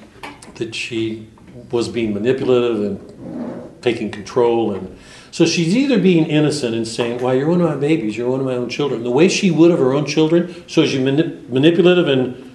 [0.55, 1.27] that she
[1.71, 4.97] was being manipulative and taking control and
[5.31, 8.41] so she's either being innocent and saying, Why, you're one of my babies, you're one
[8.41, 11.47] of my own children, the way she would of her own children, so she's manip-
[11.47, 12.51] manipulative and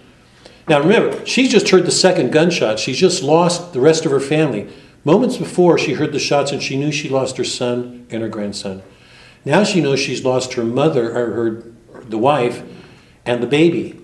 [0.68, 2.80] now remember, she's just heard the second gunshot.
[2.80, 4.68] She's just lost the rest of her family.
[5.04, 8.28] Moments before she heard the shots and she knew she lost her son and her
[8.28, 8.82] grandson.
[9.46, 11.62] Now she knows she's lost her mother or her
[12.02, 12.62] the wife
[13.24, 13.98] and the baby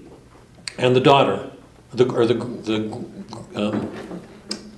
[0.78, 1.51] and the daughter,
[1.93, 3.05] the, or the the
[3.56, 3.90] um,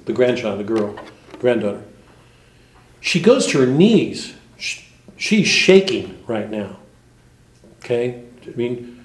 [0.07, 0.99] the grandchild, the girl,
[1.39, 1.85] granddaughter.
[3.01, 4.35] She goes to her knees.
[4.57, 4.81] Sh-
[5.17, 6.79] She's shaking right now.
[7.79, 8.25] Okay?
[8.47, 9.05] I mean,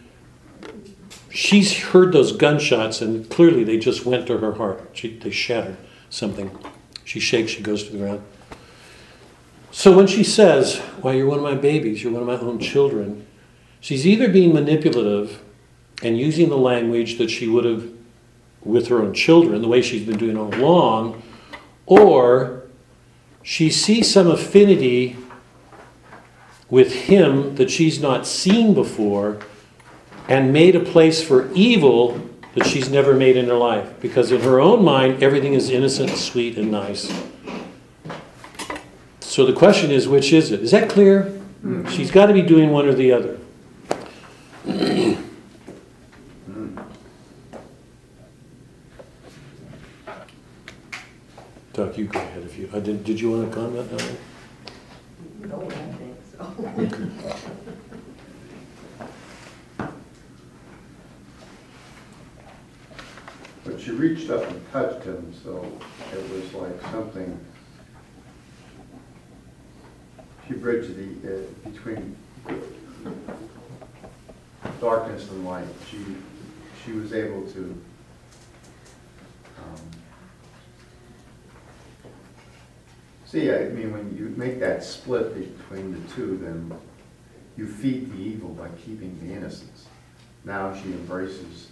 [1.29, 4.89] she's heard those gunshots and clearly they just went to her heart.
[4.93, 5.77] She, they shattered
[6.09, 6.57] something.
[7.05, 8.23] She shakes, she goes to the ground.
[9.71, 12.59] So when she says, Why, you're one of my babies, you're one of my own
[12.59, 13.25] children,
[13.79, 15.41] she's either being manipulative
[16.01, 17.89] and using the language that she would have
[18.61, 21.21] with her own children, the way she's been doing all along,
[21.85, 22.63] or
[23.41, 25.17] she sees some affinity
[26.69, 29.39] with him that she's not seen before
[30.27, 32.21] and made a place for evil
[32.53, 33.99] that she's never made in her life.
[33.99, 37.11] Because in her own mind, everything is innocent, sweet, and nice.
[39.39, 40.59] So the question is, which is it?
[40.59, 41.23] Is that clear?
[41.63, 41.87] Mm-hmm.
[41.87, 43.39] She's got to be doing one or the other.
[51.71, 52.69] Doc, you go ahead if you.
[52.73, 53.05] I did.
[53.05, 53.89] Did you want to comment?
[53.93, 54.19] on it?
[55.47, 56.43] No, I don't think so.
[56.77, 57.07] Okay.
[63.63, 65.65] But she she reached up and touched him, so
[66.11, 67.39] it was like something,
[70.49, 72.17] she bridged the, uh, between
[74.81, 75.67] darkness and light.
[75.89, 75.99] She,
[76.83, 77.81] she was able to,
[79.59, 79.81] um,
[83.25, 86.73] see, I mean, when you make that split between the two, then
[87.55, 89.85] you feed the evil by keeping the innocence.
[90.45, 91.67] Now she embraces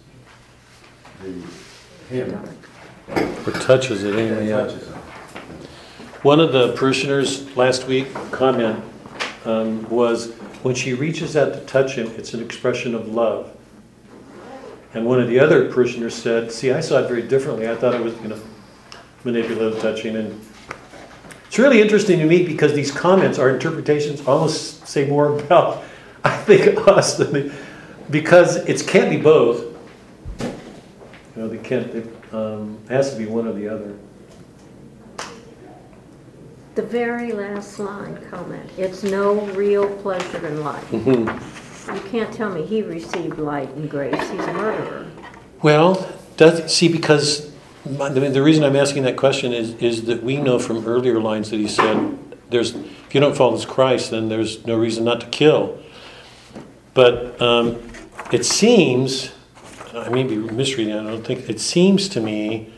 [1.20, 2.38] the, him.
[3.08, 4.87] Or touches it anyway, touches.
[6.22, 8.82] One of the parishioners last week comment
[9.44, 10.32] um, was,
[10.62, 13.56] when she reaches out to touch him, it's an expression of love.
[14.94, 17.68] And one of the other parishioners said, see, I saw it very differently.
[17.68, 18.40] I thought it was, you know,
[19.22, 20.16] manipulative touching.
[20.16, 20.44] And
[21.46, 25.84] it's really interesting to me because these comments, our interpretations almost say more about,
[26.24, 27.52] I think, us than
[28.10, 29.72] because it can't be both.
[30.40, 30.52] You
[31.36, 33.96] know, they can't, it um, has to be one or the other.
[36.78, 40.92] The very last line comment, it's no real pleasure in life.
[40.92, 45.10] You can't tell me he received light and grace, he's a murderer.
[45.60, 47.52] Well, does, see, because
[47.84, 51.18] my, the, the reason I'm asking that question is, is that we know from earlier
[51.18, 52.16] lines that he said,
[52.50, 55.80] there's, if you don't follow Christ, then there's no reason not to kill.
[56.94, 57.90] But um,
[58.30, 59.32] it seems,
[59.94, 62.72] I may be misreading, I don't think, it seems to me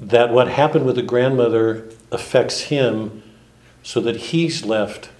[0.00, 3.22] that what happened with the grandmother affects him
[3.82, 5.10] so that he's left.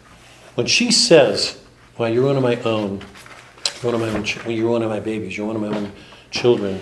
[0.54, 1.58] When she says,
[1.96, 3.00] Well, you're one of my own,
[3.82, 5.76] you're one of my own, ch- you're one of my babies, you're one of my
[5.76, 5.92] own
[6.30, 6.80] children.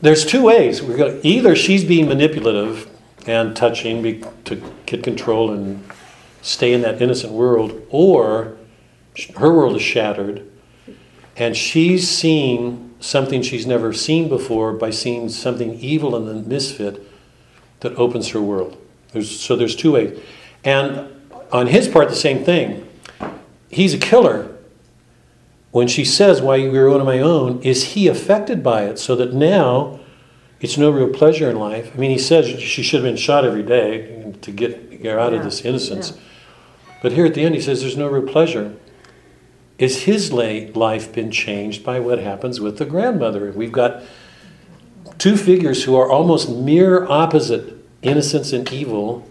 [0.00, 0.82] There's two ways.
[0.82, 2.90] We're going either she's being manipulative
[3.26, 5.82] and touching to get control and
[6.42, 8.56] stay in that innocent world, or
[9.38, 10.48] her world is shattered,
[11.36, 17.02] and she's seeing something she's never seen before by seeing something evil in the misfit
[17.80, 18.76] that opens her world.
[19.16, 20.20] There's, so there's two ways.
[20.62, 21.10] And
[21.50, 22.86] on his part, the same thing.
[23.70, 24.54] He's a killer.
[25.70, 28.98] When she says, Why you were one of my own, is he affected by it
[28.98, 30.00] so that now
[30.60, 31.92] it's no real pleasure in life?
[31.94, 35.32] I mean, he says she should have been shot every day to get her out
[35.32, 36.18] of this innocence.
[37.00, 38.76] But here at the end, he says there's no real pleasure.
[39.78, 43.50] Is his life been changed by what happens with the grandmother?
[43.50, 44.02] We've got
[45.16, 49.28] two figures who are almost mirror opposite innocence and evil.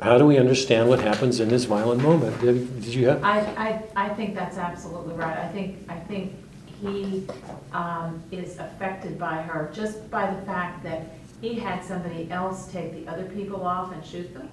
[0.00, 2.40] How do we understand what happens in this violent moment?
[2.40, 3.22] Did, did you have?
[3.22, 3.40] I,
[3.96, 5.36] I, I think that's absolutely right.
[5.36, 6.32] I think, I think
[6.80, 7.26] he
[7.72, 12.92] um, is affected by her just by the fact that he had somebody else take
[12.92, 14.48] the other people off and shoot them.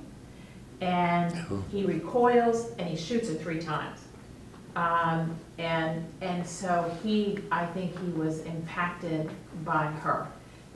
[0.81, 1.33] And
[1.71, 3.99] he recoils and he shoots her three times.
[4.75, 9.29] Um, And, and so he, I think he was impacted
[9.65, 10.27] by her.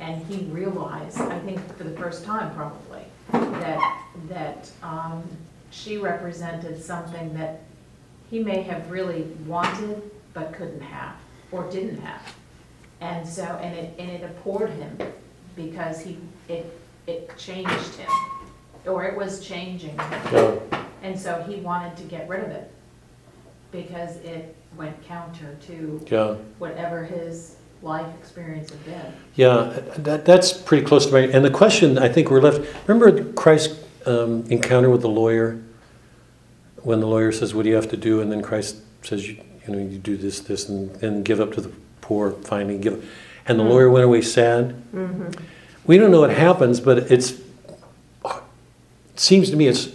[0.02, 5.24] And he realized, I think for the first time probably, that, that um,
[5.70, 7.62] she represented something that
[8.32, 10.02] he may have really wanted
[10.34, 11.16] but couldn't have,
[11.52, 12.36] or didn't have.
[13.00, 14.98] And so, and it, and it abhorred him
[15.56, 16.18] because he,
[16.48, 16.66] it,
[17.06, 18.10] it changed him,
[18.86, 20.22] or it was changing him.
[20.32, 20.60] Yeah.
[21.04, 22.72] And so he wanted to get rid of it
[23.72, 29.14] because it went counter to Yeah, whatever his life experience had been.
[29.36, 31.20] yeah, that, that's pretty close to my.
[31.20, 32.62] And the question I think we're left.
[32.88, 35.62] Remember Christ's um, encounter with the lawyer,
[36.78, 39.38] when the lawyer says, "What do you have to do?" and then Christ says, "You,
[39.68, 41.72] you know, you do this, this, and, and give up to the
[42.02, 42.32] poor.
[42.32, 43.10] Finally, give."
[43.48, 44.76] And the lawyer went away sad.
[45.86, 47.32] We don't know what happens, but it's.
[48.24, 49.90] It seems to me it's.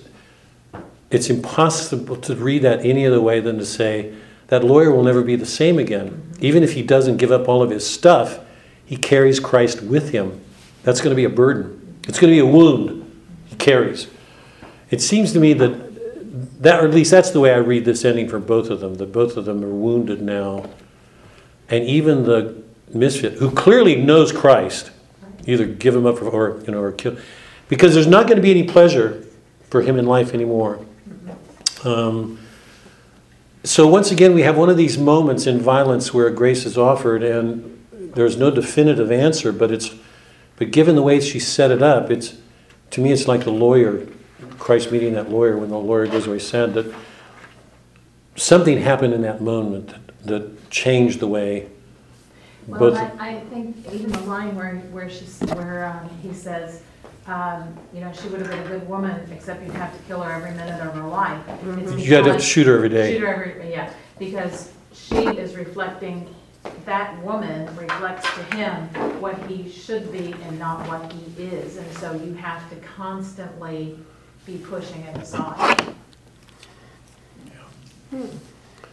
[1.09, 4.13] It's impossible to read that any other way than to say
[4.49, 6.33] that lawyer will never be the same again.
[6.41, 8.41] Even if he doesn't give up all of his stuff,
[8.85, 10.41] he carries Christ with him.
[10.83, 11.99] That's going to be a burden.
[12.07, 13.03] It's going to be a wound
[13.47, 14.09] he carries.
[14.91, 15.87] It seems to me that
[16.61, 18.95] that, or at least that's the way I read this ending for both of them.
[18.97, 20.69] That both of them are wounded now,
[21.69, 22.63] and even the
[22.93, 24.91] misfit who clearly knows Christ,
[25.47, 27.17] either give him up or you know, or kill,
[27.69, 29.25] because there's not going to be any pleasure
[29.71, 30.85] for him in life anymore.
[31.85, 32.39] Um,
[33.67, 37.23] so once again, we have one of these moments in violence where grace is offered,
[37.23, 37.85] and
[38.15, 39.53] there's no definitive answer.
[39.53, 39.95] But it's,
[40.57, 42.37] but given the way she set it up, it's
[42.93, 44.07] to me, it's like the lawyer,
[44.59, 46.95] Christ meeting that lawyer when the lawyer goes away sad that
[48.37, 51.69] something happened in that moment that, that changed the way.
[52.67, 52.97] Well.
[52.97, 56.83] I, I think even the line where, where she's, where um, he says,
[57.29, 60.23] um, you know, she would have been a good woman, except you'd have to kill
[60.23, 61.41] her every minute of her life.
[61.49, 63.13] It's You had to because- shoot her every day.
[63.15, 66.33] Shoot her every, yeah, because she is reflecting
[66.85, 68.89] that woman reflects to him
[69.21, 71.77] what he should be and not what he is.
[71.77, 73.99] And so you have to constantly
[74.45, 75.95] be pushing it aside.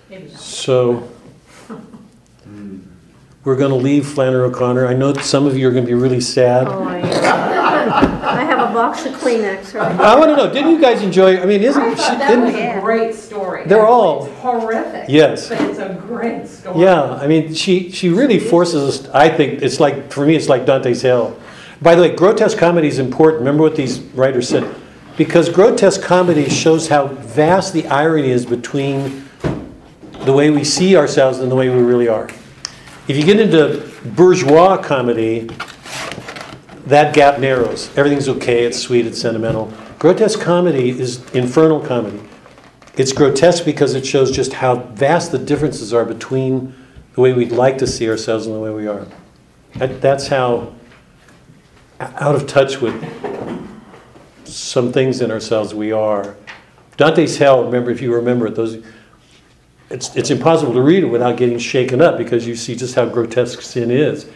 [0.09, 0.39] Maybe not.
[0.39, 1.09] So,
[3.43, 4.87] we're gonna leave Flannery O'Connor.
[4.87, 6.67] I know that some of you are gonna be really sad.
[6.67, 9.99] Oh, I I have a box of Kleenex, right?
[9.99, 12.53] I wanna know, didn't you guys enjoy, I mean, isn't, I she, thought that was
[12.53, 13.65] didn't, a great story.
[13.65, 15.05] They're all- It's horrific.
[15.09, 15.49] Yes.
[15.49, 16.79] But it's a great story.
[16.81, 20.47] yeah, I mean, she, she really forces us, I think, it's like, for me, it's
[20.49, 21.35] like Dante's Hell.
[21.81, 23.39] By the way, grotesque comedy is important.
[23.41, 24.73] Remember what these writers said?
[25.17, 29.29] Because grotesque comedy shows how vast the irony is between
[30.21, 32.29] the way we see ourselves and the way we really are.
[33.05, 35.49] If you get into bourgeois comedy,
[36.85, 37.89] that gap narrows.
[37.97, 39.73] Everything's okay, it's sweet, it's sentimental.
[39.99, 42.21] Grotesque comedy is infernal comedy.
[42.95, 46.73] It's grotesque because it shows just how vast the differences are between
[47.15, 49.05] the way we'd like to see ourselves and the way we are.
[49.75, 50.73] That, that's how
[51.99, 52.93] out of touch with
[54.45, 56.37] some things in ourselves we are.
[56.95, 58.83] Dante's Hell, remember, if you remember it, those,
[59.93, 63.05] it's, it's impossible to read it without getting shaken up because you see just how
[63.05, 64.27] grotesque sin is.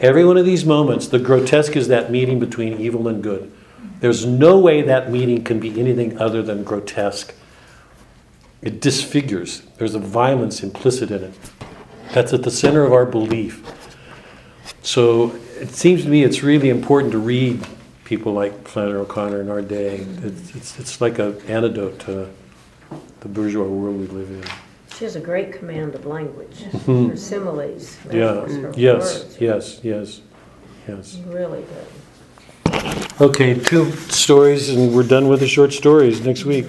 [0.00, 3.52] Every one of these moments, the grotesque is that meeting between evil and good.
[4.00, 7.34] There's no way that meeting can be anything other than grotesque.
[8.62, 11.34] It disfigures, there's a violence implicit in it.
[12.12, 13.62] That's at the center of our belief.
[14.82, 17.66] So it seems to me it's really important to read
[18.04, 20.06] people like Flannery O'Connor in our day.
[20.22, 22.30] It's, it's, it's like an antidote to
[23.20, 24.71] the bourgeois world we live in.
[25.02, 27.10] She has a great command of language, Mhm.
[27.10, 29.36] her similes, Yeah, metaphors, her yes, words.
[29.40, 30.20] yes, yes,
[30.86, 31.18] yes.
[31.26, 32.80] Really good.
[33.20, 36.68] Okay, two stories and we're done with the short stories next week.